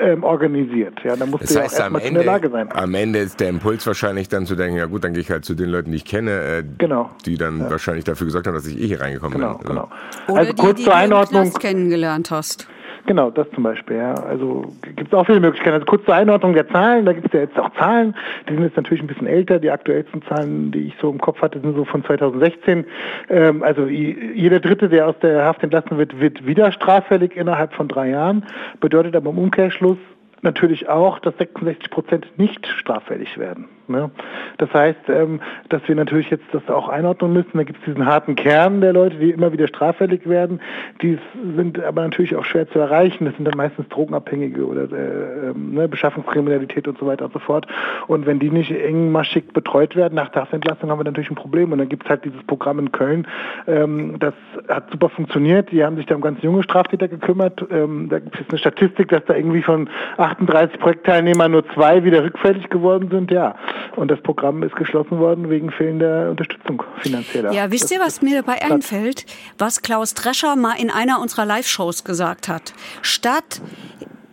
ähm, 0.01 0.23
organisiert. 0.23 0.93
Ja, 1.03 1.15
da 1.15 1.25
musst 1.25 1.43
Das 1.43 1.49
du 1.49 1.55
ja 1.55 1.61
auch 1.61 1.65
heißt, 1.65 1.81
am 1.81 1.93
erstmal 1.95 2.01
in 2.09 2.13
der 2.15 2.23
Lage 2.25 2.49
sein. 2.49 2.69
am 2.73 2.93
Ende 2.95 3.19
ist 3.19 3.39
der 3.39 3.49
Impuls 3.49 3.85
wahrscheinlich 3.87 4.29
dann 4.29 4.45
zu 4.45 4.55
denken, 4.55 4.77
ja 4.77 4.85
gut, 4.85 5.03
dann 5.03 5.13
gehe 5.13 5.21
ich 5.21 5.29
halt 5.31 5.45
zu 5.45 5.53
den 5.55 5.69
Leuten, 5.69 5.91
die 5.91 5.97
ich 5.97 6.05
kenne, 6.05 6.31
äh, 6.31 6.63
Genau. 6.77 7.09
die 7.25 7.37
dann 7.37 7.69
wahrscheinlich 7.69 8.03
dafür 8.05 8.25
gesorgt 8.25 8.47
haben, 8.47 8.53
dass 8.55 8.67
ich 8.67 8.79
eh 8.81 8.87
hier 8.87 9.01
reingekommen 9.01 9.37
Genau, 9.39 9.57
bin. 9.57 9.67
genau. 9.67 9.89
Oder 10.27 10.39
also 10.39 10.53
die, 10.53 10.61
kurz 10.61 10.77
die 10.77 10.83
zur 10.83 10.93
du 10.93 10.97
Einordnung. 10.99 11.43
Knast 11.43 11.59
kennengelernt 11.59 12.31
hast. 12.31 12.67
Genau, 13.07 13.29
das 13.29 13.47
zum 13.51 13.63
Beispiel, 13.63 13.97
ja. 13.97 14.15
Also 14.15 14.73
gibt 14.81 15.07
es 15.07 15.13
auch 15.13 15.25
viele 15.25 15.39
Möglichkeiten. 15.39 15.75
Also 15.75 15.85
kurz 15.85 16.03
zur 16.05 16.15
Einordnung 16.15 16.53
der 16.53 16.67
Zahlen, 16.69 17.05
da 17.05 17.13
gibt 17.13 17.27
es 17.27 17.33
ja 17.33 17.41
jetzt 17.41 17.59
auch 17.59 17.69
Zahlen, 17.77 18.15
die 18.49 18.53
sind 18.53 18.63
jetzt 18.63 18.77
natürlich 18.77 19.03
ein 19.03 19.07
bisschen 19.07 19.27
älter. 19.27 19.59
Die 19.59 19.69
aktuellsten 19.69 20.23
Zahlen, 20.23 20.71
die 20.71 20.87
ich 20.87 20.95
so 20.99 21.11
im 21.11 21.19
Kopf 21.19 21.39
hatte, 21.41 21.59
sind 21.59 21.75
so 21.75 21.85
von 21.85 22.03
2016. 22.03 22.85
Ähm, 23.29 23.61
also 23.61 23.85
jeder 23.85 24.59
Dritte, 24.59 24.89
der 24.89 25.07
aus 25.07 25.19
der 25.21 25.45
Haft 25.45 25.61
entlassen 25.61 25.99
wird, 25.99 26.19
wird 26.19 26.47
wieder 26.47 26.71
straffällig 26.71 27.35
innerhalb 27.37 27.73
von 27.73 27.87
drei 27.87 28.09
Jahren. 28.09 28.43
Bedeutet 28.79 29.15
aber 29.15 29.29
im 29.29 29.37
Umkehrschluss 29.37 29.97
natürlich 30.41 30.89
auch, 30.89 31.19
dass 31.19 31.37
66 31.37 31.91
Prozent 31.91 32.27
nicht 32.37 32.65
straffällig 32.65 33.37
werden. 33.37 33.67
Ne? 33.87 34.11
Das 34.57 34.73
heißt, 34.73 35.09
ähm, 35.09 35.39
dass 35.69 35.81
wir 35.87 35.95
natürlich 35.95 36.29
jetzt 36.29 36.45
das 36.51 36.67
auch 36.69 36.89
einordnen 36.89 37.33
müssen. 37.33 37.51
Da 37.53 37.63
gibt 37.63 37.79
es 37.79 37.85
diesen 37.85 38.05
harten 38.05 38.35
Kern 38.35 38.81
der 38.81 38.93
Leute, 38.93 39.17
die 39.17 39.31
immer 39.31 39.51
wieder 39.51 39.67
straffällig 39.67 40.27
werden. 40.27 40.59
Die 41.01 41.17
sind 41.55 41.81
aber 41.83 42.01
natürlich 42.01 42.35
auch 42.35 42.45
schwer 42.45 42.69
zu 42.69 42.79
erreichen. 42.79 43.25
Das 43.25 43.35
sind 43.35 43.45
dann 43.45 43.57
meistens 43.57 43.87
Drogenabhängige 43.89 44.65
oder 44.65 44.83
äh, 44.83 45.49
ähm, 45.49 45.73
ne, 45.73 45.87
Beschaffungskriminalität 45.87 46.87
und 46.87 46.97
so 46.97 47.05
weiter 47.05 47.25
und 47.25 47.33
so 47.33 47.39
fort. 47.39 47.67
Und 48.07 48.25
wenn 48.25 48.39
die 48.39 48.49
nicht 48.49 48.71
engmaschig 48.71 49.53
betreut 49.53 49.95
werden 49.95 50.15
nach 50.15 50.29
der 50.29 50.43
Haftentlassung, 50.43 50.89
haben 50.89 50.99
wir 50.99 51.05
natürlich 51.05 51.29
ein 51.29 51.35
Problem. 51.35 51.71
Und 51.71 51.79
dann 51.79 51.89
gibt 51.89 52.03
es 52.05 52.09
halt 52.09 52.25
dieses 52.25 52.43
Programm 52.43 52.79
in 52.79 52.91
Köln. 52.91 53.27
Ähm, 53.67 54.17
das 54.19 54.33
hat 54.67 54.89
super 54.91 55.09
funktioniert. 55.09 55.71
Die 55.71 55.83
haben 55.83 55.97
sich 55.97 56.05
da 56.05 56.15
um 56.15 56.21
ganz 56.21 56.41
junge 56.41 56.63
Straftäter 56.63 57.07
gekümmert. 57.07 57.65
Ähm, 57.71 58.07
da 58.09 58.19
gibt 58.19 58.39
es 58.39 58.49
eine 58.49 58.57
Statistik, 58.57 59.09
dass 59.09 59.23
da 59.25 59.35
irgendwie 59.35 59.61
von 59.61 59.89
38 60.17 60.79
Projektteilnehmern 60.79 61.51
nur 61.51 61.67
zwei 61.69 62.03
wieder 62.03 62.23
rückfällig 62.23 62.69
geworden 62.69 63.09
sind. 63.11 63.31
Ja. 63.31 63.55
Und 63.95 64.11
das 64.11 64.21
Programm 64.21 64.63
ist 64.63 64.75
geschlossen 64.75 65.19
worden 65.19 65.49
wegen 65.49 65.71
fehlender 65.71 66.29
Unterstützung 66.29 66.83
finanzieller. 66.99 67.51
Ja, 67.51 67.71
wisst 67.71 67.91
ihr, 67.91 67.99
was 67.99 68.21
mir 68.21 68.41
dabei 68.41 68.61
einfällt? 68.61 69.25
Was 69.57 69.81
Klaus 69.81 70.13
Drescher 70.13 70.55
mal 70.55 70.73
in 70.79 70.89
einer 70.89 71.21
unserer 71.21 71.45
Live-Shows 71.45 72.03
gesagt 72.03 72.47
hat. 72.47 72.73
Statt 73.01 73.61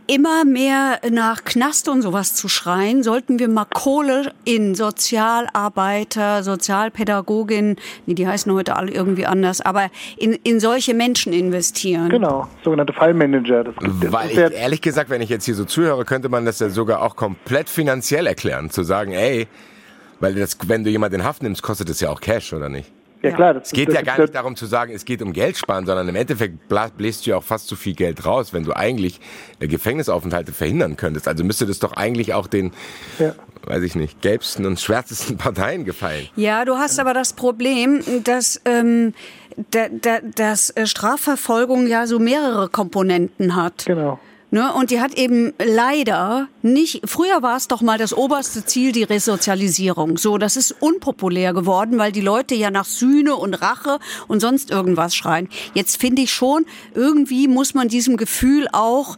immer 0.07 0.45
mehr 0.45 1.01
nach 1.11 1.45
Knast 1.45 1.89
und 1.89 2.03
sowas 2.03 2.35
zu 2.35 2.49
schreien, 2.49 3.03
sollten 3.03 3.39
wir 3.39 3.49
mal 3.49 3.65
Kohle 3.65 4.33
in 4.45 4.75
Sozialarbeiter, 4.75 6.43
Sozialpädagogin, 6.43 7.77
nee, 8.07 8.15
die 8.15 8.27
heißen 8.27 8.53
heute 8.53 8.77
alle 8.77 8.93
irgendwie 8.93 9.27
anders, 9.27 9.61
aber 9.61 9.91
in, 10.17 10.33
in 10.33 10.61
solche 10.61 10.95
Menschen 10.95 11.33
investieren. 11.33 12.09
Genau, 12.09 12.49
sogenannte 12.63 12.93
Fallmanager. 12.93 13.65
Das 13.65 13.77
gibt. 13.77 14.13
Weil 14.13 14.31
ich, 14.31 14.39
ehrlich 14.39 14.81
gesagt, 14.81 15.11
wenn 15.11 15.23
ich 15.23 15.31
jetzt 15.31 15.45
hier 15.45 15.55
so 15.55 15.65
zuhöre, 15.65 16.05
könnte 16.05 16.29
man 16.29 16.45
das 16.45 16.59
ja 16.61 16.69
sogar 16.69 17.03
auch 17.03 17.17
komplett 17.17 17.69
finanziell 17.69 18.27
erklären. 18.27 18.71
Zu 18.71 18.83
sagen, 18.83 19.13
ey, 19.13 19.49
weil 20.21 20.35
das, 20.35 20.57
wenn 20.67 20.85
du 20.85 20.91
jemanden 20.91 21.17
in 21.17 21.25
Haft 21.25 21.43
nimmst, 21.43 21.63
kostet 21.63 21.89
das 21.89 22.01
ja 22.01 22.11
auch 22.11 22.21
Cash, 22.21 22.53
oder 22.53 22.69
nicht? 22.69 22.91
Ja 23.23 23.31
klar, 23.33 23.55
das 23.55 23.69
Es 23.69 23.73
geht 23.73 23.89
das 23.89 23.95
ja 23.95 24.01
ist 24.01 24.07
gar 24.07 24.19
nicht 24.21 24.35
darum 24.35 24.57
zu 24.57 24.67
sagen, 24.67 24.93
es 24.93 25.05
geht 25.05 25.23
um 25.23 25.33
Geld 25.33 25.57
sparen, 25.57 25.87
sondern 25.87 26.09
im 26.09 26.15
Endeffekt 26.17 26.59
bläst 26.97 27.27
du 27.27 27.31
ja 27.31 27.37
auch 27.37 27.43
fast 27.45 27.69
zu 27.69 27.77
viel 27.77 27.95
Geld 27.95 28.25
raus, 28.25 28.53
wenn 28.53 28.65
du 28.65 28.73
eigentlich 28.75 29.21
äh, 29.61 29.69
Gefängnisaufenthalte 29.69 30.53
verhindern 30.53 30.97
könntest. 30.97 31.29
Also 31.29 31.45
müsste 31.45 31.67
das 31.67 31.79
doch 31.79 31.93
eigentlich 31.93 32.35
auch 32.35 32.47
den, 32.47 32.73
Ja. 33.19 33.35
weiß 33.67 33.83
ich 33.83 33.95
nicht, 33.95 34.21
gelbsten 34.23 34.67
und 34.67 34.81
schwärzesten 34.81 35.37
Parteien 35.39 35.85
gefallen. 35.85 36.29
Ja, 36.37 36.65
du 36.65 36.77
hast 36.77 36.99
aber 36.99 37.15
das 37.15 37.33
Problem, 37.33 38.03
dass, 38.25 38.61
ähm, 38.65 39.15
da, 39.71 39.87
da, 39.89 40.19
dass 40.35 40.71
äh, 40.71 40.87
Strafverfolgung 40.87 41.87
ja 41.87 42.07
so 42.07 42.19
mehrere 42.19 42.69
Komponenten 42.69 43.55
hat. 43.57 43.85
Genau. 43.87 44.19
Ne? 44.53 44.71
Und 44.75 44.91
die 44.91 45.01
hat 45.01 45.15
eben 45.15 45.55
leider 45.59 46.47
nicht, 46.61 47.01
früher 47.09 47.41
war 47.41 47.57
es 47.57 47.69
doch 47.69 47.81
mal 47.81 47.97
das 47.97 48.13
oberste 48.13 48.67
Ziel, 48.67 48.93
die 48.93 49.03
Resozialisierung. 49.03 50.19
So, 50.19 50.37
das 50.37 50.59
ist 50.59 50.77
unpopulär 50.79 51.55
geworden, 51.55 51.99
weil 51.99 52.13
die 52.13 52.21
Leute 52.21 52.55
ja 52.55 52.71
nach 52.71 52.85
Sühne 52.85 53.35
und 53.35 53.55
Rache 53.55 53.99
und 54.29 54.41
sonst 54.41 54.71
irgendwas 54.71 55.17
schreien. 55.17 55.49
Jetzt 55.73 55.99
finde 55.99 56.21
ich 56.21 56.35
schon, 56.35 56.67
irgendwie 56.95 57.49
muss 57.49 57.73
man 57.73 57.89
diesem 57.89 58.19
Gefühl 58.19 58.69
auch, 58.73 59.17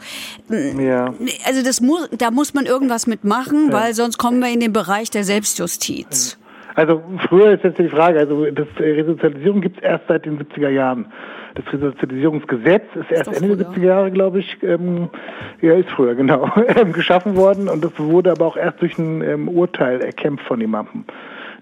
ja. 0.49 1.13
also 1.45 1.63
das 1.65 1.81
muss, 1.81 2.09
da 2.17 2.31
muss 2.31 2.55
man 2.55 2.67
irgendwas 2.67 3.09
mitmachen, 3.09 3.71
ja. 3.71 3.73
weil 3.73 3.95
sonst 3.95 4.19
kommen 4.19 4.39
wir 4.39 4.51
in 4.51 4.61
den 4.61 4.73
Bereich 4.73 5.11
der 5.11 5.25
Selbstjustiz. 5.25 6.39
Also 6.75 7.03
früher 7.29 7.53
ist 7.53 7.65
jetzt 7.65 7.79
die 7.79 7.89
Frage, 7.89 8.19
also 8.19 8.47
das 8.51 8.67
Resozialisierung 8.79 9.61
gibt 9.61 9.79
es 9.79 9.83
erst 9.83 10.09
seit 10.09 10.27
den 10.27 10.39
70er 10.39 10.71
Jahren. 10.71 11.07
Das 11.55 11.73
Resozialisierungsgesetz 11.73 12.85
ist 12.97 13.13
erst 13.13 13.31
ist 13.31 13.43
Ende 13.43 13.57
der 13.57 13.69
70er 13.69 13.85
Jahre, 13.85 14.11
glaube 14.11 14.41
ich, 14.41 14.59
ähm, 14.63 15.09
ja, 15.61 15.75
ist 15.75 15.91
früher, 15.91 16.15
genau, 16.17 16.51
ähm, 16.77 16.93
geschaffen 16.93 17.37
worden 17.37 17.69
und 17.69 17.85
das 17.85 17.99
wurde 17.99 18.33
aber 18.33 18.47
auch 18.47 18.57
erst 18.57 18.83
durch 18.83 18.99
ein 18.99 19.23
ähm, 19.23 19.49
Urteil 19.49 20.01
erkämpft 20.01 20.47
von 20.47 20.61
jemandem. 20.61 21.05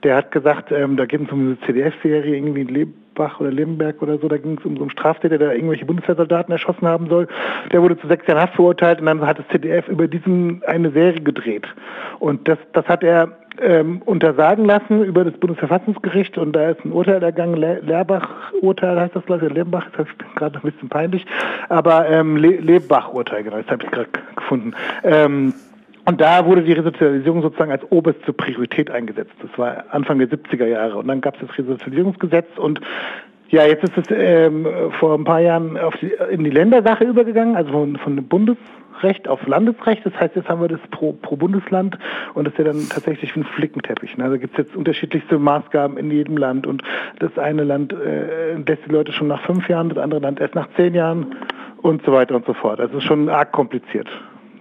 Der 0.02 0.16
hat 0.16 0.32
gesagt, 0.32 0.72
ähm, 0.72 0.96
da 0.96 1.04
geht 1.04 1.20
es 1.20 1.30
um 1.30 1.40
eine 1.40 1.60
CDF-Serie, 1.60 2.34
irgendwie 2.34 2.62
in 2.62 2.68
Lebach 2.68 3.38
oder 3.38 3.52
Lemberg 3.52 4.02
oder 4.02 4.18
so, 4.18 4.28
da 4.28 4.38
ging 4.38 4.58
es 4.58 4.64
um 4.64 4.76
so 4.76 4.82
einen 4.82 4.90
Straftäter, 4.90 5.38
der 5.38 5.54
irgendwelche 5.54 5.84
Bundeswehrsoldaten 5.84 6.50
erschossen 6.50 6.88
haben 6.88 7.08
soll. 7.08 7.28
Der 7.70 7.82
wurde 7.82 7.98
zu 7.98 8.08
sechs 8.08 8.26
Jahren 8.26 8.40
Haft 8.40 8.54
verurteilt 8.54 8.98
und 9.00 9.06
dann 9.06 9.24
hat 9.24 9.38
das 9.38 9.46
CDF 9.48 9.86
über 9.88 10.08
diesen 10.08 10.62
eine 10.66 10.90
Serie 10.90 11.20
gedreht. 11.20 11.66
Und 12.18 12.48
das, 12.48 12.58
das 12.72 12.86
hat 12.88 13.04
er 13.04 13.28
ähm, 13.60 14.02
untersagen 14.04 14.64
lassen 14.64 15.04
über 15.04 15.24
das 15.24 15.34
Bundesverfassungsgericht 15.34 16.38
und 16.38 16.52
da 16.52 16.70
ist 16.70 16.84
ein 16.84 16.92
Urteil 16.92 17.22
ergangen, 17.22 17.56
Le 17.56 17.80
Lehrbach-Urteil 17.80 19.00
heißt 19.00 19.16
das, 19.16 19.24
glaube 19.26 19.46
ich, 19.46 19.52
Lehrbach, 19.52 19.86
das 19.96 20.06
ist 20.06 20.36
gerade 20.36 20.58
ein 20.58 20.70
bisschen 20.70 20.88
peinlich, 20.88 21.26
aber 21.68 22.08
ähm, 22.08 22.36
Le 22.36 22.56
Lebach-Urteil, 22.56 23.44
genau, 23.44 23.56
das 23.58 23.66
habe 23.68 23.84
ich 23.84 23.90
gerade 23.90 24.08
gefunden. 24.36 24.72
Ähm, 25.04 25.54
und 26.04 26.20
da 26.20 26.44
wurde 26.44 26.62
die 26.62 26.72
Resozialisierung 26.72 27.42
sozusagen 27.42 27.70
als 27.70 27.84
oberste 27.90 28.32
Priorität 28.32 28.90
eingesetzt. 28.90 29.34
Das 29.40 29.56
war 29.56 29.84
Anfang 29.90 30.18
der 30.18 30.28
70er 30.28 30.66
Jahre. 30.66 30.96
Und 30.96 31.06
dann 31.06 31.20
gab 31.20 31.34
es 31.34 31.46
das 31.46 31.58
Resozialisierungsgesetz 31.58 32.48
und 32.56 32.80
ja, 33.50 33.66
jetzt 33.66 33.84
ist 33.84 33.98
es 33.98 34.06
ähm, 34.10 34.66
vor 34.98 35.14
ein 35.14 35.24
paar 35.24 35.40
Jahren 35.40 35.78
die, 36.00 36.10
in 36.30 36.42
die 36.42 36.50
Ländersache 36.50 37.04
übergegangen, 37.04 37.54
also 37.54 37.70
von, 37.70 37.96
von 37.98 38.16
dem 38.16 38.26
Bundes 38.26 38.56
Recht 39.02 39.28
auf 39.28 39.46
Landesrecht. 39.46 40.04
Das 40.04 40.14
heißt, 40.14 40.36
jetzt 40.36 40.48
haben 40.48 40.60
wir 40.60 40.68
das 40.68 40.80
pro, 40.90 41.12
pro 41.12 41.36
Bundesland 41.36 41.98
und 42.34 42.46
das 42.46 42.54
ist 42.54 42.58
ja 42.58 42.64
dann 42.64 42.88
tatsächlich 42.88 43.34
wie 43.34 43.40
ein 43.40 43.44
Flickenteppich. 43.44 44.16
Ne? 44.16 44.24
Also 44.24 44.38
gibt 44.38 44.58
es 44.58 44.64
jetzt 44.64 44.76
unterschiedlichste 44.76 45.38
Maßgaben 45.38 45.96
in 45.96 46.10
jedem 46.10 46.36
Land 46.36 46.66
und 46.66 46.82
das 47.18 47.36
eine 47.38 47.64
Land 47.64 47.92
äh, 47.92 48.54
lässt 48.54 48.86
die 48.86 48.92
Leute 48.92 49.12
schon 49.12 49.28
nach 49.28 49.42
fünf 49.42 49.68
Jahren, 49.68 49.88
das 49.88 49.98
andere 49.98 50.20
Land 50.20 50.40
erst 50.40 50.54
nach 50.54 50.68
zehn 50.76 50.94
Jahren 50.94 51.34
und 51.82 52.04
so 52.04 52.12
weiter 52.12 52.34
und 52.34 52.46
so 52.46 52.54
fort. 52.54 52.80
Also 52.80 52.98
es 52.98 53.02
ist 53.02 53.08
schon 53.08 53.28
arg 53.28 53.52
kompliziert. 53.52 54.08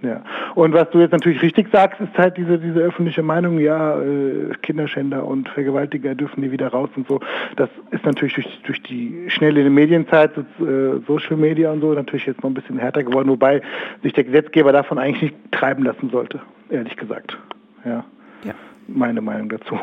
Ja. 0.02 0.22
Und 0.56 0.72
was 0.72 0.90
du 0.90 0.98
jetzt 0.98 1.12
natürlich 1.12 1.40
richtig 1.42 1.68
sagst, 1.72 2.00
ist 2.00 2.16
halt 2.18 2.36
diese, 2.36 2.58
diese 2.58 2.80
öffentliche 2.80 3.22
Meinung, 3.22 3.60
ja, 3.60 4.00
äh, 4.00 4.50
Kinderschänder 4.62 5.24
und 5.24 5.48
Vergewaltiger 5.48 6.16
dürfen 6.16 6.40
nie 6.40 6.50
wieder 6.50 6.68
raus 6.68 6.90
und 6.96 7.06
so. 7.06 7.20
Das 7.56 7.68
ist 7.92 8.04
natürlich 8.04 8.34
durch, 8.34 8.62
durch 8.64 8.82
die 8.82 9.26
schnelle 9.28 9.68
Medienzeit, 9.70 10.32
so, 10.34 10.66
äh, 10.66 11.00
Social 11.06 11.36
Media 11.36 11.70
und 11.70 11.80
so, 11.80 11.92
natürlich 11.94 12.26
jetzt 12.26 12.42
noch 12.42 12.50
ein 12.50 12.54
bisschen 12.54 12.78
härter 12.78 13.04
geworden, 13.04 13.28
wobei 13.28 13.62
sich 14.02 14.12
der 14.12 14.24
Gesetzgeber 14.24 14.72
davon 14.72 14.98
eigentlich 14.98 15.22
nicht 15.22 15.52
treiben 15.52 15.84
lassen 15.84 16.10
sollte, 16.10 16.40
ehrlich 16.68 16.96
gesagt. 16.96 17.38
Ja 17.84 18.04
meine 18.94 19.20
Meinung 19.20 19.48
dazu. 19.48 19.78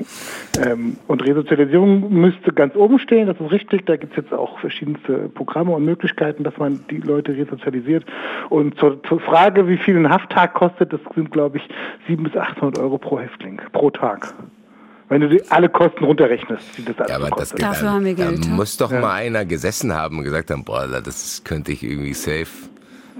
Ähm, 0.66 0.97
und 1.07 1.24
Resozialisierung 1.24 2.12
müsste 2.12 2.53
ganz 2.53 2.76
oben 2.76 2.99
stehen, 2.99 3.28
das 3.28 3.39
ist 3.39 3.51
richtig. 3.51 3.86
Da 3.86 3.97
gibt 3.97 4.18
es 4.18 4.24
jetzt 4.24 4.34
auch 4.34 4.60
verschiedenste 4.60 5.30
Programme 5.30 5.72
und 5.72 5.86
Möglichkeiten, 5.86 6.43
dass 6.43 6.57
man 6.57 6.84
die 6.89 6.97
Leute 6.97 7.36
resozialisiert. 7.36 8.05
Und 8.49 8.78
zur, 8.80 9.01
zur 9.03 9.20
Frage, 9.20 9.68
wie 9.68 9.78
viel 9.78 9.97
ein 9.97 10.10
Hafttag 10.10 10.53
kostet, 10.53 10.93
das 10.93 11.01
sind, 11.16 11.32
glaube 11.32 11.57
ich, 11.57 11.64
700 12.07 12.34
bis 12.34 12.41
800 12.41 12.80
Euro 12.80 12.97
pro 12.97 13.20
Häftling, 13.20 13.62
pro 13.72 13.89
Tag. 13.89 14.34
Wenn 15.10 15.22
du 15.22 15.38
alle 15.49 15.70
Kosten 15.70 16.03
runterrechnest, 16.03 16.78
wie 16.78 16.84
das 16.84 16.99
alles 16.99 17.10
ja, 17.10 17.16
aber 17.18 17.30
kostet. 17.30 17.60
Das, 17.60 17.70
Dafür 17.70 17.91
haben 17.91 18.05
wir 18.05 18.14
Geld. 18.14 18.45
Da 18.45 18.49
muss 18.49 18.78
doch 18.78 18.91
ja. 18.91 19.01
mal 19.01 19.14
einer 19.14 19.43
gesessen 19.43 19.93
haben 19.93 20.20
und 20.20 20.24
gesagt 20.24 20.51
haben, 20.51 20.64
boah, 20.64 20.88
das 20.88 21.43
könnte 21.43 21.72
ich 21.72 21.84
irgendwie 21.84 22.14
safe 22.14 22.70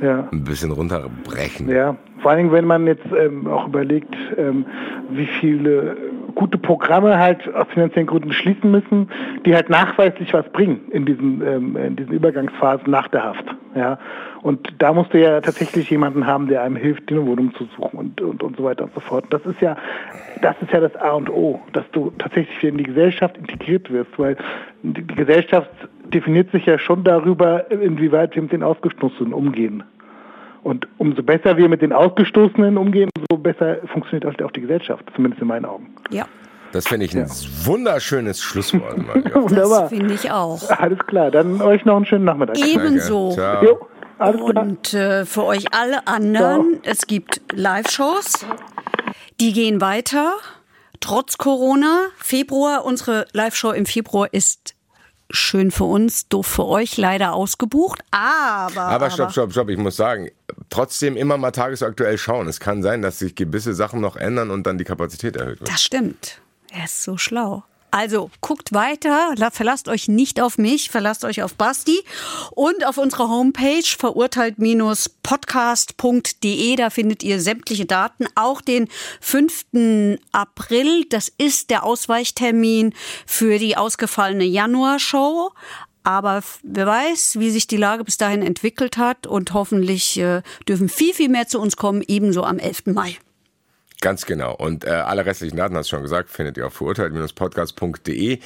ja. 0.02 0.28
ein 0.32 0.44
bisschen 0.44 0.72
runterbrechen. 0.72 1.70
Ja, 1.70 1.96
vor 2.22 2.32
allen 2.32 2.40
Dingen, 2.40 2.52
wenn 2.52 2.66
man 2.66 2.88
jetzt 2.88 3.06
ähm, 3.18 3.48
auch 3.48 3.68
überlegt, 3.68 4.14
ähm, 4.38 4.66
wie 5.10 5.28
viele 5.40 5.98
gute 6.36 6.58
Programme 6.58 7.18
halt 7.18 7.54
aus 7.54 7.68
finanziellen 7.74 8.08
Gründen 8.08 8.32
schließen 8.32 8.72
müssen, 8.72 9.10
die 9.46 9.56
halt 9.56 9.70
nachweislich 9.70 10.34
was 10.34 10.48
bringen 10.52 10.82
in 10.92 11.06
diesen, 11.06 11.42
ähm, 11.46 11.78
in 11.78 11.96
diesen 11.96 12.14
Übergangsphasen 12.14 12.90
nach 12.90 13.08
der 13.10 13.24
Haft. 13.24 13.46
Ja. 13.76 14.00
Und 14.42 14.70
da 14.80 14.94
musst 14.94 15.14
du 15.14 15.20
ja 15.20 15.42
tatsächlich 15.42 15.90
jemanden 15.90 16.26
haben, 16.26 16.48
der 16.48 16.64
einem 16.64 16.78
hilft, 16.78 17.12
eine 17.12 17.26
Wohnung 17.26 17.54
zu 17.56 17.68
suchen 17.76 18.00
und, 18.00 18.22
und, 18.22 18.42
und 18.42 18.58
so 18.58 18.64
weiter 18.64 18.86
und 18.86 18.94
so 18.94 19.02
fort. 19.02 19.26
Das 19.32 19.42
ist 19.46 19.60
ja, 19.60 19.76
das 20.42 20.56
ist 20.62 20.72
ja 20.72 20.80
das 20.80 20.96
A 20.96 21.12
und 21.12 21.30
O, 21.30 21.60
dass 21.74 21.84
du 21.92 22.12
tatsächlich 22.18 22.64
in 22.64 22.78
die 22.78 22.84
Gesellschaft 22.84 23.38
integriert 23.38 23.92
wirst, 23.92 24.18
weil 24.18 24.38
die 24.84 25.06
Gesellschaft 25.06 25.70
definiert 26.14 26.52
sich 26.52 26.66
ja 26.66 26.80
schon 26.80 27.04
darüber, 27.04 27.70
inwieweit 27.70 28.36
wir 28.36 28.42
mit 28.42 28.54
den 28.54 28.64
Ausgestoßenen 28.64 29.34
umgehen. 29.34 29.84
Und 30.64 30.88
umso 30.98 31.24
besser 31.24 31.58
wir 31.58 31.70
mit 31.70 31.82
den 31.82 31.94
Ausgestoßenen 31.94 32.78
umgehen, 32.78 33.10
umso 33.18 33.42
besser 33.42 33.78
funktioniert 33.88 34.42
auch 34.44 34.52
die 34.52 34.62
Gesellschaft, 34.62 35.04
zumindest 35.16 35.42
in 35.42 35.48
meinen 35.48 35.66
Augen. 35.66 35.94
Ja. 36.12 36.26
Das 36.72 36.88
finde 36.88 37.06
ich 37.06 37.16
ein 37.16 37.26
ja. 37.26 37.66
wunderschönes 37.66 38.42
Schlusswort. 38.42 38.98
Wunderbar. 39.34 39.82
Das 39.82 39.90
finde 39.90 40.14
ich 40.14 40.32
auch. 40.32 40.70
Alles 40.70 41.00
klar, 41.08 41.32
dann 41.32 41.62
euch 41.62 41.84
noch 41.86 41.96
einen 41.96 42.06
schönen 42.06 42.26
Nachmittag. 42.26 42.58
Ebenso. 42.60 43.36
Jo, 43.64 43.80
Und 44.20 44.94
äh, 44.94 45.26
für 45.26 45.46
euch 45.46 45.74
alle 45.74 46.06
anderen, 46.08 46.82
Ciao. 46.82 46.92
es 46.92 47.08
gibt 47.08 47.42
Live-Shows, 47.54 48.46
die 49.40 49.54
gehen 49.54 49.80
weiter. 49.80 50.34
Trotz 51.00 51.38
Corona. 51.38 52.08
Februar, 52.18 52.84
unsere 52.84 53.28
Live-Show 53.32 53.72
im 53.72 53.86
Februar 53.86 54.28
ist 54.34 54.76
schön 55.32 55.72
für 55.72 55.86
uns, 55.86 56.28
doof 56.28 56.48
für 56.48 56.66
euch, 56.66 56.98
leider 56.98 57.34
ausgebucht. 57.34 58.02
Aber. 58.12 58.82
Aber 58.82 59.10
stopp, 59.10 59.32
stopp, 59.32 59.52
stopp. 59.52 59.70
Ich 59.70 59.78
muss 59.78 59.96
sagen, 59.96 60.30
trotzdem 60.70 61.16
immer 61.16 61.38
mal 61.38 61.52
tagesaktuell 61.52 62.18
schauen. 62.18 62.48
Es 62.48 62.60
kann 62.60 62.84
sein, 62.84 63.02
dass 63.02 63.20
sich 63.20 63.36
gewisse 63.36 63.74
Sachen 63.74 64.02
noch 64.02 64.18
ändern 64.18 64.52
und 64.52 64.68
dann 64.68 64.78
die 64.78 64.84
Kapazität 64.84 65.38
erhöht 65.38 65.62
wird. 65.62 65.70
Das 65.70 65.82
stimmt. 65.82 66.42
Er 66.72 66.86
ist 66.86 67.04
so 67.04 67.18
schlau. 67.18 67.64
Also 67.92 68.32
guckt 68.42 68.74
weiter, 68.74 69.36
verlasst 69.52 69.88
euch 69.88 70.08
nicht 70.08 70.42
auf 70.42 70.58
mich, 70.58 70.90
verlasst 70.90 71.24
euch 71.26 71.44
auf 71.44 71.54
Basti 71.56 72.00
und 72.52 72.84
auf 72.86 72.98
unserer 72.98 73.30
Homepage 73.30 73.84
verurteilt-podcast.de, 73.84 76.76
da 76.76 76.90
findet 76.90 77.22
ihr 77.24 77.40
sämtliche 77.42 77.86
Daten, 77.86 78.26
auch 78.36 78.62
den 78.62 78.88
5. 79.22 80.18
April, 80.32 81.06
das 81.10 81.32
ist 81.38 81.72
der 81.72 81.84
Ausweichtermin 81.84 82.94
für 83.26 83.58
die 83.58 83.76
ausgefallene 83.78 84.46
Januarshow. 84.46 85.52
Aber 86.04 86.44
wer 86.64 86.88
weiß, 86.88 87.40
wie 87.40 87.52
sich 87.52 87.68
die 87.68 87.78
Lage 87.78 88.04
bis 88.04 88.18
dahin 88.18 88.42
entwickelt 88.42 88.98
hat 88.98 89.28
und 89.28 89.54
hoffentlich 89.54 90.20
äh, 90.20 90.42
dürfen 90.68 90.90
viel, 90.90 91.14
viel 91.14 91.30
mehr 91.30 91.48
zu 91.48 91.60
uns 91.60 91.76
kommen, 91.76 92.04
ebenso 92.08 92.44
am 92.44 92.58
11. 92.58 92.88
Mai. 92.88 93.20
Ganz 94.02 94.26
genau. 94.26 94.56
Und 94.56 94.86
äh, 94.86 94.90
alle 94.90 95.26
restlichen 95.26 95.58
Daten, 95.58 95.76
hast 95.76 95.88
du 95.88 95.96
schon 95.96 96.04
gesagt, 96.04 96.30
findet 96.30 96.58
ihr 96.58 96.68
auf 96.68 96.74
verurteilt-podcast.de. 96.74 98.40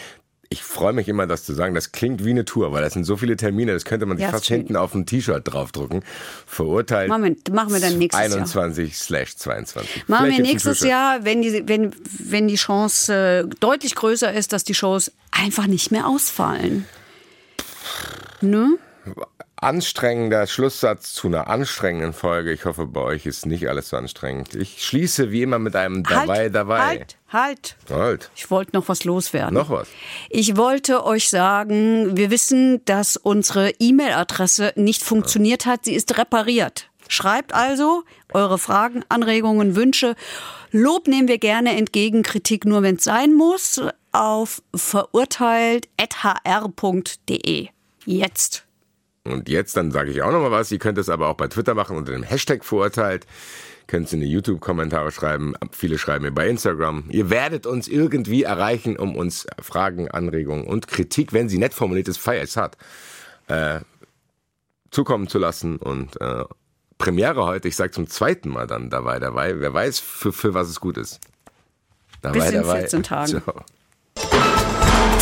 Ich 0.49 0.63
freue 0.63 0.93
mich 0.93 1.07
immer, 1.07 1.25
das 1.25 1.45
zu 1.45 1.53
sagen. 1.53 1.73
Das 1.73 1.91
klingt 1.91 2.25
wie 2.25 2.31
eine 2.31 2.45
Tour, 2.45 2.71
weil 2.71 2.83
das 2.83 2.93
sind 2.93 3.05
so 3.05 3.17
viele 3.17 3.35
Termine, 3.35 3.73
das 3.73 3.85
könnte 3.85 4.05
man 4.05 4.17
sich 4.17 4.25
ja, 4.25 4.31
fast 4.31 4.45
hinten 4.45 4.75
auf 4.75 4.93
ein 4.93 5.05
T-Shirt 5.05 5.41
draufdrucken. 5.43 6.03
Verurteilt. 6.45 7.09
Moment, 7.09 7.51
machen 7.51 7.73
wir 7.73 7.79
dann 7.79 7.97
nächstes 7.97 8.19
21 8.19 8.95
slash 8.97 9.35
22. 9.35 10.07
Machen 10.07 10.29
wir 10.29 10.39
nächstes 10.41 10.81
Jahr, 10.81 11.23
wenn 11.23 11.41
die, 11.41 11.67
wenn, 11.67 11.91
wenn 12.19 12.47
die 12.47 12.55
Chance 12.55 13.13
äh, 13.13 13.55
deutlich 13.59 13.95
größer 13.95 14.31
ist, 14.31 14.53
dass 14.53 14.63
die 14.63 14.75
Shows 14.75 15.11
einfach 15.31 15.65
nicht 15.65 15.91
mehr 15.91 16.07
ausfallen. 16.07 16.85
Ne? 18.41 18.77
Anstrengender 19.64 20.47
Schlusssatz 20.47 21.14
zu 21.14 21.28
einer 21.28 21.47
anstrengenden 21.47 22.14
Folge. 22.14 22.51
Ich 22.51 22.66
hoffe, 22.66 22.86
bei 22.86 23.01
euch 23.01 23.26
ist 23.26 23.45
nicht 23.45 23.68
alles 23.68 23.89
so 23.89 23.97
anstrengend. 23.97 24.55
Ich 24.55 24.86
schließe 24.86 25.32
wie 25.32 25.41
immer 25.41 25.59
mit 25.59 25.76
einem 25.76 26.03
Dabei, 26.03 26.36
halt, 26.36 26.55
Dabei. 26.55 26.80
Halt, 26.80 27.18
halt. 27.32 27.76
Halt. 27.89 28.32
Ich 28.36 28.51
wollte 28.51 28.76
noch 28.76 28.89
was 28.89 29.03
loswerden. 29.03 29.53
Noch 29.53 29.70
was? 29.70 29.88
Ich 30.30 30.57
wollte 30.57 31.05
euch 31.05 31.30
sagen, 31.30 32.18
wir 32.18 32.32
wissen, 32.32 32.84
dass 32.86 33.18
unsere 33.18 33.72
E-Mail-Adresse 33.80 34.74
nicht 34.76 35.03
funktioniert 35.03 35.66
hat. 35.66 35.86
Sie 35.86 35.93
ist 35.93 36.18
repariert. 36.18 36.89
Schreibt 37.07 37.53
also 37.53 38.03
eure 38.34 38.57
Fragen, 38.57 39.03
Anregungen, 39.09 39.76
Wünsche. 39.76 40.16
Lob 40.72 41.07
nehmen 41.07 41.28
wir 41.28 41.38
gerne 41.38 41.78
entgegen, 41.78 42.24
Kritik 42.24 42.66
nur, 42.66 42.82
wenn 42.82 42.95
es 42.95 43.03
sein 43.03 43.34
muss, 43.34 43.80
auf 44.11 44.64
verurteilt.hr.de. 44.74 47.68
Jetzt. 48.05 48.62
Und 49.26 49.47
jetzt, 49.47 49.78
dann 49.78 49.91
sage 49.91 50.11
ich 50.11 50.21
auch 50.21 50.32
nochmal 50.32 50.51
was, 50.51 50.71
ihr 50.71 50.80
könnt 50.80 50.97
es 50.97 51.07
aber 51.07 51.30
auch 51.30 51.36
bei 51.36 51.47
Twitter 51.47 51.76
machen 51.76 51.95
unter 51.95 52.11
dem 52.11 52.24
Hashtag 52.24 52.65
verurteilt. 52.65 53.26
Könnt 53.88 54.11
ihr 54.11 54.15
in 54.15 54.21
die 54.21 54.32
YouTube-Kommentare 54.32 55.11
schreiben. 55.11 55.55
Viele 55.71 55.97
schreiben 55.97 56.26
mir 56.26 56.32
bei 56.32 56.47
Instagram. 56.47 57.05
Ihr 57.09 57.30
werdet 57.30 57.65
uns 57.65 57.88
irgendwie 57.88 58.43
erreichen, 58.43 58.97
um 58.97 59.15
uns 59.15 59.47
Fragen, 59.61 60.09
Anregungen 60.09 60.65
und 60.65 60.88
Kritik, 60.88 61.32
wenn 61.34 61.49
sie 61.49 61.57
nett 61.57 61.74
formuliert 61.74 62.07
ist, 62.07 62.17
feier 62.17 62.43
es 62.43 62.57
hat, 62.57 62.78
äh, 63.47 63.80
zukommen 64.91 65.28
zu 65.28 65.38
lassen 65.39 65.78
und 65.78 66.19
äh, 66.19 66.43
Premiere 66.97 67.45
heute. 67.45 67.67
Ich 67.67 67.76
sage 67.76 67.91
zum 67.91 68.07
zweiten 68.07 68.49
Mal 68.49 68.67
dann 68.67 68.89
dabei, 68.89 69.19
dabei. 69.19 69.59
Wer 69.59 69.74
weiß, 69.74 69.99
für, 69.99 70.32
für 70.32 70.53
was 70.53 70.69
es 70.69 70.80
gut 70.80 70.97
ist. 70.97 71.19
Dabei, 72.21 72.39
Bis 72.39 72.49
in 72.51 72.61
dabei. 72.61 72.80
14 72.80 73.03
Tagen. 73.03 73.41
Ciao. 73.41 73.65